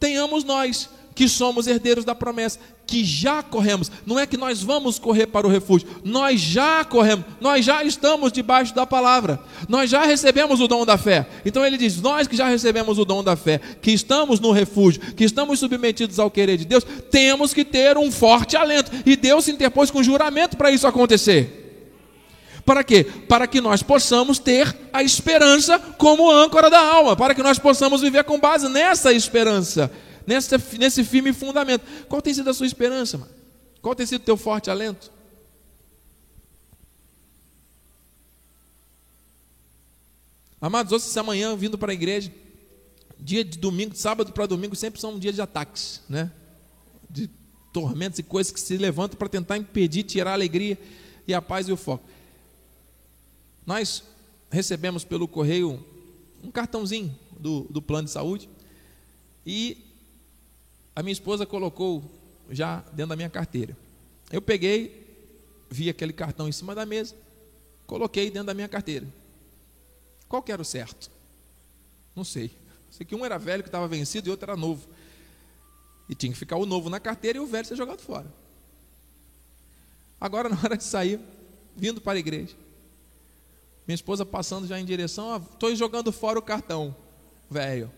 tenhamos 0.00 0.42
nós 0.42 0.88
que 1.14 1.28
somos 1.28 1.66
herdeiros 1.66 2.04
da 2.04 2.14
promessa, 2.14 2.58
que 2.86 3.04
já 3.04 3.42
corremos, 3.42 3.90
não 4.04 4.18
é 4.18 4.26
que 4.26 4.36
nós 4.36 4.62
vamos 4.62 4.98
correr 4.98 5.26
para 5.26 5.46
o 5.46 5.50
refúgio, 5.50 5.88
nós 6.02 6.40
já 6.40 6.84
corremos, 6.84 7.24
nós 7.40 7.64
já 7.64 7.84
estamos 7.84 8.32
debaixo 8.32 8.74
da 8.74 8.86
palavra, 8.86 9.38
nós 9.68 9.90
já 9.90 10.04
recebemos 10.04 10.60
o 10.60 10.66
dom 10.66 10.84
da 10.84 10.98
fé. 10.98 11.26
Então 11.44 11.64
ele 11.64 11.76
diz: 11.76 12.00
Nós 12.00 12.26
que 12.26 12.36
já 12.36 12.48
recebemos 12.48 12.98
o 12.98 13.04
dom 13.04 13.22
da 13.22 13.36
fé, 13.36 13.60
que 13.80 13.92
estamos 13.92 14.40
no 14.40 14.50
refúgio, 14.50 15.00
que 15.14 15.24
estamos 15.24 15.60
submetidos 15.60 16.18
ao 16.18 16.30
querer 16.30 16.56
de 16.56 16.64
Deus, 16.64 16.84
temos 17.10 17.54
que 17.54 17.64
ter 17.64 17.96
um 17.96 18.10
forte 18.10 18.56
alento, 18.56 18.90
e 19.06 19.14
Deus 19.14 19.44
se 19.44 19.52
interpôs 19.52 19.90
com 19.90 20.02
juramento 20.02 20.56
para 20.56 20.70
isso 20.70 20.86
acontecer. 20.86 21.61
Para 22.64 22.84
quê? 22.84 23.04
Para 23.04 23.46
que 23.46 23.60
nós 23.60 23.82
possamos 23.82 24.38
ter 24.38 24.76
a 24.92 25.02
esperança 25.02 25.78
como 25.78 26.30
âncora 26.30 26.70
da 26.70 26.80
alma, 26.80 27.16
para 27.16 27.34
que 27.34 27.42
nós 27.42 27.58
possamos 27.58 28.00
viver 28.00 28.24
com 28.24 28.38
base 28.38 28.68
nessa 28.68 29.12
esperança, 29.12 29.90
nessa, 30.26 30.62
nesse 30.78 31.02
firme 31.04 31.32
fundamento. 31.32 31.84
Qual 32.08 32.22
tem 32.22 32.32
sido 32.32 32.48
a 32.50 32.54
sua 32.54 32.66
esperança, 32.66 33.18
mano? 33.18 33.32
Qual 33.80 33.94
tem 33.94 34.06
sido 34.06 34.20
o 34.22 34.24
teu 34.24 34.36
forte 34.36 34.70
alento? 34.70 35.10
Amados, 40.60 40.92
hoje, 40.92 41.18
amanhã, 41.18 41.56
vindo 41.56 41.76
para 41.76 41.90
a 41.90 41.94
igreja, 41.94 42.32
dia 43.18 43.44
de 43.44 43.58
domingo, 43.58 43.90
de 43.90 43.98
sábado 43.98 44.30
para 44.30 44.46
domingo, 44.46 44.76
sempre 44.76 45.00
são 45.00 45.14
um 45.14 45.18
dia 45.18 45.32
de 45.32 45.42
ataques, 45.42 46.00
né? 46.08 46.30
De 47.10 47.28
tormentos 47.72 48.20
e 48.20 48.22
coisas 48.22 48.52
que 48.52 48.60
se 48.60 48.76
levantam 48.76 49.18
para 49.18 49.28
tentar 49.28 49.56
impedir, 49.56 50.04
tirar 50.04 50.30
a 50.30 50.34
alegria 50.34 50.78
e 51.26 51.34
a 51.34 51.42
paz 51.42 51.66
e 51.66 51.72
o 51.72 51.76
foco. 51.76 52.04
Nós 53.64 54.02
recebemos 54.50 55.04
pelo 55.04 55.28
correio 55.28 55.84
um 56.42 56.50
cartãozinho 56.50 57.16
do, 57.38 57.62
do 57.70 57.80
plano 57.80 58.06
de 58.06 58.12
saúde 58.12 58.48
e 59.46 59.84
a 60.94 61.02
minha 61.02 61.12
esposa 61.12 61.46
colocou 61.46 62.02
já 62.50 62.80
dentro 62.92 63.08
da 63.08 63.16
minha 63.16 63.30
carteira. 63.30 63.76
Eu 64.30 64.42
peguei, 64.42 65.06
vi 65.70 65.88
aquele 65.88 66.12
cartão 66.12 66.48
em 66.48 66.52
cima 66.52 66.74
da 66.74 66.84
mesa, 66.84 67.14
coloquei 67.86 68.30
dentro 68.30 68.46
da 68.46 68.54
minha 68.54 68.68
carteira. 68.68 69.06
Qual 70.28 70.42
que 70.42 70.52
era 70.52 70.60
o 70.60 70.64
certo? 70.64 71.10
Não 72.14 72.24
sei. 72.24 72.50
Sei 72.90 73.06
que 73.06 73.14
um 73.14 73.24
era 73.24 73.38
velho 73.38 73.62
que 73.62 73.68
estava 73.68 73.88
vencido 73.88 74.28
e 74.28 74.30
outro 74.30 74.50
era 74.50 74.56
novo. 74.56 74.86
E 76.08 76.14
tinha 76.14 76.32
que 76.32 76.38
ficar 76.38 76.56
o 76.56 76.66
novo 76.66 76.90
na 76.90 77.00
carteira 77.00 77.38
e 77.38 77.40
o 77.40 77.46
velho 77.46 77.66
ser 77.66 77.76
jogado 77.76 78.00
fora. 78.00 78.26
Agora, 80.20 80.48
na 80.50 80.56
hora 80.56 80.76
de 80.76 80.84
sair, 80.84 81.18
vindo 81.76 82.00
para 82.00 82.18
a 82.18 82.20
igreja, 82.20 82.54
minha 83.92 83.94
esposa 83.94 84.24
passando 84.24 84.66
já 84.66 84.80
em 84.80 84.84
direção, 84.84 85.36
estou 85.36 85.74
jogando 85.76 86.10
fora 86.10 86.38
o 86.38 86.42
cartão, 86.42 86.96
velho. 87.50 87.92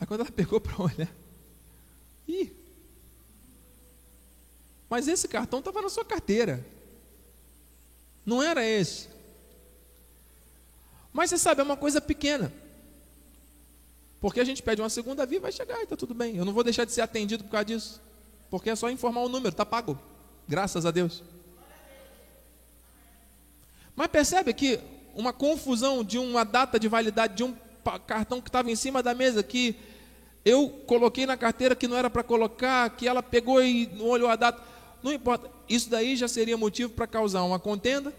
Aí 0.00 0.06
quando 0.06 0.20
ela 0.20 0.30
pegou 0.30 0.58
para 0.60 0.82
olhar, 0.82 1.14
ih, 2.26 2.50
mas 4.88 5.06
esse 5.06 5.28
cartão 5.28 5.58
estava 5.58 5.82
na 5.82 5.90
sua 5.90 6.04
carteira. 6.04 6.64
Não 8.24 8.42
era 8.42 8.64
esse. 8.64 9.08
Mas 11.12 11.28
você 11.28 11.38
sabe, 11.38 11.60
é 11.60 11.64
uma 11.64 11.76
coisa 11.76 12.00
pequena. 12.00 12.50
Porque 14.18 14.40
a 14.40 14.44
gente 14.44 14.62
pede 14.62 14.80
uma 14.80 14.88
segunda 14.88 15.26
via, 15.26 15.40
vai 15.40 15.52
chegar 15.52 15.78
e 15.80 15.82
está 15.82 15.96
tudo 15.96 16.14
bem. 16.14 16.36
Eu 16.36 16.44
não 16.44 16.54
vou 16.54 16.64
deixar 16.64 16.84
de 16.84 16.92
ser 16.92 17.02
atendido 17.02 17.44
por 17.44 17.50
causa 17.50 17.66
disso. 17.66 18.00
Porque 18.50 18.70
é 18.70 18.76
só 18.76 18.90
informar 18.90 19.20
o 19.20 19.28
número, 19.28 19.50
está 19.50 19.66
pago. 19.66 19.98
Graças 20.48 20.86
a 20.86 20.90
Deus. 20.90 21.22
Mas 23.98 24.06
percebe 24.06 24.52
que 24.52 24.78
uma 25.12 25.32
confusão 25.32 26.04
de 26.04 26.18
uma 26.18 26.44
data 26.44 26.78
de 26.78 26.86
validade 26.86 27.34
de 27.34 27.42
um 27.42 27.52
cartão 28.06 28.40
que 28.40 28.48
estava 28.48 28.70
em 28.70 28.76
cima 28.76 29.02
da 29.02 29.12
mesa, 29.12 29.42
que 29.42 29.74
eu 30.44 30.68
coloquei 30.86 31.26
na 31.26 31.36
carteira 31.36 31.74
que 31.74 31.88
não 31.88 31.96
era 31.96 32.08
para 32.08 32.22
colocar, 32.22 32.88
que 32.90 33.08
ela 33.08 33.24
pegou 33.24 33.60
e 33.60 33.90
não 33.96 34.06
olhou 34.06 34.30
a 34.30 34.36
data. 34.36 34.62
Não 35.02 35.12
importa. 35.12 35.50
Isso 35.68 35.90
daí 35.90 36.14
já 36.14 36.28
seria 36.28 36.56
motivo 36.56 36.92
para 36.92 37.08
causar 37.08 37.42
uma 37.42 37.58
contenda, 37.58 38.14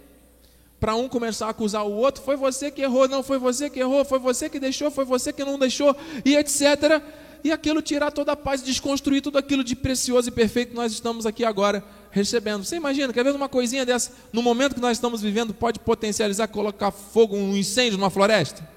para 0.82 0.96
um 0.96 1.08
começar 1.08 1.48
a 1.48 1.52
acusar 1.52 1.88
o 1.88 1.94
outro. 1.94 2.22
Foi 2.24 2.36
você 2.36 2.70
que 2.70 2.82
errou, 2.82 3.08
não 3.08 3.24
foi 3.24 3.38
você 3.38 3.70
que 3.70 3.80
errou, 3.80 4.04
foi 4.04 4.20
você 4.20 4.50
que 4.50 4.60
deixou, 4.60 4.92
foi 4.92 5.06
você 5.06 5.32
que 5.32 5.46
não 5.46 5.58
deixou, 5.58 5.96
e 6.26 6.36
etc. 6.36 7.02
E 7.42 7.54
aquilo 7.54 7.82
tirar 7.82 8.12
toda 8.12 8.34
a 8.34 8.36
paz, 8.36 8.62
desconstruir 8.62 9.22
tudo 9.22 9.38
aquilo 9.38 9.64
de 9.64 9.78
precioso 9.78 10.28
e 10.28 10.32
perfeito 10.32 10.72
que 10.72 10.76
nós 10.76 10.92
estamos 10.92 11.26
aqui 11.26 11.46
agora 11.46 11.82
recebendo. 12.12 12.64
Você 12.64 12.76
imagina, 12.76 13.14
quer 13.14 13.24
ver 13.24 13.36
uma 13.36 13.49
coisinha 13.49 13.86
dessa, 13.86 14.12
no 14.32 14.41
momento 14.41 14.76
que 14.76 14.82
nós 14.82 14.97
estamos 14.97 15.22
vivendo, 15.22 15.53
pode 15.53 15.80
potencializar, 15.80 16.47
colocar 16.47 16.91
fogo, 16.91 17.36
um 17.36 17.55
incêndio 17.55 17.97
numa 17.97 18.10
floresta? 18.10 18.68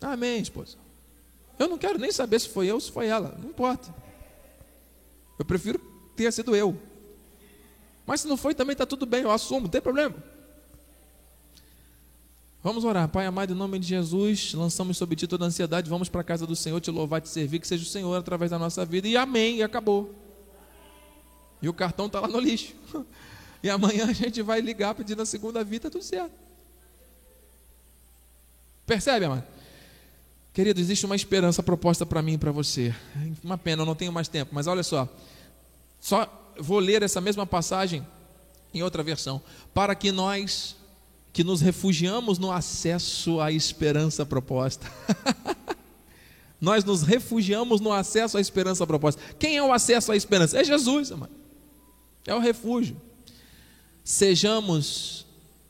Amém, 0.00 0.40
esposa. 0.40 0.76
Eu 1.58 1.68
não 1.68 1.78
quero 1.78 1.98
nem 1.98 2.10
saber 2.10 2.40
se 2.40 2.48
foi 2.48 2.66
eu 2.66 2.74
ou 2.74 2.80
se 2.80 2.90
foi 2.90 3.06
ela, 3.06 3.36
não 3.40 3.50
importa. 3.50 3.94
Eu 5.38 5.44
prefiro 5.44 5.78
ter 6.16 6.32
sido 6.32 6.56
eu. 6.56 6.76
Mas 8.04 8.22
se 8.22 8.28
não 8.28 8.36
foi, 8.36 8.54
também 8.54 8.72
está 8.72 8.84
tudo 8.84 9.06
bem, 9.06 9.22
eu 9.22 9.30
assumo, 9.30 9.62
não 9.62 9.68
tem 9.68 9.80
problema. 9.80 10.14
Vamos 12.62 12.84
orar, 12.84 13.08
Pai 13.08 13.26
amado, 13.26 13.52
em 13.52 13.56
nome 13.56 13.76
de 13.76 13.88
Jesus, 13.88 14.54
lançamos 14.54 14.96
sobre 14.96 15.16
ti 15.16 15.26
toda 15.26 15.44
a 15.44 15.48
ansiedade, 15.48 15.90
vamos 15.90 16.08
para 16.08 16.20
a 16.20 16.24
casa 16.24 16.46
do 16.46 16.54
Senhor, 16.54 16.80
te 16.80 16.92
louvar, 16.92 17.20
te 17.20 17.28
servir, 17.28 17.58
que 17.58 17.66
seja 17.66 17.82
o 17.82 17.86
Senhor 17.86 18.14
através 18.14 18.52
da 18.52 18.58
nossa 18.58 18.84
vida, 18.84 19.08
e 19.08 19.16
amém, 19.16 19.56
e 19.56 19.62
acabou. 19.64 20.14
E 21.60 21.68
o 21.68 21.74
cartão 21.74 22.06
está 22.06 22.20
lá 22.20 22.28
no 22.28 22.38
lixo. 22.40 22.74
E 23.64 23.70
amanhã 23.70 24.06
a 24.08 24.12
gente 24.12 24.42
vai 24.42 24.60
ligar 24.60 24.92
pedindo 24.92 25.22
a 25.22 25.24
segunda 25.24 25.62
vida, 25.62 25.88
tudo 25.88 26.02
certo. 26.02 26.32
Percebe, 28.84 29.24
amado? 29.24 29.44
Querido, 30.52 30.80
existe 30.80 31.06
uma 31.06 31.14
esperança 31.14 31.62
proposta 31.62 32.04
para 32.04 32.20
mim 32.20 32.32
e 32.32 32.38
para 32.38 32.50
você. 32.50 32.92
Uma 33.40 33.56
pena, 33.56 33.82
eu 33.82 33.86
não 33.86 33.94
tenho 33.94 34.10
mais 34.12 34.26
tempo, 34.26 34.52
mas 34.52 34.66
olha 34.66 34.82
só. 34.82 35.08
Só 36.00 36.52
vou 36.58 36.80
ler 36.80 37.04
essa 37.04 37.20
mesma 37.20 37.46
passagem 37.46 38.04
em 38.74 38.82
outra 38.82 39.00
versão. 39.04 39.40
Para 39.72 39.94
que 39.94 40.10
nós 40.10 40.74
que 41.32 41.42
nos 41.42 41.60
refugiamos 41.60 42.38
no 42.38 42.52
acesso 42.52 43.40
à 43.40 43.50
esperança 43.50 44.26
proposta. 44.26 44.90
Nós 46.60 46.84
nos 46.84 47.02
refugiamos 47.02 47.80
no 47.80 47.92
acesso 47.92 48.38
à 48.38 48.40
esperança 48.40 48.86
proposta. 48.86 49.20
Quem 49.38 49.56
é 49.56 49.62
o 49.62 49.72
acesso 49.72 50.12
à 50.12 50.16
esperança? 50.16 50.60
É 50.60 50.62
Jesus, 50.62 51.10
amado. 51.10 51.32
É 52.26 52.34
o 52.34 52.38
refúgio. 52.38 52.96
Sejamos 54.04 55.26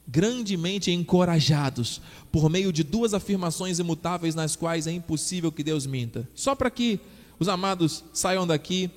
grandemente 0.06 0.90
encorajados 0.90 2.02
por 2.30 2.50
meio 2.50 2.72
de 2.72 2.82
duas 2.82 3.14
afirmações 3.14 3.78
imutáveis 3.78 4.34
nas 4.34 4.56
quais 4.56 4.86
é 4.86 4.92
impossível 4.92 5.52
que 5.52 5.62
Deus 5.62 5.86
minta. 5.86 6.28
Só 6.34 6.54
para 6.54 6.70
que 6.70 7.00
os 7.38 7.48
amados 7.48 8.04
saiam 8.12 8.46
daqui 8.46 8.90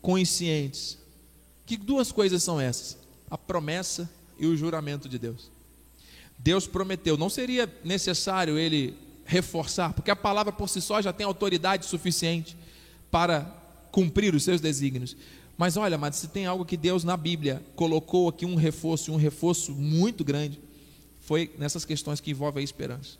conscientes. 0.00 0.98
Que 1.66 1.76
duas 1.76 2.10
coisas 2.10 2.42
são 2.42 2.60
essas? 2.60 2.96
A 3.30 3.36
promessa 3.36 4.10
e 4.38 4.46
o 4.46 4.56
juramento 4.56 5.08
de 5.08 5.18
Deus. 5.18 5.50
Deus 6.38 6.66
prometeu. 6.66 7.16
Não 7.16 7.28
seria 7.28 7.72
necessário 7.84 8.58
ele 8.58 8.96
reforçar, 9.24 9.92
porque 9.92 10.10
a 10.10 10.16
palavra 10.16 10.52
por 10.52 10.68
si 10.68 10.80
só 10.80 11.02
já 11.02 11.12
tem 11.12 11.26
autoridade 11.26 11.84
suficiente 11.84 12.56
para 13.10 13.42
cumprir 13.90 14.34
os 14.34 14.42
seus 14.42 14.60
desígnios. 14.60 15.16
Mas 15.56 15.76
olha, 15.76 15.98
mas 15.98 16.16
se 16.16 16.28
tem 16.28 16.46
algo 16.46 16.64
que 16.64 16.76
Deus 16.76 17.04
na 17.04 17.16
Bíblia 17.16 17.62
colocou 17.74 18.28
aqui 18.28 18.46
um 18.46 18.54
reforço, 18.54 19.12
um 19.12 19.16
reforço 19.16 19.72
muito 19.72 20.24
grande, 20.24 20.60
foi 21.20 21.50
nessas 21.58 21.84
questões 21.84 22.20
que 22.20 22.30
envolvem 22.30 22.60
a 22.60 22.64
esperança. 22.64 23.18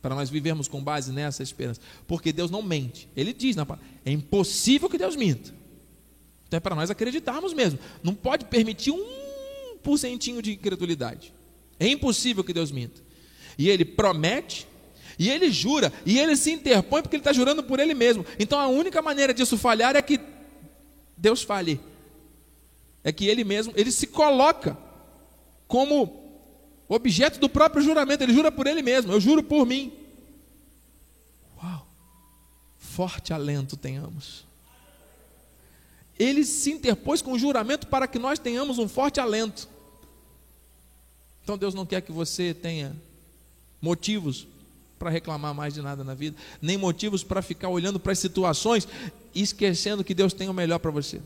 Para 0.00 0.14
nós 0.14 0.28
vivermos 0.28 0.68
com 0.68 0.84
base 0.84 1.10
nessa 1.10 1.42
esperança. 1.42 1.80
Porque 2.06 2.32
Deus 2.32 2.50
não 2.50 2.62
mente. 2.62 3.08
Ele 3.16 3.32
diz 3.32 3.56
na 3.56 3.64
palavra: 3.64 3.88
é 4.04 4.12
impossível 4.12 4.88
que 4.90 4.98
Deus 4.98 5.16
minta. 5.16 5.52
Então 6.46 6.58
é 6.58 6.60
para 6.60 6.76
nós 6.76 6.90
acreditarmos 6.90 7.54
mesmo. 7.54 7.78
Não 8.02 8.14
pode 8.14 8.44
permitir 8.44 8.90
um 8.90 9.78
porcentinho 9.82 10.42
de 10.42 10.52
incredulidade. 10.52 11.32
É 11.78 11.88
impossível 11.88 12.44
que 12.44 12.52
Deus 12.52 12.70
minta. 12.70 13.02
E 13.58 13.68
ele 13.68 13.84
promete, 13.84 14.66
e 15.18 15.30
ele 15.30 15.50
jura, 15.50 15.92
e 16.04 16.18
ele 16.18 16.36
se 16.36 16.52
interpõe 16.52 17.02
porque 17.02 17.16
ele 17.16 17.20
está 17.20 17.32
jurando 17.32 17.62
por 17.62 17.78
ele 17.78 17.94
mesmo. 17.94 18.24
Então 18.38 18.58
a 18.58 18.66
única 18.66 19.00
maneira 19.00 19.32
disso 19.32 19.56
falhar 19.56 19.96
é 19.96 20.02
que 20.02 20.20
Deus 21.16 21.42
fale. 21.42 21.80
É 23.02 23.12
que 23.12 23.26
ele 23.26 23.44
mesmo, 23.44 23.72
ele 23.76 23.90
se 23.90 24.06
coloca 24.06 24.76
como 25.66 26.22
objeto 26.88 27.38
do 27.38 27.48
próprio 27.48 27.82
juramento, 27.82 28.22
ele 28.22 28.32
jura 28.32 28.50
por 28.50 28.66
ele 28.66 28.82
mesmo, 28.82 29.12
eu 29.12 29.20
juro 29.20 29.42
por 29.42 29.66
mim. 29.66 29.92
Uau! 31.62 31.86
Forte 32.76 33.32
alento 33.32 33.76
tenhamos. 33.76 34.46
Ele 36.18 36.44
se 36.44 36.70
interpôs 36.70 37.20
com 37.20 37.32
o 37.32 37.38
juramento 37.38 37.86
para 37.88 38.06
que 38.06 38.18
nós 38.18 38.38
tenhamos 38.38 38.78
um 38.78 38.88
forte 38.88 39.20
alento. 39.20 39.68
Então 41.44 41.58
Deus 41.58 41.74
não 41.74 41.84
quer 41.84 42.00
que 42.00 42.10
você 42.10 42.54
tenha 42.54 42.96
motivos 43.80 44.48
para 44.98 45.10
reclamar 45.10 45.54
mais 45.54 45.74
de 45.74 45.82
nada 45.82 46.02
na 46.02 46.14
vida, 46.14 46.36
nem 46.60 46.78
motivos 46.78 47.22
para 47.22 47.42
ficar 47.42 47.68
olhando 47.68 48.00
para 48.00 48.12
as 48.12 48.18
situações 48.18 48.88
e 49.34 49.42
esquecendo 49.42 50.02
que 50.02 50.14
Deus 50.14 50.32
tem 50.32 50.48
o 50.48 50.54
melhor 50.54 50.78
para 50.78 50.90
você. 50.90 51.20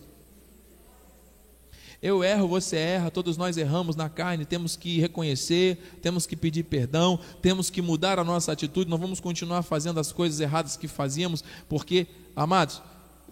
Eu 2.02 2.22
erro, 2.22 2.48
você 2.48 2.76
erra, 2.76 3.10
todos 3.10 3.36
nós 3.36 3.56
erramos 3.56 3.94
na 3.94 4.08
carne, 4.08 4.44
temos 4.44 4.76
que 4.76 5.00
reconhecer, 5.00 5.98
temos 6.02 6.26
que 6.26 6.36
pedir 6.36 6.64
perdão, 6.64 7.18
temos 7.40 7.70
que 7.70 7.82
mudar 7.82 8.18
a 8.18 8.24
nossa 8.24 8.52
atitude, 8.52 8.90
não 8.90 8.98
vamos 8.98 9.20
continuar 9.20 9.62
fazendo 9.62 9.98
as 9.98 10.12
coisas 10.12 10.40
erradas 10.40 10.76
que 10.76 10.86
fazíamos, 10.86 11.42
porque, 11.68 12.06
amados, 12.34 12.82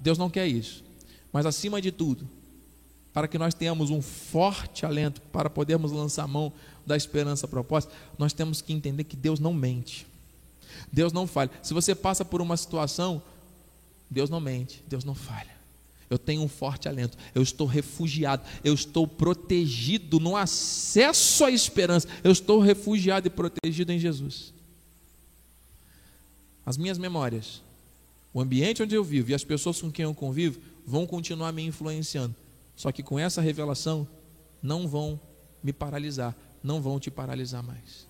Deus 0.00 0.18
não 0.18 0.30
quer 0.30 0.46
isso. 0.46 0.84
Mas 1.32 1.46
acima 1.46 1.80
de 1.80 1.92
tudo, 1.92 2.28
para 3.12 3.28
que 3.28 3.38
nós 3.38 3.54
tenhamos 3.54 3.90
um 3.90 4.02
forte 4.02 4.84
alento 4.84 5.20
para 5.32 5.48
podermos 5.48 5.92
lançar 5.92 6.26
mão 6.26 6.52
da 6.86 6.96
esperança 6.96 7.48
proposta, 7.48 7.92
nós 8.16 8.32
temos 8.32 8.62
que 8.62 8.72
entender 8.72 9.04
que 9.04 9.16
Deus 9.16 9.40
não 9.40 9.52
mente. 9.52 10.06
Deus 10.92 11.12
não 11.12 11.26
falha. 11.26 11.50
Se 11.62 11.74
você 11.74 11.94
passa 11.94 12.24
por 12.24 12.40
uma 12.40 12.56
situação, 12.56 13.20
Deus 14.08 14.30
não 14.30 14.40
mente, 14.40 14.82
Deus 14.86 15.04
não 15.04 15.14
falha. 15.14 15.56
Eu 16.08 16.18
tenho 16.18 16.42
um 16.42 16.48
forte 16.48 16.88
alento. 16.88 17.18
Eu 17.34 17.42
estou 17.42 17.66
refugiado. 17.66 18.44
Eu 18.62 18.74
estou 18.74 19.08
protegido 19.08 20.20
no 20.20 20.36
acesso 20.36 21.44
à 21.44 21.50
esperança. 21.50 22.06
Eu 22.22 22.30
estou 22.30 22.60
refugiado 22.60 23.26
e 23.26 23.30
protegido 23.30 23.92
em 23.92 23.98
Jesus. 23.98 24.54
As 26.64 26.76
minhas 26.76 26.98
memórias, 26.98 27.60
o 28.32 28.40
ambiente 28.40 28.82
onde 28.82 28.94
eu 28.94 29.02
vivo 29.02 29.30
e 29.30 29.34
as 29.34 29.44
pessoas 29.44 29.80
com 29.80 29.90
quem 29.90 30.04
eu 30.04 30.14
convivo 30.14 30.60
vão 30.86 31.06
continuar 31.06 31.52
me 31.52 31.64
influenciando. 31.64 32.34
Só 32.76 32.92
que 32.92 33.02
com 33.02 33.18
essa 33.18 33.40
revelação, 33.40 34.06
não 34.62 34.86
vão 34.86 35.18
me 35.62 35.72
paralisar. 35.72 36.36
Não 36.66 36.82
vão 36.82 36.98
te 36.98 37.12
paralisar 37.12 37.62
mais. 37.62 38.08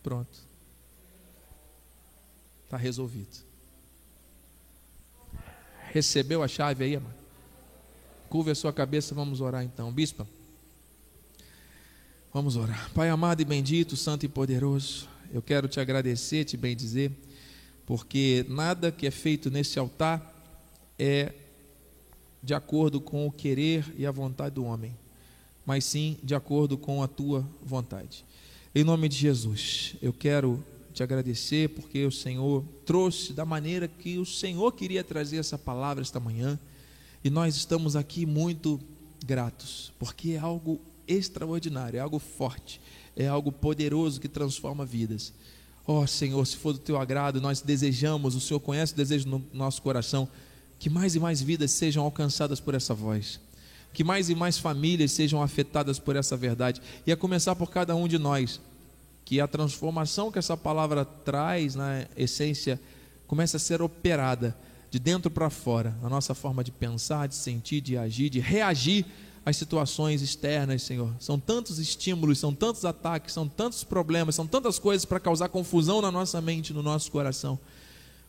Pronto. 0.00 0.38
Está 2.64 2.76
resolvido. 2.76 3.44
Recebeu 5.92 6.40
a 6.40 6.46
chave 6.46 6.84
aí, 6.84 6.94
amado? 6.94 7.16
Curva 8.28 8.52
a 8.52 8.54
sua 8.54 8.72
cabeça, 8.72 9.12
vamos 9.12 9.40
orar 9.40 9.64
então. 9.64 9.92
Bispa, 9.92 10.24
vamos 12.32 12.54
orar. 12.54 12.92
Pai 12.92 13.08
amado 13.08 13.40
e 13.40 13.44
bendito, 13.44 13.96
santo 13.96 14.24
e 14.24 14.28
poderoso, 14.28 15.08
eu 15.32 15.42
quero 15.42 15.66
te 15.66 15.80
agradecer, 15.80 16.44
te 16.44 16.56
bendizer, 16.56 17.10
porque 17.84 18.46
nada 18.48 18.92
que 18.92 19.04
é 19.04 19.10
feito 19.10 19.50
nesse 19.50 19.80
altar 19.80 20.32
é 20.96 21.32
de 22.40 22.54
acordo 22.54 23.00
com 23.00 23.26
o 23.26 23.32
querer 23.32 23.84
e 23.98 24.06
a 24.06 24.12
vontade 24.12 24.54
do 24.54 24.64
homem, 24.64 24.96
mas 25.66 25.84
sim 25.84 26.16
de 26.22 26.34
acordo 26.34 26.78
com 26.78 27.02
a 27.02 27.08
tua 27.08 27.46
vontade. 27.62 28.24
Em 28.74 28.84
nome 28.84 29.08
de 29.08 29.16
Jesus, 29.16 29.96
eu 30.00 30.12
quero 30.12 30.64
te 30.92 31.02
agradecer 31.02 31.68
porque 31.70 32.06
o 32.06 32.12
Senhor 32.12 32.64
trouxe 32.86 33.32
da 33.34 33.44
maneira 33.44 33.86
que 33.86 34.18
o 34.18 34.24
Senhor 34.24 34.72
queria 34.72 35.04
trazer 35.04 35.36
essa 35.36 35.58
palavra 35.58 36.02
esta 36.02 36.20
manhã. 36.20 36.58
E 37.22 37.28
nós 37.28 37.56
estamos 37.56 37.96
aqui 37.96 38.24
muito 38.24 38.80
gratos, 39.26 39.92
porque 39.98 40.32
é 40.32 40.38
algo 40.38 40.80
extraordinário, 41.08 41.98
é 41.98 42.00
algo 42.00 42.18
forte, 42.18 42.80
é 43.16 43.26
algo 43.26 43.50
poderoso 43.50 44.20
que 44.20 44.28
transforma 44.28 44.86
vidas. 44.86 45.32
Ó 45.86 46.02
oh, 46.02 46.06
Senhor, 46.06 46.44
se 46.46 46.56
for 46.56 46.72
do 46.72 46.78
teu 46.78 46.96
agrado, 46.96 47.40
nós 47.40 47.60
desejamos, 47.60 48.34
o 48.34 48.40
Senhor 48.40 48.60
conhece 48.60 48.92
o 48.92 48.96
desejo 48.96 49.28
no 49.28 49.44
nosso 49.52 49.82
coração, 49.82 50.28
que 50.78 50.90
mais 50.90 51.14
e 51.14 51.20
mais 51.20 51.40
vidas 51.40 51.70
sejam 51.70 52.04
alcançadas 52.04 52.60
por 52.60 52.74
essa 52.74 52.92
voz, 52.92 53.40
que 53.96 54.04
mais 54.04 54.28
e 54.28 54.34
mais 54.34 54.58
famílias 54.58 55.12
sejam 55.12 55.42
afetadas 55.42 55.98
por 55.98 56.16
essa 56.16 56.36
verdade, 56.36 56.82
e 57.06 57.10
a 57.10 57.16
começar 57.16 57.56
por 57.56 57.70
cada 57.70 57.96
um 57.96 58.06
de 58.06 58.18
nós 58.18 58.60
que 59.24 59.40
a 59.40 59.48
transformação 59.48 60.30
que 60.30 60.38
essa 60.38 60.54
palavra 60.54 61.02
traz 61.02 61.74
na 61.74 62.04
essência 62.14 62.78
comece 63.26 63.56
a 63.56 63.58
ser 63.58 63.80
operada 63.80 64.54
de 64.90 64.98
dentro 64.98 65.30
para 65.30 65.48
fora, 65.48 65.96
na 66.02 66.10
nossa 66.10 66.34
forma 66.34 66.62
de 66.62 66.70
pensar, 66.70 67.26
de 67.26 67.36
sentir, 67.36 67.80
de 67.80 67.96
agir, 67.96 68.28
de 68.28 68.38
reagir 68.38 69.06
às 69.46 69.56
situações 69.56 70.20
externas, 70.20 70.82
Senhor. 70.82 71.14
São 71.18 71.40
tantos 71.40 71.78
estímulos, 71.78 72.38
são 72.38 72.52
tantos 72.52 72.84
ataques, 72.84 73.32
são 73.32 73.48
tantos 73.48 73.82
problemas, 73.82 74.34
são 74.34 74.46
tantas 74.46 74.78
coisas 74.78 75.06
para 75.06 75.18
causar 75.18 75.48
confusão 75.48 76.02
na 76.02 76.12
nossa 76.12 76.38
mente, 76.42 76.74
no 76.74 76.82
nosso 76.82 77.10
coração. 77.10 77.58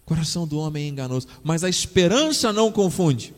O 0.05 0.07
coração 0.07 0.47
do 0.47 0.59
homem 0.59 0.85
é 0.85 0.87
enganoso, 0.87 1.27
mas 1.43 1.65
a 1.65 1.69
esperança 1.69 2.53
não 2.53 2.71
confunde. 2.71 3.33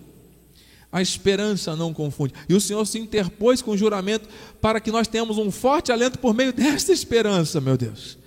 A 0.92 1.02
esperança 1.02 1.76
não 1.76 1.94
confunde. 1.94 2.34
E 2.48 2.54
o 2.54 2.62
Senhor 2.62 2.84
se 2.86 2.98
interpôs 2.98 3.62
com 3.62 3.72
o 3.72 3.78
juramento 3.78 4.28
para 4.60 4.80
que 4.80 4.92
nós 4.92 5.08
tenhamos 5.08 5.38
um 5.38 5.52
forte 5.52 5.92
alento 5.92 6.18
por 6.18 6.34
meio 6.34 6.52
desta 6.52 6.92
esperança, 6.92 7.62
meu 7.62 7.78
Deus. 7.78 8.18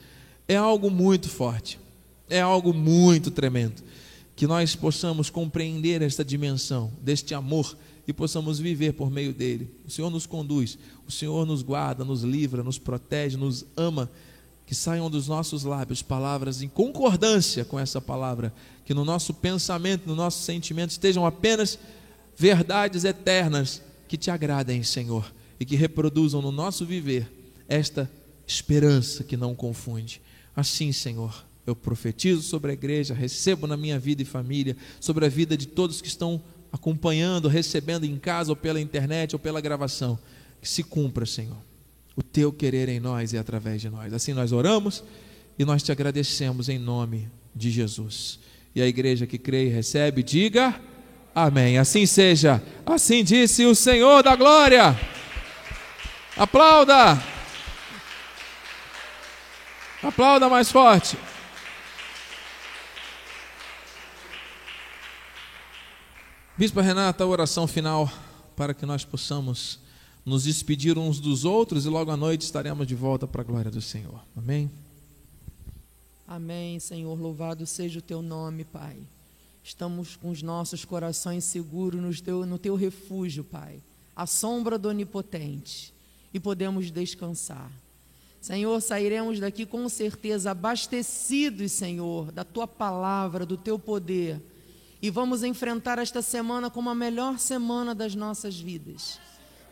É 0.46 0.56
algo 0.56 0.90
muito 0.90 1.28
forte. 1.28 1.78
É 2.28 2.40
algo 2.40 2.72
muito 2.72 3.30
tremendo. 3.30 3.82
Que 4.36 4.46
nós 4.46 4.76
possamos 4.76 5.28
compreender 5.28 6.02
esta 6.02 6.24
dimensão 6.24 6.92
deste 7.00 7.34
amor 7.34 7.76
e 8.06 8.12
possamos 8.12 8.58
viver 8.58 8.92
por 8.92 9.10
meio 9.10 9.32
dele. 9.32 9.70
O 9.86 9.90
Senhor 9.90 10.10
nos 10.10 10.26
conduz, 10.26 10.78
o 11.06 11.10
Senhor 11.10 11.44
nos 11.46 11.62
guarda, 11.62 12.04
nos 12.04 12.22
livra, 12.22 12.62
nos 12.62 12.78
protege, 12.78 13.36
nos 13.36 13.64
ama. 13.76 14.10
Que 14.66 14.74
saiam 14.74 15.10
dos 15.10 15.26
nossos 15.28 15.64
lábios 15.64 16.00
palavras 16.00 16.62
em 16.62 16.68
concordância 16.68 17.64
com 17.64 17.78
essa 17.78 18.00
palavra, 18.00 18.54
que 18.84 18.94
no 18.94 19.04
nosso 19.04 19.34
pensamento, 19.34 20.06
no 20.06 20.14
nosso 20.14 20.42
sentimento 20.42 20.90
estejam 20.90 21.26
apenas 21.26 21.78
verdades 22.36 23.04
eternas 23.04 23.82
que 24.08 24.16
te 24.16 24.30
agradem, 24.30 24.82
Senhor, 24.82 25.32
e 25.58 25.64
que 25.64 25.76
reproduzam 25.76 26.42
no 26.42 26.52
nosso 26.52 26.84
viver 26.84 27.30
esta 27.68 28.10
esperança 28.46 29.24
que 29.24 29.36
não 29.36 29.54
confunde. 29.54 30.20
Assim, 30.54 30.92
Senhor, 30.92 31.44
eu 31.66 31.74
profetizo 31.74 32.42
sobre 32.42 32.72
a 32.72 32.74
igreja, 32.74 33.14
recebo 33.14 33.66
na 33.66 33.76
minha 33.76 33.98
vida 33.98 34.22
e 34.22 34.24
família, 34.24 34.76
sobre 35.00 35.24
a 35.24 35.28
vida 35.28 35.56
de 35.56 35.66
todos 35.66 36.00
que 36.00 36.08
estão 36.08 36.42
acompanhando, 36.72 37.48
recebendo 37.48 38.04
em 38.04 38.18
casa 38.18 38.50
ou 38.50 38.56
pela 38.56 38.80
internet 38.80 39.34
ou 39.34 39.38
pela 39.38 39.60
gravação. 39.60 40.18
Que 40.60 40.68
se 40.68 40.82
cumpra, 40.82 41.24
Senhor, 41.24 41.56
o 42.16 42.22
teu 42.22 42.52
querer 42.52 42.88
em 42.88 43.00
nós 43.00 43.32
e 43.32 43.38
através 43.38 43.80
de 43.80 43.88
nós. 43.88 44.12
Assim 44.12 44.32
nós 44.32 44.52
oramos 44.52 45.04
e 45.58 45.64
nós 45.64 45.82
te 45.82 45.92
agradecemos 45.92 46.68
em 46.68 46.78
nome 46.78 47.28
de 47.54 47.70
Jesus. 47.70 48.38
E 48.74 48.80
a 48.82 48.86
igreja 48.86 49.26
que 49.26 49.38
crê 49.38 49.66
e 49.66 49.68
recebe, 49.68 50.22
diga. 50.22 50.80
Amém. 51.34 51.78
Assim 51.78 52.04
seja. 52.06 52.62
Assim 52.84 53.24
disse 53.24 53.64
o 53.64 53.74
Senhor 53.74 54.22
da 54.22 54.36
glória. 54.36 54.98
Aplauda. 56.36 57.22
Aplauda 60.02 60.48
mais 60.48 60.70
forte. 60.70 61.16
Bispa 66.56 66.82
Renata, 66.82 67.24
a 67.24 67.26
oração 67.26 67.66
final 67.66 68.10
para 68.54 68.74
que 68.74 68.84
nós 68.84 69.04
possamos 69.04 69.80
nos 70.24 70.44
despedir 70.44 70.98
uns 70.98 71.18
dos 71.18 71.44
outros 71.44 71.86
e 71.86 71.88
logo 71.88 72.10
à 72.10 72.16
noite 72.16 72.42
estaremos 72.42 72.86
de 72.86 72.94
volta 72.94 73.26
para 73.26 73.42
a 73.42 73.44
glória 73.44 73.70
do 73.70 73.80
Senhor. 73.80 74.22
Amém. 74.36 74.70
Amém, 76.28 76.78
Senhor. 76.78 77.18
Louvado 77.18 77.66
seja 77.66 77.98
o 77.98 78.02
teu 78.02 78.22
nome, 78.22 78.64
Pai. 78.64 78.96
Estamos 79.64 80.16
com 80.16 80.30
os 80.30 80.42
nossos 80.42 80.84
corações 80.84 81.44
seguros 81.44 82.00
no 82.00 82.24
teu, 82.24 82.44
no 82.46 82.58
teu 82.58 82.74
refúgio, 82.74 83.44
Pai, 83.44 83.80
à 84.14 84.26
sombra 84.26 84.76
do 84.76 84.88
Onipotente, 84.88 85.94
e 86.34 86.40
podemos 86.40 86.90
descansar. 86.90 87.70
Senhor, 88.40 88.80
sairemos 88.80 89.38
daqui 89.38 89.64
com 89.64 89.88
certeza 89.88 90.50
abastecidos, 90.50 91.70
Senhor, 91.70 92.32
da 92.32 92.42
tua 92.42 92.66
palavra, 92.66 93.46
do 93.46 93.56
teu 93.56 93.78
poder, 93.78 94.42
e 95.00 95.10
vamos 95.10 95.44
enfrentar 95.44 95.98
esta 95.98 96.22
semana 96.22 96.68
como 96.68 96.90
a 96.90 96.94
melhor 96.94 97.38
semana 97.38 97.94
das 97.94 98.16
nossas 98.16 98.58
vidas. 98.58 99.20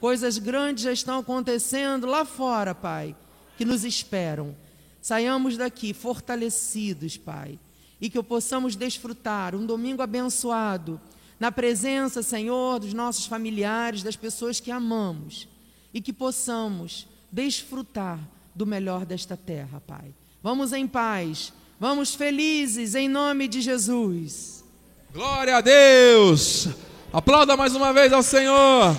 Coisas 0.01 0.39
grandes 0.39 0.85
já 0.85 0.93
estão 0.93 1.19
acontecendo 1.19 2.07
lá 2.07 2.25
fora, 2.25 2.75
Pai, 2.75 3.15
que 3.59 3.65
nos 3.65 3.85
esperam. 3.85 4.55
Saiamos 5.03 5.57
daqui 5.57 5.93
fortalecidos, 5.93 7.17
Pai 7.17 7.59
e 8.01 8.09
que 8.09 8.23
possamos 8.23 8.75
desfrutar 8.75 9.55
um 9.55 9.67
domingo 9.67 10.03
abençoado 10.03 11.01
na 11.39 11.51
presença, 11.51 12.23
Senhor, 12.23 12.79
dos 12.79 12.93
nossos 12.93 13.27
familiares, 13.27 14.03
das 14.03 14.17
pessoas 14.17 14.61
que 14.61 14.71
amamos 14.71 15.49
e 15.93 16.01
que 16.01 16.13
possamos 16.13 17.09
desfrutar 17.33 18.19
do 18.55 18.67
melhor 18.67 19.07
desta 19.07 19.37
terra, 19.37 19.81
Pai. 19.87 20.15
Vamos 20.43 20.73
em 20.73 20.87
paz, 20.87 21.53
vamos 21.79 22.15
felizes 22.15 22.95
em 22.95 23.09
nome 23.09 23.49
de 23.49 23.61
Jesus. 23.61 24.65
Glória 25.13 25.57
a 25.57 25.61
Deus! 25.61 26.69
Aplauda 27.13 27.57
mais 27.57 27.75
uma 27.75 27.93
vez 27.93 28.13
ao 28.13 28.23
Senhor. 28.23 28.97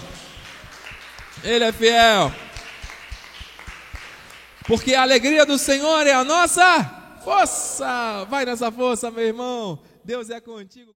Ele 1.43 1.63
é 1.63 1.71
fiel. 1.71 2.33
Porque 4.67 4.93
a 4.93 5.01
alegria 5.01 5.45
do 5.45 5.57
Senhor 5.57 6.05
é 6.05 6.13
a 6.13 6.23
nossa 6.23 7.00
força. 7.23 8.25
Vai 8.29 8.45
nessa 8.45 8.71
força, 8.71 9.11
meu 9.11 9.23
irmão. 9.23 9.79
Deus 10.03 10.29
é 10.29 10.39
contigo. 10.39 10.89